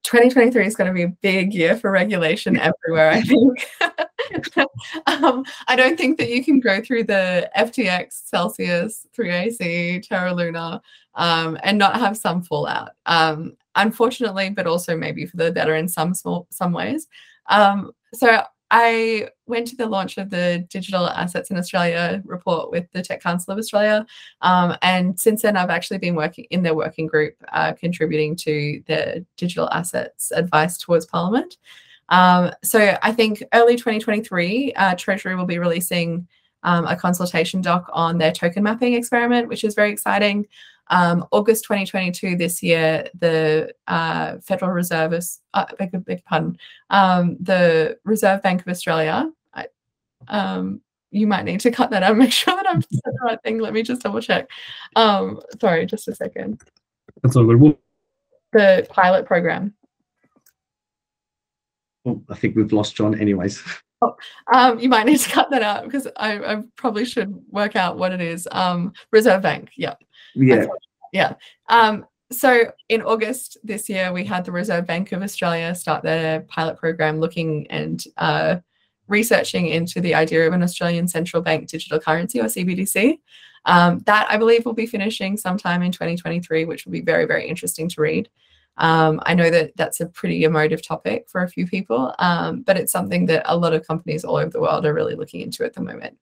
2023 0.04 0.64
is 0.64 0.76
going 0.76 0.86
to 0.86 0.94
be 0.94 1.02
a 1.02 1.08
big 1.20 1.52
year 1.52 1.76
for 1.76 1.90
regulation 1.90 2.56
everywhere, 2.60 3.10
I 3.10 3.20
think. 3.22 3.68
um, 5.08 5.44
I 5.66 5.74
don't 5.74 5.98
think 5.98 6.18
that 6.18 6.30
you 6.30 6.44
can 6.44 6.60
go 6.60 6.80
through 6.80 7.02
the 7.02 7.50
FTX, 7.58 8.22
Celsius, 8.24 9.04
3AC, 9.18 10.06
Terra 10.06 10.32
Luna, 10.32 10.80
um, 11.16 11.58
and 11.64 11.76
not 11.76 11.96
have 11.96 12.16
some 12.16 12.44
fallout. 12.44 12.90
Um, 13.06 13.56
unfortunately, 13.74 14.50
but 14.50 14.68
also 14.68 14.96
maybe 14.96 15.26
for 15.26 15.36
the 15.36 15.50
better 15.50 15.74
in 15.74 15.88
some 15.88 16.14
small 16.14 16.46
some 16.50 16.72
ways. 16.72 17.08
Um, 17.48 17.90
so 18.14 18.44
I 18.70 19.28
went 19.46 19.66
to 19.68 19.76
the 19.76 19.86
launch 19.86 20.18
of 20.18 20.30
the 20.30 20.66
Digital 20.68 21.08
Assets 21.08 21.50
in 21.50 21.56
Australia 21.56 22.22
report 22.24 22.70
with 22.70 22.90
the 22.92 23.02
Tech 23.02 23.22
Council 23.22 23.52
of 23.52 23.58
Australia. 23.58 24.04
Um, 24.42 24.76
and 24.82 25.18
since 25.18 25.42
then, 25.42 25.56
I've 25.56 25.70
actually 25.70 25.98
been 25.98 26.14
working 26.14 26.46
in 26.50 26.62
their 26.62 26.74
working 26.74 27.06
group, 27.06 27.34
uh, 27.52 27.72
contributing 27.72 28.36
to 28.36 28.82
the 28.86 29.24
digital 29.36 29.70
assets 29.70 30.30
advice 30.32 30.76
towards 30.76 31.06
Parliament. 31.06 31.56
Um, 32.10 32.52
so 32.62 32.96
I 33.02 33.12
think 33.12 33.42
early 33.54 33.76
2023, 33.76 34.72
uh, 34.74 34.94
Treasury 34.96 35.34
will 35.34 35.46
be 35.46 35.58
releasing 35.58 36.26
um, 36.62 36.86
a 36.86 36.96
consultation 36.96 37.60
doc 37.60 37.88
on 37.92 38.18
their 38.18 38.32
token 38.32 38.62
mapping 38.62 38.94
experiment, 38.94 39.48
which 39.48 39.64
is 39.64 39.74
very 39.74 39.90
exciting. 39.90 40.46
Um, 40.90 41.26
August 41.30 41.64
2022, 41.64 42.36
this 42.36 42.62
year, 42.62 43.08
the 43.18 43.72
uh, 43.86 44.38
Federal 44.38 44.72
Reserve, 44.72 45.12
is, 45.12 45.40
uh, 45.54 45.66
beg, 45.78 45.92
beg 46.04 46.24
pardon, 46.24 46.56
um, 46.90 47.36
the 47.40 47.98
Reserve 48.04 48.42
Bank 48.42 48.62
of 48.62 48.68
Australia. 48.68 49.30
I, 49.54 49.66
um, 50.28 50.80
you 51.10 51.26
might 51.26 51.44
need 51.44 51.60
to 51.60 51.70
cut 51.70 51.90
that 51.90 52.02
out. 52.02 52.16
Make 52.18 52.32
sure 52.32 52.54
that 52.54 52.68
I'm 52.68 52.82
saying 52.82 53.00
the 53.04 53.24
right 53.24 53.42
thing. 53.42 53.58
Let 53.58 53.72
me 53.72 53.82
just 53.82 54.02
double 54.02 54.20
check. 54.20 54.48
Um, 54.96 55.40
sorry, 55.60 55.86
just 55.86 56.08
a 56.08 56.14
second. 56.14 56.60
That's 57.22 57.36
all 57.36 57.44
good. 57.44 57.76
The 58.52 58.86
pilot 58.90 59.26
program. 59.26 59.74
Oh, 62.06 62.22
I 62.30 62.34
think 62.34 62.56
we've 62.56 62.72
lost 62.72 62.96
John, 62.96 63.18
anyways. 63.18 63.62
Oh, 64.00 64.14
um, 64.52 64.78
you 64.78 64.88
might 64.88 65.06
need 65.06 65.18
to 65.18 65.28
cut 65.28 65.50
that 65.50 65.64
out 65.64 65.82
because 65.82 66.06
I, 66.16 66.38
I, 66.38 66.62
probably 66.76 67.04
should 67.04 67.34
work 67.50 67.74
out 67.74 67.98
what 67.98 68.12
it 68.12 68.20
is. 68.20 68.46
Um, 68.52 68.92
Reserve 69.10 69.42
Bank. 69.42 69.70
Yeah. 69.76 69.94
Yeah. 70.34 70.66
Yeah. 71.12 71.34
Um, 71.68 72.06
so 72.30 72.70
in 72.88 73.02
August 73.02 73.56
this 73.64 73.88
year, 73.88 74.12
we 74.12 74.24
had 74.24 74.44
the 74.44 74.52
Reserve 74.52 74.86
Bank 74.86 75.12
of 75.12 75.22
Australia 75.22 75.74
start 75.74 76.02
their 76.02 76.40
pilot 76.42 76.76
program 76.76 77.20
looking 77.20 77.66
and 77.68 78.04
uh, 78.18 78.56
researching 79.06 79.68
into 79.68 80.00
the 80.00 80.14
idea 80.14 80.46
of 80.46 80.52
an 80.52 80.62
Australian 80.62 81.08
central 81.08 81.42
bank 81.42 81.68
digital 81.68 81.98
currency 81.98 82.40
or 82.40 82.44
CBDC. 82.44 83.18
Um, 83.64 84.00
that 84.00 84.26
I 84.30 84.36
believe 84.36 84.64
will 84.64 84.72
be 84.74 84.86
finishing 84.86 85.36
sometime 85.36 85.82
in 85.82 85.92
2023, 85.92 86.64
which 86.64 86.84
will 86.84 86.92
be 86.92 87.00
very, 87.00 87.24
very 87.24 87.48
interesting 87.48 87.88
to 87.90 88.00
read. 88.00 88.28
Um, 88.76 89.20
I 89.26 89.34
know 89.34 89.50
that 89.50 89.72
that's 89.76 90.00
a 90.00 90.06
pretty 90.06 90.44
emotive 90.44 90.86
topic 90.86 91.28
for 91.28 91.42
a 91.42 91.48
few 91.48 91.66
people, 91.66 92.14
um, 92.18 92.62
but 92.62 92.76
it's 92.76 92.92
something 92.92 93.26
that 93.26 93.42
a 93.46 93.56
lot 93.56 93.74
of 93.74 93.86
companies 93.86 94.24
all 94.24 94.36
over 94.36 94.50
the 94.50 94.60
world 94.60 94.86
are 94.86 94.94
really 94.94 95.16
looking 95.16 95.40
into 95.40 95.64
at 95.64 95.74
the 95.74 95.82
moment. 95.82 96.16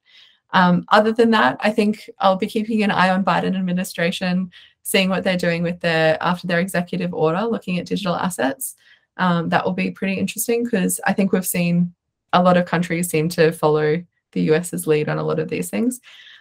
Um, 0.52 0.84
other 0.88 1.12
than 1.12 1.30
that, 1.32 1.56
I 1.60 1.70
think 1.70 2.08
I'll 2.18 2.36
be 2.36 2.46
keeping 2.46 2.82
an 2.82 2.90
eye 2.90 3.10
on 3.10 3.24
Biden 3.24 3.56
administration, 3.56 4.50
seeing 4.82 5.08
what 5.08 5.24
they're 5.24 5.36
doing 5.36 5.62
with 5.62 5.80
their 5.80 6.16
after 6.22 6.46
their 6.46 6.60
executive 6.60 7.12
order, 7.12 7.42
looking 7.42 7.78
at 7.78 7.86
digital 7.86 8.16
assets. 8.16 8.74
Um, 9.18 9.48
that 9.48 9.64
will 9.64 9.72
be 9.72 9.90
pretty 9.90 10.14
interesting 10.14 10.64
because 10.64 11.00
I 11.06 11.12
think 11.12 11.32
we've 11.32 11.46
seen 11.46 11.94
a 12.32 12.42
lot 12.42 12.56
of 12.56 12.66
countries 12.66 13.08
seem 13.08 13.28
to 13.30 13.50
follow 13.50 14.04
the 14.32 14.40
US's 14.42 14.86
lead 14.86 15.08
on 15.08 15.18
a 15.18 15.22
lot 15.22 15.38
of 15.38 15.48
these 15.48 15.70
things. 15.70 16.00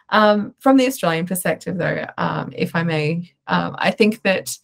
Um, 0.09 0.53
from 0.59 0.77
the 0.77 0.85
Australian 0.85 1.25
perspective, 1.25 1.77
though, 1.77 2.05
um, 2.17 2.53
if 2.55 2.75
I 2.75 2.83
may, 2.83 3.33
um, 3.47 3.75
I 3.79 3.91
think 3.91 4.21
that 4.23 4.57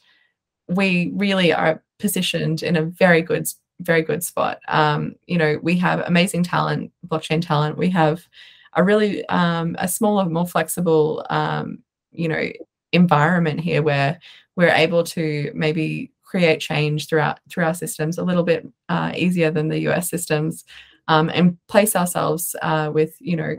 we 0.68 1.12
really 1.16 1.54
are 1.54 1.82
positioned 2.00 2.64
in 2.64 2.76
a 2.76 2.84
very 2.84 3.22
good 3.22 3.48
very 3.82 4.04
good 4.04 4.24
spot. 4.24 4.60
Um, 4.68 5.16
you 5.26 5.38
know, 5.38 5.60
we 5.62 5.76
have 5.78 6.02
amazing 6.02 6.44
talent, 6.44 6.92
blockchain 7.08 7.42
talent. 7.42 7.78
We 7.78 7.90
have 7.90 8.28
a 8.74 8.84
really 8.84 9.26
um, 9.28 9.76
a 9.80 9.88
smaller, 9.88 10.26
more 10.26 10.48
flexible, 10.48 11.26
um, 11.30 11.80
you 12.12 12.28
know, 12.28 12.50
environment 12.92 13.60
here 13.60 13.82
where 13.82 14.20
we're 14.56 14.70
able 14.70 15.04
to 15.04 15.52
maybe 15.54 16.12
create 16.24 16.60
change 16.60 17.08
throughout 17.08 17.40
through 17.50 17.66
our 17.66 17.74
systems 17.74 18.18
a 18.18 18.24
little 18.24 18.44
bit 18.44 18.68
uh, 18.90 19.12
easier 19.16 19.52
than 19.52 19.68
the 19.68 19.80
US 19.90 20.10
systems, 20.10 20.64
um, 21.08 21.30
and 21.34 21.58
place 21.68 21.96
ourselves 21.96 22.56
uh, 22.62 22.90
with 22.94 23.16
you 23.20 23.36
know 23.36 23.56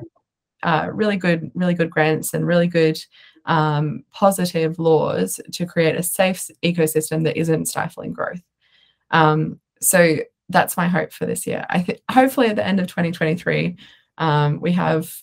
uh, 0.62 0.88
really 0.92 1.16
good 1.16 1.50
really 1.54 1.74
good 1.74 1.90
grants 1.90 2.34
and 2.34 2.46
really 2.46 2.68
good 2.68 2.98
um, 3.46 4.04
positive 4.12 4.78
laws 4.78 5.40
to 5.52 5.66
create 5.66 5.96
a 5.96 6.02
safe 6.02 6.48
ecosystem 6.62 7.24
that 7.24 7.36
isn't 7.36 7.66
stifling 7.66 8.12
growth. 8.12 8.42
Um, 9.10 9.60
so 9.80 10.18
that's 10.48 10.76
my 10.76 10.86
hope 10.88 11.12
for 11.12 11.26
this 11.26 11.46
year. 11.46 11.66
I 11.68 11.82
think 11.82 12.00
hopefully 12.10 12.48
at 12.48 12.56
the 12.56 12.66
end 12.66 12.78
of 12.78 12.86
2023, 12.86 13.76
um, 14.18 14.60
we 14.60 14.72
have 14.72 15.22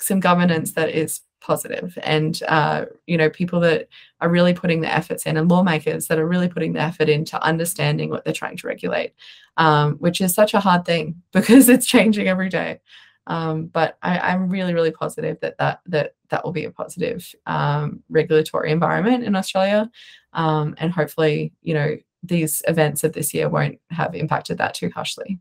some 0.00 0.20
governance 0.20 0.72
that 0.72 0.90
is 0.90 1.20
positive 1.40 1.96
and 2.02 2.42
uh, 2.48 2.86
you 3.06 3.16
know 3.16 3.30
people 3.30 3.60
that 3.60 3.88
are 4.20 4.28
really 4.28 4.52
putting 4.52 4.80
the 4.80 4.92
efforts 4.92 5.26
in 5.26 5.36
and 5.36 5.48
lawmakers 5.48 6.08
that 6.08 6.18
are 6.18 6.26
really 6.26 6.48
putting 6.48 6.72
the 6.72 6.80
effort 6.80 7.08
into 7.08 7.40
understanding 7.42 8.10
what 8.10 8.24
they're 8.24 8.32
trying 8.34 8.56
to 8.56 8.66
regulate 8.66 9.12
um, 9.56 9.94
which 9.96 10.20
is 10.20 10.34
such 10.34 10.54
a 10.54 10.60
hard 10.60 10.84
thing 10.84 11.22
because 11.32 11.68
it's 11.68 11.86
changing 11.86 12.28
every 12.28 12.48
day. 12.48 12.80
Um, 13.28 13.66
but 13.66 13.98
I, 14.02 14.34
am 14.34 14.48
really 14.48 14.72
really 14.72 14.92
positive 14.92 15.40
that 15.40 15.58
that 15.58 15.80
that 15.86 16.14
that 16.28 16.44
will 16.44 16.52
be 16.52 16.64
a 16.64 16.70
positive 16.70 17.34
um, 17.46 18.02
regulatory 18.08 18.70
environment 18.70 19.24
in 19.24 19.34
australia. 19.34 19.90
Um, 20.32 20.76
and 20.78 20.92
hopefully 20.92 21.52
you 21.62 21.74
know 21.74 21.96
these 22.22 22.62
events 22.68 23.02
of 23.02 23.14
this 23.14 23.34
year 23.34 23.48
won't 23.48 23.80
have 23.90 24.14
impacted 24.14 24.58
that 24.58 24.74
too 24.74 24.90
harshly 24.94 25.40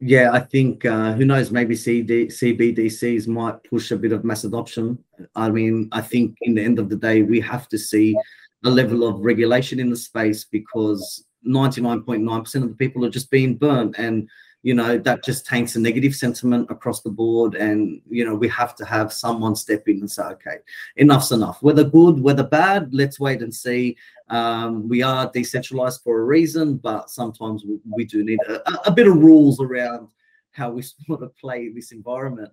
yeah, 0.00 0.30
I 0.32 0.40
think 0.40 0.86
uh, 0.86 1.12
who 1.12 1.26
knows? 1.26 1.50
Maybe 1.50 1.76
CD, 1.76 2.26
CBDCs 2.26 3.28
might 3.28 3.62
push 3.64 3.90
a 3.90 3.96
bit 3.96 4.12
of 4.12 4.24
mass 4.24 4.44
adoption. 4.44 4.98
I 5.36 5.50
mean, 5.50 5.90
I 5.92 6.00
think 6.00 6.36
in 6.40 6.54
the 6.54 6.64
end 6.64 6.78
of 6.78 6.88
the 6.88 6.96
day, 6.96 7.22
we 7.22 7.38
have 7.40 7.68
to 7.68 7.78
see 7.78 8.16
a 8.64 8.70
level 8.70 9.06
of 9.06 9.20
regulation 9.20 9.78
in 9.78 9.90
the 9.90 9.96
space 9.96 10.44
because 10.44 11.24
99.9% 11.46 12.54
of 12.56 12.68
the 12.70 12.74
people 12.76 13.04
are 13.04 13.10
just 13.10 13.30
being 13.30 13.56
burnt, 13.56 13.96
and 13.98 14.26
you 14.62 14.74
know 14.74 14.98
that 14.98 15.24
just 15.24 15.46
taints 15.46 15.76
a 15.76 15.80
negative 15.80 16.14
sentiment 16.14 16.70
across 16.70 17.00
the 17.00 17.10
board. 17.10 17.54
And 17.54 18.00
you 18.08 18.24
know 18.24 18.34
we 18.34 18.48
have 18.48 18.74
to 18.76 18.84
have 18.84 19.12
someone 19.12 19.56
step 19.56 19.88
in 19.88 20.00
and 20.00 20.10
say, 20.10 20.22
okay, 20.24 20.56
enough's 20.96 21.32
enough. 21.32 21.62
Whether 21.62 21.84
good, 21.84 22.20
whether 22.20 22.44
bad, 22.44 22.92
let's 22.92 23.20
wait 23.20 23.42
and 23.42 23.54
see. 23.54 23.96
Um, 24.28 24.88
we 24.88 25.02
are 25.02 25.30
decentralized 25.32 26.02
for 26.02 26.20
a 26.20 26.24
reason, 26.24 26.76
but 26.76 27.10
sometimes 27.10 27.64
we, 27.64 27.78
we 27.84 28.04
do 28.04 28.22
need 28.22 28.38
a, 28.48 28.88
a, 28.88 28.90
bit 28.92 29.08
of 29.08 29.16
rules 29.16 29.60
around 29.60 30.08
how 30.52 30.70
we 30.70 30.82
sort 31.06 31.22
of 31.22 31.36
play 31.36 31.68
this 31.68 31.90
environment. 31.90 32.52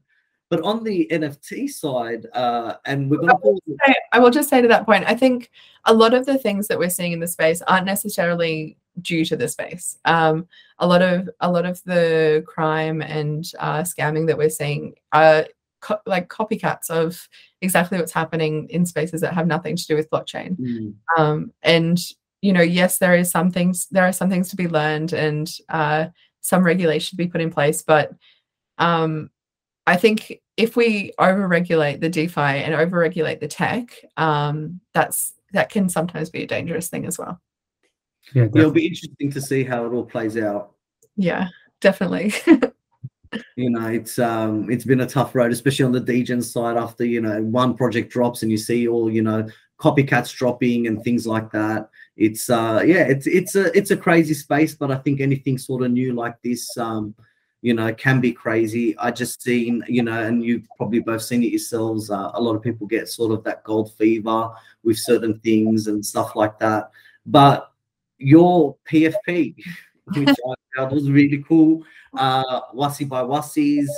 But 0.50 0.62
on 0.62 0.84
the 0.84 1.08
NFT 1.12 1.70
side, 1.70 2.26
uh, 2.34 2.76
and 2.86 3.12
we're 3.12 3.18
going 3.18 3.30
to. 3.30 3.96
I 4.14 4.20
will 4.20 4.32
just 4.32 4.50
say 4.50 4.62
to 4.62 4.68
that 4.70 4.86
point, 4.86 5.04
I 5.06 5.14
think 5.14 5.52
a 5.86 5.94
lot 5.94 6.14
of 6.14 6.26
the 6.26 6.38
things 6.38 6.68
that 6.68 6.80
we're 6.80 6.90
seeing 6.90 7.12
in 7.12 7.20
the 7.20 7.28
space 7.28 7.62
aren't 7.68 7.86
necessarily 7.86 8.78
due 9.02 9.26
to 9.26 9.36
the 9.36 9.48
space. 9.48 9.98
Um, 10.06 10.48
a 10.80 10.88
lot 10.88 11.02
of 11.02 11.30
a 11.40 11.52
lot 11.52 11.66
of 11.66 11.84
the 11.84 12.44
crime 12.48 13.02
and 13.02 13.46
uh, 13.60 13.82
scamming 13.82 14.28
that 14.28 14.38
we're 14.38 14.50
seeing 14.50 14.96
are 15.12 15.48
co- 15.82 16.00
like 16.06 16.30
copycats 16.30 16.90
of 16.90 17.28
exactly 17.62 17.98
what's 17.98 18.12
happening 18.12 18.68
in 18.70 18.86
spaces 18.86 19.22
that 19.22 19.34
have 19.34 19.48
nothing 19.48 19.76
to 19.76 19.88
do 19.88 19.96
with 19.96 20.10
blockchain. 20.10 20.58
Mm. 20.58 20.94
Um, 21.18 21.54
and 21.64 22.00
you 22.42 22.54
know, 22.54 22.62
yes, 22.62 23.00
there 23.00 23.16
is 23.16 23.32
some 23.32 23.52
things 23.52 23.88
there 23.92 24.06
are 24.06 24.14
some 24.14 24.30
things 24.30 24.50
to 24.50 24.56
be 24.56 24.68
learned 24.68 25.14
and 25.14 25.52
uh, 25.70 26.08
some 26.42 26.64
regulation 26.64 27.18
to 27.18 27.24
be 27.24 27.30
put 27.30 27.42
in 27.42 27.52
place, 27.52 27.82
but 27.82 28.12
um, 28.78 29.30
I 29.88 29.96
think 29.96 30.42
if 30.58 30.76
we 30.76 31.14
overregulate 31.20 32.02
the 32.02 32.10
DeFi 32.10 32.42
and 32.42 32.74
overregulate 32.76 33.40
the 33.40 33.48
tech, 33.48 33.96
um, 34.18 34.82
that's 34.94 35.34
that 35.54 35.70
can 35.70 35.88
sometimes 35.90 36.30
be 36.30 36.44
a 36.44 36.48
dangerous 36.48 36.90
thing 36.90 37.06
as 37.06 37.18
well. 37.18 37.42
Yeah, 38.34 38.44
definitely. 38.44 38.62
it'll 38.62 38.72
be 38.72 38.88
interesting 38.88 39.32
to 39.32 39.42
see 39.42 39.64
how 39.64 39.86
it 39.86 39.94
all 39.94 40.06
plays 40.06 40.38
out. 40.38 40.74
Yeah, 41.16 41.48
definitely. 41.82 42.34
you 43.56 43.70
know 43.70 43.88
it's 43.88 44.20
um 44.20 44.70
it's 44.70 44.86
been 44.86 45.02
a 45.02 45.08
tough 45.08 45.36
road 45.36 45.52
especially 45.52 45.86
on 45.86 45.92
the 45.92 46.00
degen 46.00 46.42
side 46.42 46.78
after 46.78 47.06
you 47.06 47.22
know 47.22 47.42
one 47.42 47.76
project 47.76 48.12
drops 48.12 48.42
and 48.42 48.52
you 48.52 48.58
see 48.58 48.88
all 48.88 49.12
you 49.12 49.22
know 49.22 49.48
copycats 49.80 50.36
dropping 50.36 50.88
and 50.88 51.04
things 51.04 51.28
like 51.28 51.52
that 51.52 51.90
it's 52.16 52.50
uh 52.50 52.82
yeah 52.86 53.04
it's 53.04 53.28
it's 53.28 53.56
a 53.56 53.76
it's 53.78 53.92
a 53.92 53.98
crazy 53.98 54.34
space 54.34 54.74
but 54.74 54.92
i 54.92 54.96
think 54.96 55.22
anything 55.22 55.58
sort 55.58 55.84
of 55.84 55.92
new 55.92 56.14
like 56.14 56.42
this 56.42 56.76
um 56.78 57.14
you 57.62 57.74
know 57.74 57.94
can 57.94 58.20
be 58.20 58.32
crazy 58.32 58.98
i 58.98 59.12
just 59.12 59.42
seen 59.42 59.84
you 59.88 60.02
know 60.02 60.24
and 60.24 60.44
you've 60.44 60.68
probably 60.78 61.00
both 61.00 61.22
seen 61.22 61.44
it 61.44 61.52
yourselves 61.52 62.10
uh, 62.10 62.32
a 62.34 62.42
lot 62.42 62.56
of 62.56 62.62
people 62.62 62.88
get 62.88 63.10
sort 63.10 63.32
of 63.32 63.44
that 63.44 63.64
gold 63.64 63.94
fever 63.96 64.50
with 64.84 64.98
certain 64.98 65.40
things 65.40 65.88
and 65.88 66.06
stuff 66.06 66.36
like 66.36 66.58
that 66.60 66.92
but 67.26 67.72
your 68.18 68.76
pfp 68.90 69.56
which 70.16 70.30
I 70.30 70.54
found 70.76 70.92
was 70.92 71.10
really 71.10 71.44
cool. 71.48 71.84
Uh, 72.18 72.62
Wassie 72.74 73.06
by 73.06 73.24
Wassies. 73.24 73.90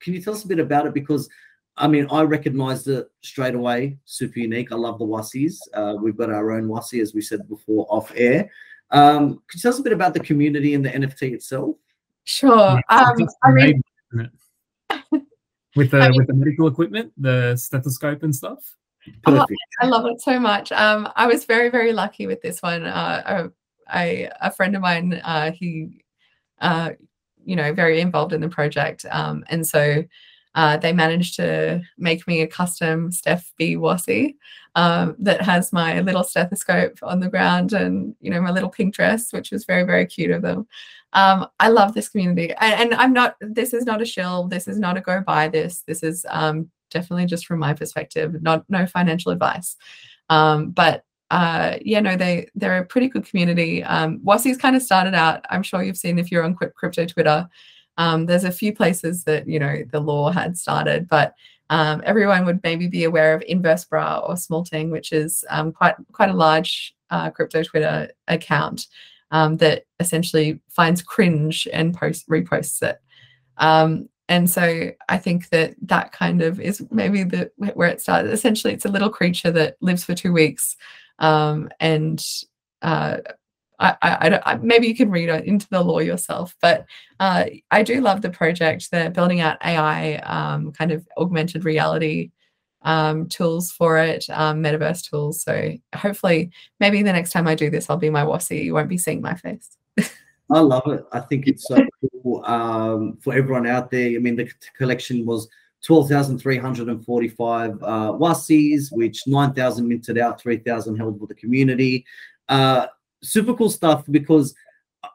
Can 0.00 0.14
you 0.14 0.22
tell 0.22 0.34
us 0.34 0.44
a 0.44 0.48
bit 0.48 0.60
about 0.60 0.86
it? 0.86 0.94
Because 0.94 1.28
I 1.76 1.88
mean, 1.88 2.06
I 2.10 2.22
recognized 2.22 2.88
it 2.88 3.10
straight 3.22 3.54
away. 3.54 3.98
Super 4.04 4.38
unique. 4.38 4.72
I 4.72 4.76
love 4.76 4.98
the 4.98 5.04
Wassies. 5.04 5.60
Uh, 5.72 5.96
we've 6.00 6.16
got 6.16 6.30
our 6.30 6.52
own 6.52 6.68
Wassie, 6.68 7.00
as 7.00 7.14
we 7.14 7.20
said 7.20 7.48
before, 7.48 7.86
off 7.88 8.12
air. 8.14 8.50
Um, 8.90 9.28
can 9.48 9.56
you 9.56 9.60
tell 9.60 9.72
us 9.72 9.78
a 9.78 9.82
bit 9.82 9.92
about 9.92 10.14
the 10.14 10.20
community 10.20 10.74
and 10.74 10.84
the 10.84 10.90
NFT 10.90 11.32
itself? 11.32 11.76
Sure. 12.24 12.80
Um, 12.88 13.28
I 13.42 13.50
mean, 13.50 13.82
with 15.76 15.90
the 15.90 16.00
I 16.00 16.08
mean, 16.08 16.18
with 16.18 16.26
the 16.26 16.34
medical 16.34 16.66
equipment, 16.66 17.12
the 17.16 17.56
stethoscope 17.56 18.22
and 18.24 18.34
stuff. 18.34 18.76
Oh, 19.26 19.46
I 19.80 19.86
love 19.86 20.06
it 20.06 20.20
so 20.20 20.38
much. 20.38 20.72
Um, 20.72 21.08
I 21.16 21.26
was 21.26 21.44
very 21.44 21.68
very 21.68 21.92
lucky 21.92 22.26
with 22.26 22.42
this 22.42 22.62
one. 22.62 22.84
Uh, 22.84 23.48
I 23.88 24.30
a 24.40 24.50
friend 24.50 24.74
of 24.76 24.82
mine, 24.82 25.20
uh, 25.24 25.52
he, 25.52 26.04
uh, 26.60 26.90
you 27.44 27.56
know, 27.56 27.72
very 27.72 28.00
involved 28.00 28.32
in 28.32 28.40
the 28.40 28.48
project, 28.48 29.04
um, 29.10 29.44
and 29.48 29.66
so 29.66 30.04
uh, 30.54 30.76
they 30.76 30.92
managed 30.92 31.36
to 31.36 31.82
make 31.98 32.26
me 32.26 32.42
a 32.42 32.46
custom 32.46 33.12
Steph 33.12 33.52
B 33.56 33.76
Wassie 33.76 34.36
um, 34.74 35.16
that 35.18 35.40
has 35.42 35.72
my 35.72 36.00
little 36.00 36.24
stethoscope 36.24 36.98
on 37.02 37.20
the 37.20 37.28
ground 37.28 37.72
and 37.72 38.14
you 38.20 38.30
know 38.30 38.40
my 38.40 38.50
little 38.50 38.70
pink 38.70 38.94
dress, 38.94 39.32
which 39.32 39.50
was 39.50 39.64
very 39.64 39.84
very 39.84 40.06
cute 40.06 40.30
of 40.30 40.42
them. 40.42 40.66
Um, 41.12 41.48
I 41.58 41.68
love 41.68 41.92
this 41.94 42.08
community, 42.08 42.52
and, 42.60 42.92
and, 42.92 42.94
I'm 42.94 43.12
not. 43.12 43.36
This 43.40 43.74
is 43.74 43.84
not 43.84 44.00
a 44.00 44.04
shill. 44.06 44.46
This 44.46 44.68
is 44.68 44.78
not 44.78 44.96
a 44.96 45.00
go 45.00 45.20
buy 45.20 45.48
this. 45.48 45.82
This 45.82 46.04
is 46.04 46.24
um, 46.28 46.70
definitely 46.90 47.26
just 47.26 47.46
from 47.46 47.58
my 47.58 47.72
perspective, 47.74 48.42
not 48.42 48.64
no 48.68 48.86
financial 48.86 49.32
advice. 49.32 49.76
Um, 50.28 50.70
but 50.70 51.04
uh, 51.30 51.76
yeah, 51.82 52.00
no, 52.00 52.16
they 52.16 52.48
they're 52.54 52.78
a 52.78 52.84
pretty 52.84 53.08
good 53.08 53.24
community. 53.24 53.84
Um, 53.84 54.18
Wassie's 54.20 54.56
kind 54.56 54.76
of 54.76 54.82
started 54.82 55.14
out. 55.14 55.44
I'm 55.50 55.62
sure 55.62 55.82
you've 55.82 55.96
seen 55.96 56.18
if 56.18 56.30
you're 56.30 56.44
on 56.44 56.54
crypto 56.54 57.06
Twitter. 57.06 57.48
Um, 57.96 58.26
there's 58.26 58.44
a 58.44 58.52
few 58.52 58.74
places 58.74 59.24
that 59.24 59.48
you 59.48 59.58
know 59.58 59.84
the 59.90 60.00
lore 60.00 60.32
had 60.32 60.58
started, 60.58 61.08
but 61.08 61.34
um, 61.70 62.02
everyone 62.04 62.44
would 62.46 62.60
maybe 62.64 62.88
be 62.88 63.04
aware 63.04 63.34
of 63.34 63.42
Inversebrah 63.42 64.28
or 64.28 64.34
Smolting, 64.34 64.90
which 64.90 65.12
is 65.12 65.44
um, 65.50 65.72
quite 65.72 65.94
quite 66.12 66.30
a 66.30 66.34
large 66.34 66.94
uh, 67.10 67.30
crypto 67.30 67.62
Twitter 67.62 68.10
account 68.26 68.88
um, 69.30 69.56
that 69.58 69.84
essentially 70.00 70.60
finds 70.68 71.02
cringe 71.02 71.68
and 71.72 71.94
post 71.94 72.28
reposts 72.28 72.82
it. 72.82 73.00
And 74.30 74.48
so 74.48 74.90
I 75.10 75.18
think 75.18 75.50
that 75.50 75.74
that 75.82 76.12
kind 76.12 76.40
of 76.40 76.58
is 76.58 76.82
maybe 76.90 77.24
the 77.24 77.50
where 77.56 77.88
it 77.88 78.00
started. 78.00 78.32
Essentially, 78.32 78.72
it's 78.72 78.86
a 78.86 78.90
little 78.90 79.10
creature 79.10 79.50
that 79.50 79.76
lives 79.82 80.04
for 80.04 80.14
two 80.14 80.32
weeks 80.32 80.76
um, 81.20 81.68
and 81.78 82.24
uh, 82.82 83.18
I, 83.78 83.96
I, 84.02 84.40
I, 84.44 84.56
maybe 84.56 84.88
you 84.88 84.96
can 84.96 85.10
read 85.10 85.28
into 85.28 85.68
the 85.70 85.82
lore 85.82 86.02
yourself, 86.02 86.56
but 86.60 86.86
uh, 87.20 87.44
I 87.70 87.82
do 87.82 88.00
love 88.00 88.22
the 88.22 88.30
project. 88.30 88.90
They're 88.90 89.10
building 89.10 89.40
out 89.40 89.64
AI 89.64 90.16
um, 90.16 90.72
kind 90.72 90.92
of 90.92 91.06
augmented 91.16 91.64
reality 91.64 92.30
um, 92.82 93.28
tools 93.28 93.70
for 93.70 93.98
it, 93.98 94.28
um, 94.30 94.62
metaverse 94.62 95.08
tools. 95.08 95.42
So 95.42 95.74
hopefully, 95.94 96.50
maybe 96.78 97.02
the 97.02 97.12
next 97.12 97.30
time 97.30 97.46
I 97.46 97.54
do 97.54 97.70
this, 97.70 97.88
I'll 97.88 97.96
be 97.96 98.10
my 98.10 98.24
Wassie. 98.24 98.64
You 98.64 98.74
won't 98.74 98.88
be 98.88 98.98
seeing 98.98 99.20
my 99.20 99.34
face. 99.34 99.76
I 100.52 100.60
love 100.60 100.86
it. 100.88 101.04
I 101.12 101.20
think 101.20 101.46
it's 101.46 101.66
so 101.66 101.84
cool 102.22 102.44
um, 102.44 103.16
for 103.22 103.34
everyone 103.34 103.66
out 103.66 103.90
there. 103.90 104.08
I 104.08 104.18
mean, 104.18 104.36
the 104.36 104.50
collection 104.76 105.24
was 105.24 105.48
12,345 105.84 107.82
uh, 107.82 108.12
Wassies, 108.16 108.90
which 108.92 109.22
9,000 109.26 109.86
minted 109.86 110.18
out, 110.18 110.40
3,000 110.40 110.96
held 110.96 111.18
for 111.18 111.26
the 111.26 111.34
community. 111.34 112.04
Uh, 112.48 112.86
super 113.22 113.54
cool 113.54 113.70
stuff 113.70 114.04
because 114.10 114.54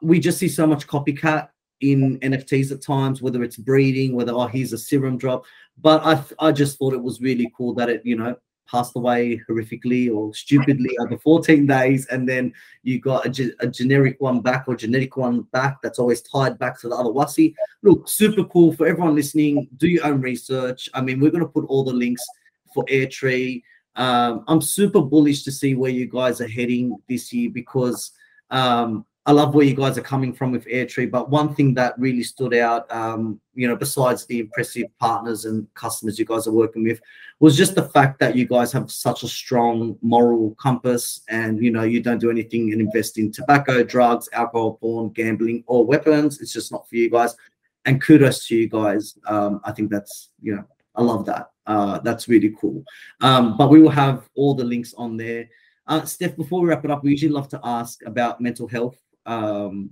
we 0.02 0.18
just 0.18 0.38
see 0.38 0.48
so 0.48 0.66
much 0.66 0.86
copycat 0.86 1.48
in 1.80 2.18
NFTs 2.20 2.72
at 2.72 2.82
times, 2.82 3.20
whether 3.20 3.42
it's 3.42 3.56
breeding, 3.56 4.14
whether, 4.14 4.32
oh, 4.32 4.46
here's 4.46 4.72
a 4.72 4.78
serum 4.78 5.18
drop. 5.18 5.44
But 5.78 6.02
I, 6.04 6.48
I 6.48 6.52
just 6.52 6.78
thought 6.78 6.94
it 6.94 7.02
was 7.02 7.20
really 7.20 7.52
cool 7.56 7.74
that 7.74 7.90
it, 7.90 8.00
you 8.04 8.16
know, 8.16 8.36
passed 8.70 8.96
away 8.96 9.40
horrifically 9.48 10.14
or 10.14 10.34
stupidly 10.34 10.96
over 11.00 11.18
14 11.18 11.66
days 11.66 12.06
and 12.06 12.28
then 12.28 12.52
you 12.82 12.98
got 13.00 13.26
a, 13.26 13.28
ge- 13.28 13.54
a, 13.60 13.66
generic 13.66 14.16
one 14.18 14.40
back 14.40 14.64
or 14.66 14.76
genetic 14.76 15.16
one 15.16 15.42
back 15.52 15.80
that's 15.82 15.98
always 15.98 16.22
tied 16.22 16.58
back 16.58 16.78
to 16.80 16.88
the 16.88 16.94
other 16.94 17.10
wassie. 17.10 17.54
Look 17.82 18.08
super 18.08 18.44
cool 18.44 18.72
for 18.72 18.86
everyone 18.86 19.14
listening. 19.14 19.68
Do 19.76 19.88
your 19.88 20.06
own 20.06 20.20
research. 20.20 20.88
I 20.94 21.00
mean 21.00 21.20
we're 21.20 21.30
going 21.30 21.44
to 21.44 21.48
put 21.48 21.66
all 21.66 21.84
the 21.84 21.92
links 21.92 22.24
for 22.74 22.84
airtree. 22.86 23.62
Um, 23.96 24.44
I'm 24.48 24.60
super 24.60 25.00
bullish 25.00 25.42
to 25.44 25.52
see 25.52 25.74
where 25.74 25.90
you 25.90 26.06
guys 26.06 26.40
are 26.40 26.48
heading 26.48 26.96
this 27.08 27.32
year 27.32 27.50
because 27.50 28.12
um, 28.50 29.06
I 29.28 29.32
love 29.32 29.56
where 29.56 29.66
you 29.66 29.74
guys 29.74 29.98
are 29.98 30.02
coming 30.02 30.32
from 30.32 30.52
with 30.52 30.64
Airtree. 30.66 31.10
But 31.10 31.30
one 31.30 31.52
thing 31.52 31.74
that 31.74 31.98
really 31.98 32.22
stood 32.22 32.54
out, 32.54 32.90
um, 32.92 33.40
you 33.54 33.66
know, 33.66 33.74
besides 33.74 34.24
the 34.24 34.38
impressive 34.38 34.86
partners 35.00 35.46
and 35.46 35.66
customers 35.74 36.16
you 36.16 36.24
guys 36.24 36.46
are 36.46 36.52
working 36.52 36.84
with, 36.84 37.00
was 37.40 37.56
just 37.56 37.74
the 37.74 37.88
fact 37.88 38.20
that 38.20 38.36
you 38.36 38.46
guys 38.46 38.70
have 38.70 38.88
such 38.88 39.24
a 39.24 39.28
strong 39.28 39.98
moral 40.00 40.54
compass 40.60 41.22
and, 41.28 41.60
you 41.60 41.72
know, 41.72 41.82
you 41.82 42.00
don't 42.00 42.20
do 42.20 42.30
anything 42.30 42.72
and 42.72 42.80
invest 42.80 43.18
in 43.18 43.32
tobacco, 43.32 43.82
drugs, 43.82 44.28
alcohol, 44.32 44.74
porn, 44.74 45.08
gambling, 45.08 45.64
or 45.66 45.84
weapons. 45.84 46.40
It's 46.40 46.52
just 46.52 46.70
not 46.70 46.88
for 46.88 46.94
you 46.94 47.10
guys. 47.10 47.34
And 47.84 48.00
kudos 48.00 48.46
to 48.46 48.56
you 48.56 48.68
guys. 48.68 49.18
Um, 49.26 49.60
I 49.64 49.72
think 49.72 49.90
that's, 49.90 50.30
you 50.40 50.54
know, 50.54 50.64
I 50.94 51.02
love 51.02 51.26
that. 51.26 51.50
Uh, 51.66 51.98
that's 51.98 52.28
really 52.28 52.54
cool. 52.60 52.84
Um, 53.20 53.56
but 53.56 53.70
we 53.70 53.82
will 53.82 53.90
have 53.90 54.28
all 54.36 54.54
the 54.54 54.64
links 54.64 54.94
on 54.94 55.16
there. 55.16 55.48
Uh, 55.88 56.04
Steph, 56.04 56.36
before 56.36 56.60
we 56.60 56.68
wrap 56.68 56.84
it 56.84 56.90
up, 56.92 57.02
we 57.02 57.10
usually 57.10 57.32
love 57.32 57.48
to 57.48 57.60
ask 57.64 58.04
about 58.06 58.40
mental 58.40 58.66
health 58.66 58.96
um, 59.26 59.90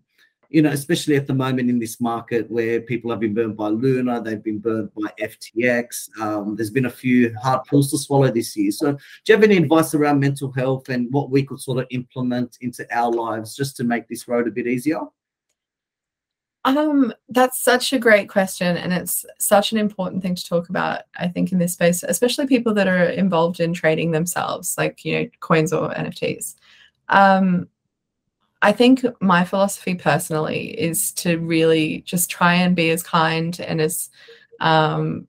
you 0.54 0.62
know, 0.62 0.70
especially 0.70 1.16
at 1.16 1.26
the 1.26 1.34
moment 1.34 1.68
in 1.68 1.80
this 1.80 2.00
market 2.00 2.48
where 2.48 2.80
people 2.80 3.10
have 3.10 3.18
been 3.18 3.34
burned 3.34 3.56
by 3.56 3.68
Luna, 3.68 4.20
they've 4.20 4.42
been 4.42 4.60
burned 4.60 4.90
by 4.94 5.10
FTX. 5.20 6.08
Um, 6.20 6.54
there's 6.54 6.70
been 6.70 6.86
a 6.86 6.90
few 6.90 7.34
hard 7.42 7.64
pills 7.64 7.90
to 7.90 7.98
swallow 7.98 8.30
this 8.30 8.56
year. 8.56 8.70
So, 8.70 8.92
do 8.92 8.98
you 9.26 9.34
have 9.34 9.42
any 9.42 9.56
advice 9.56 9.94
around 9.94 10.20
mental 10.20 10.52
health 10.52 10.90
and 10.90 11.12
what 11.12 11.30
we 11.30 11.42
could 11.42 11.60
sort 11.60 11.78
of 11.78 11.86
implement 11.90 12.58
into 12.60 12.86
our 12.96 13.10
lives 13.10 13.56
just 13.56 13.76
to 13.78 13.84
make 13.84 14.06
this 14.06 14.28
road 14.28 14.46
a 14.46 14.52
bit 14.52 14.68
easier? 14.68 15.00
Um, 16.64 17.12
that's 17.28 17.60
such 17.60 17.92
a 17.92 17.98
great 17.98 18.28
question, 18.28 18.76
and 18.76 18.92
it's 18.92 19.26
such 19.40 19.72
an 19.72 19.78
important 19.78 20.22
thing 20.22 20.36
to 20.36 20.48
talk 20.48 20.68
about. 20.68 21.02
I 21.18 21.26
think 21.26 21.50
in 21.50 21.58
this 21.58 21.72
space, 21.74 22.04
especially 22.04 22.46
people 22.46 22.72
that 22.74 22.86
are 22.86 23.04
involved 23.06 23.60
in 23.60 23.74
trading 23.74 24.12
themselves, 24.12 24.78
like 24.78 25.04
you 25.04 25.18
know, 25.18 25.28
coins 25.40 25.72
or 25.72 25.90
NFTs. 25.90 26.54
Um, 27.08 27.68
I 28.64 28.72
think 28.72 29.04
my 29.20 29.44
philosophy 29.44 29.94
personally 29.94 30.68
is 30.80 31.12
to 31.12 31.36
really 31.36 32.00
just 32.06 32.30
try 32.30 32.54
and 32.54 32.74
be 32.74 32.88
as 32.88 33.02
kind 33.02 33.60
and 33.60 33.78
as 33.78 34.08
um, 34.58 35.28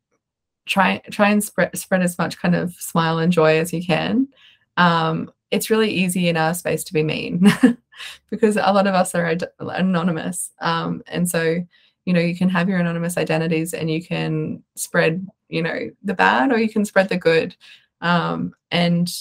try 0.65 1.01
try 1.11 1.31
and 1.31 1.43
spread 1.43 1.77
spread 1.77 2.01
as 2.01 2.17
much 2.17 2.39
kind 2.39 2.55
of 2.55 2.73
smile 2.75 3.19
and 3.19 3.33
joy 3.33 3.59
as 3.59 3.73
you 3.73 3.85
can. 3.85 4.29
Um, 4.77 5.29
it's 5.51 5.69
really 5.69 5.89
easy 5.91 6.29
in 6.29 6.37
our 6.37 6.53
space 6.53 6.85
to 6.85 6.93
be 6.93 7.03
mean 7.03 7.51
because 8.29 8.55
a 8.55 8.71
lot 8.71 8.87
of 8.87 8.95
us 8.95 9.13
are 9.13 9.25
ad- 9.25 9.49
anonymous, 9.59 10.51
um, 10.61 11.03
and 11.05 11.29
so 11.29 11.57
you 12.05 12.13
know 12.13 12.21
you 12.21 12.37
can 12.37 12.47
have 12.47 12.69
your 12.69 12.79
anonymous 12.79 13.17
identities 13.17 13.73
and 13.73 13.91
you 13.91 14.01
can 14.01 14.63
spread 14.75 15.27
you 15.49 15.61
know 15.61 15.89
the 16.05 16.13
bad 16.13 16.53
or 16.53 16.57
you 16.57 16.69
can 16.69 16.85
spread 16.85 17.09
the 17.09 17.17
good, 17.17 17.53
um, 17.99 18.55
and 18.71 19.13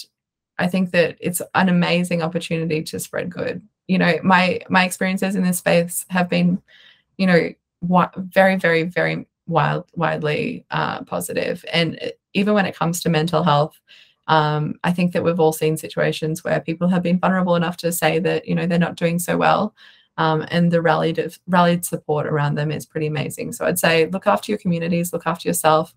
I 0.57 0.67
think 0.67 0.91
that 0.91 1.17
it's 1.19 1.41
an 1.53 1.67
amazing 1.67 2.21
opportunity 2.21 2.81
to 2.83 2.97
spread 2.97 3.29
good 3.29 3.61
you 3.87 3.97
know 3.97 4.17
my 4.23 4.59
my 4.69 4.85
experiences 4.85 5.35
in 5.35 5.43
this 5.43 5.59
space 5.59 6.05
have 6.09 6.29
been 6.29 6.61
you 7.17 7.27
know 7.27 7.49
very 8.17 8.55
very 8.55 8.83
very 8.83 9.27
wild 9.47 9.85
widely 9.93 10.65
uh, 10.71 11.03
positive. 11.03 11.63
And 11.71 11.99
even 12.33 12.55
when 12.55 12.65
it 12.65 12.75
comes 12.75 12.99
to 13.01 13.09
mental 13.09 13.43
health 13.43 13.79
um, 14.27 14.75
i 14.83 14.91
think 14.91 15.13
that 15.13 15.23
we've 15.23 15.39
all 15.39 15.53
seen 15.53 15.77
situations 15.77 16.43
where 16.43 16.59
people 16.59 16.87
have 16.87 17.03
been 17.03 17.19
vulnerable 17.19 17.55
enough 17.55 17.77
to 17.77 17.91
say 17.91 18.19
that 18.19 18.47
you 18.47 18.55
know 18.55 18.65
they're 18.65 18.79
not 18.79 18.95
doing 18.95 19.19
so 19.19 19.37
well 19.37 19.73
um, 20.17 20.45
and 20.49 20.71
the 20.71 20.81
rallied 20.81 21.33
rallied 21.47 21.83
support 21.85 22.25
around 22.25 22.55
them 22.55 22.71
is 22.71 22.85
pretty 22.85 23.07
amazing. 23.07 23.51
So 23.51 23.65
i'd 23.65 23.79
say 23.79 24.07
look 24.07 24.27
after 24.27 24.51
your 24.51 24.59
communities 24.59 25.13
look 25.13 25.27
after 25.27 25.47
yourself. 25.47 25.93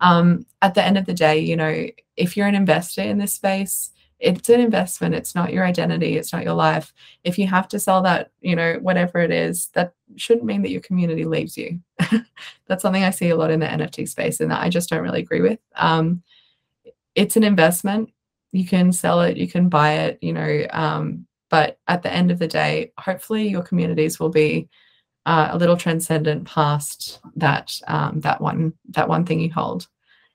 Um, 0.00 0.46
at 0.62 0.74
the 0.74 0.84
end 0.84 0.98
of 0.98 1.06
the 1.06 1.14
day 1.14 1.38
you 1.38 1.56
know 1.56 1.86
if 2.16 2.36
you're 2.36 2.48
an 2.48 2.54
investor 2.54 3.02
in 3.02 3.18
this 3.18 3.34
space 3.34 3.90
it's 4.22 4.48
an 4.48 4.60
investment 4.60 5.16
it's 5.16 5.34
not 5.34 5.52
your 5.52 5.64
identity 5.66 6.16
it's 6.16 6.32
not 6.32 6.44
your 6.44 6.54
life. 6.54 6.94
If 7.24 7.38
you 7.38 7.46
have 7.48 7.68
to 7.68 7.78
sell 7.78 8.02
that 8.02 8.30
you 8.40 8.56
know 8.56 8.78
whatever 8.80 9.18
it 9.18 9.30
is 9.30 9.66
that 9.74 9.92
shouldn't 10.16 10.46
mean 10.46 10.62
that 10.62 10.70
your 10.70 10.80
community 10.80 11.24
leaves 11.24 11.56
you. 11.58 11.80
That's 12.66 12.82
something 12.82 13.02
i 13.02 13.10
see 13.10 13.30
a 13.30 13.36
lot 13.36 13.50
in 13.50 13.60
the 13.60 13.66
nft 13.66 14.08
space 14.08 14.40
and 14.40 14.50
that 14.50 14.62
i 14.62 14.68
just 14.68 14.88
don't 14.88 15.02
really 15.02 15.20
agree 15.20 15.40
with. 15.40 15.58
Um, 15.76 16.22
it's 17.14 17.36
an 17.36 17.44
investment. 17.44 18.10
You 18.52 18.66
can 18.66 18.92
sell 18.92 19.20
it 19.22 19.36
you 19.36 19.48
can 19.48 19.68
buy 19.68 19.92
it 19.94 20.18
you 20.22 20.32
know 20.32 20.66
um, 20.70 21.26
but 21.50 21.78
at 21.88 22.02
the 22.02 22.12
end 22.12 22.30
of 22.30 22.38
the 22.38 22.48
day 22.48 22.92
hopefully 22.98 23.48
your 23.48 23.62
communities 23.62 24.20
will 24.20 24.30
be 24.30 24.68
uh, 25.26 25.48
a 25.50 25.58
little 25.58 25.76
transcendent 25.76 26.46
past 26.46 27.20
that 27.36 27.78
um, 27.88 28.20
that 28.20 28.40
one 28.40 28.72
that 28.90 29.08
one 29.08 29.24
thing 29.24 29.40
you 29.40 29.52
hold 29.52 29.88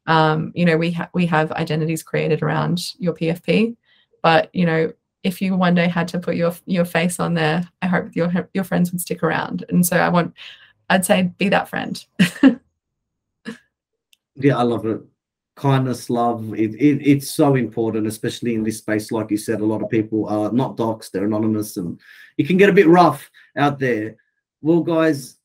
um, 0.08 0.52
you 0.56 0.66
know, 0.66 0.78
we 0.78 0.92
ha- 0.92 1.10
we 1.14 1.26
have 1.28 1.52
identities 1.52 2.02
created 2.02 2.42
around 2.42 2.94
your 2.98 3.14
PFP, 3.14 3.76
but 4.24 4.50
you 4.54 4.66
know, 4.66 4.92
if 5.24 5.42
you 5.42 5.56
one 5.56 5.76
day 5.76 5.88
had 5.88 6.08
to 6.10 6.20
put 6.20 6.36
your 6.36 6.54
your 6.66 6.86
face 6.86 7.20
on 7.20 7.34
there, 7.34 7.70
I 7.82 7.88
hope 7.88 8.16
your 8.16 8.32
your 8.54 8.64
friends 8.64 8.92
would 8.92 9.02
stick 9.02 9.22
around. 9.22 9.66
And 9.70 9.86
so 9.86 9.98
I 9.98 10.10
want, 10.10 10.34
I'd 10.90 11.06
say, 11.06 11.34
be 11.38 11.50
that 11.50 11.68
friend. 11.68 12.04
yeah, 14.36 14.58
I 14.58 14.64
love 14.64 14.86
it. 14.86 15.02
Kindness, 15.56 16.10
love, 16.12 16.54
it, 16.54 16.76
it, 16.76 17.02
it's 17.04 17.32
so 17.32 17.56
important, 17.56 18.06
especially 18.06 18.54
in 18.54 18.64
this 18.64 18.78
space. 18.78 19.12
Like 19.12 19.32
you 19.32 19.38
said, 19.38 19.60
a 19.60 19.66
lot 19.66 19.82
of 19.82 19.90
people 19.90 20.28
are 20.28 20.52
not 20.52 20.78
docs, 20.78 21.10
they're 21.10 21.26
anonymous, 21.26 21.78
and 21.78 22.00
it 22.38 22.48
can 22.48 22.58
get 22.58 22.70
a 22.70 22.74
bit 22.74 22.88
rough 22.88 23.30
out 23.58 23.80
there. 23.80 24.18
Well, 24.62 24.82
guys, 24.82 25.37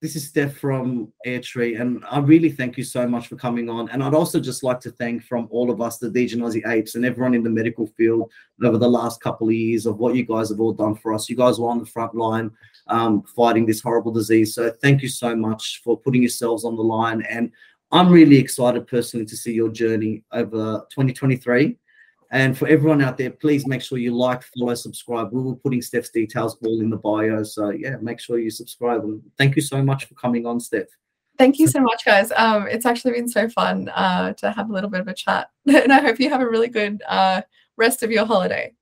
this 0.00 0.16
is 0.16 0.26
Steph 0.26 0.56
from 0.56 1.12
Airtree, 1.26 1.78
and 1.78 2.02
I 2.10 2.20
really 2.20 2.50
thank 2.50 2.78
you 2.78 2.84
so 2.84 3.06
much 3.06 3.26
for 3.26 3.36
coming 3.36 3.68
on. 3.68 3.90
And 3.90 4.02
I'd 4.02 4.14
also 4.14 4.40
just 4.40 4.62
like 4.62 4.80
to 4.80 4.90
thank 4.90 5.22
from 5.22 5.46
all 5.50 5.70
of 5.70 5.82
us, 5.82 5.98
the 5.98 6.08
Degen 6.08 6.40
Aussie 6.40 6.66
Apes, 6.66 6.94
and 6.94 7.04
everyone 7.04 7.34
in 7.34 7.42
the 7.42 7.50
medical 7.50 7.86
field 7.86 8.30
over 8.64 8.78
the 8.78 8.88
last 8.88 9.20
couple 9.20 9.48
of 9.48 9.52
years 9.52 9.84
of 9.84 9.98
what 9.98 10.14
you 10.14 10.24
guys 10.24 10.48
have 10.48 10.58
all 10.58 10.72
done 10.72 10.94
for 10.94 11.12
us. 11.12 11.28
You 11.28 11.36
guys 11.36 11.58
were 11.58 11.68
on 11.68 11.78
the 11.78 11.84
front 11.86 12.14
line 12.14 12.50
um, 12.86 13.22
fighting 13.24 13.66
this 13.66 13.82
horrible 13.82 14.10
disease. 14.10 14.54
So 14.54 14.70
thank 14.70 15.02
you 15.02 15.08
so 15.08 15.36
much 15.36 15.82
for 15.84 15.98
putting 15.98 16.22
yourselves 16.22 16.64
on 16.64 16.76
the 16.76 16.82
line. 16.82 17.22
And 17.28 17.52
I'm 17.92 18.10
really 18.10 18.38
excited 18.38 18.86
personally 18.86 19.26
to 19.26 19.36
see 19.36 19.52
your 19.52 19.68
journey 19.68 20.24
over 20.32 20.86
2023. 20.90 21.76
And 22.32 22.56
for 22.56 22.68
everyone 22.68 23.02
out 23.02 23.18
there, 23.18 23.30
please 23.30 23.66
make 23.66 23.82
sure 23.82 23.98
you 23.98 24.14
like, 24.14 24.44
follow, 24.44 24.74
subscribe. 24.74 25.32
We 25.32 25.42
will 25.42 25.54
be 25.54 25.60
putting 25.62 25.82
Steph's 25.82 26.10
details 26.10 26.56
all 26.64 26.80
in 26.80 26.90
the 26.90 26.96
bio. 26.96 27.42
So 27.42 27.70
yeah, 27.70 27.96
make 28.00 28.20
sure 28.20 28.38
you 28.38 28.50
subscribe. 28.50 29.02
And 29.02 29.20
thank 29.36 29.56
you 29.56 29.62
so 29.62 29.82
much 29.82 30.04
for 30.04 30.14
coming 30.14 30.46
on, 30.46 30.60
Steph. 30.60 30.86
Thank 31.38 31.58
you 31.58 31.66
so 31.66 31.80
much, 31.80 32.04
guys. 32.04 32.30
Um, 32.36 32.68
it's 32.68 32.86
actually 32.86 33.12
been 33.12 33.28
so 33.28 33.48
fun 33.48 33.88
uh, 33.88 34.34
to 34.34 34.52
have 34.52 34.70
a 34.70 34.72
little 34.72 34.90
bit 34.90 35.00
of 35.00 35.08
a 35.08 35.14
chat. 35.14 35.50
and 35.66 35.92
I 35.92 36.00
hope 36.00 36.20
you 36.20 36.30
have 36.30 36.42
a 36.42 36.48
really 36.48 36.68
good 36.68 37.02
uh, 37.08 37.42
rest 37.76 38.02
of 38.02 38.12
your 38.12 38.26
holiday. 38.26 38.74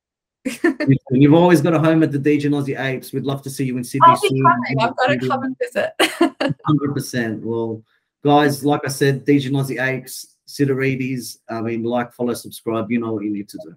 You've 1.11 1.35
always 1.35 1.61
got 1.61 1.75
a 1.75 1.79
home 1.79 2.03
at 2.03 2.13
the 2.13 2.19
Degen 2.19 2.53
Aussie 2.53 2.79
Apes. 2.79 3.13
We'd 3.13 3.25
love 3.25 3.43
to 3.43 3.51
see 3.51 3.65
you 3.65 3.77
in 3.77 3.85
Sydney 3.85 4.09
I'll 4.09 4.17
soon. 4.17 4.45
I've 4.81 4.97
got 4.97 5.07
to 5.07 5.19
come 5.29 5.43
and 5.45 5.57
visit. 5.59 5.93
100%. 6.01 7.41
Well, 7.43 7.83
guys, 8.25 8.65
like 8.65 8.83
I 8.85 8.89
said, 8.89 9.25
Degen 9.25 9.53
Aussie 9.53 9.83
Apes, 9.83 10.37
Sidorides. 10.49 11.39
I 11.49 11.61
mean, 11.61 11.83
like, 11.83 12.13
follow, 12.13 12.35
subscribe. 12.35 12.91
You 12.91 13.01
know 13.01 13.13
what 13.13 13.25
you 13.25 13.31
need 13.31 13.49
to 13.51 13.59
do. 13.63 13.77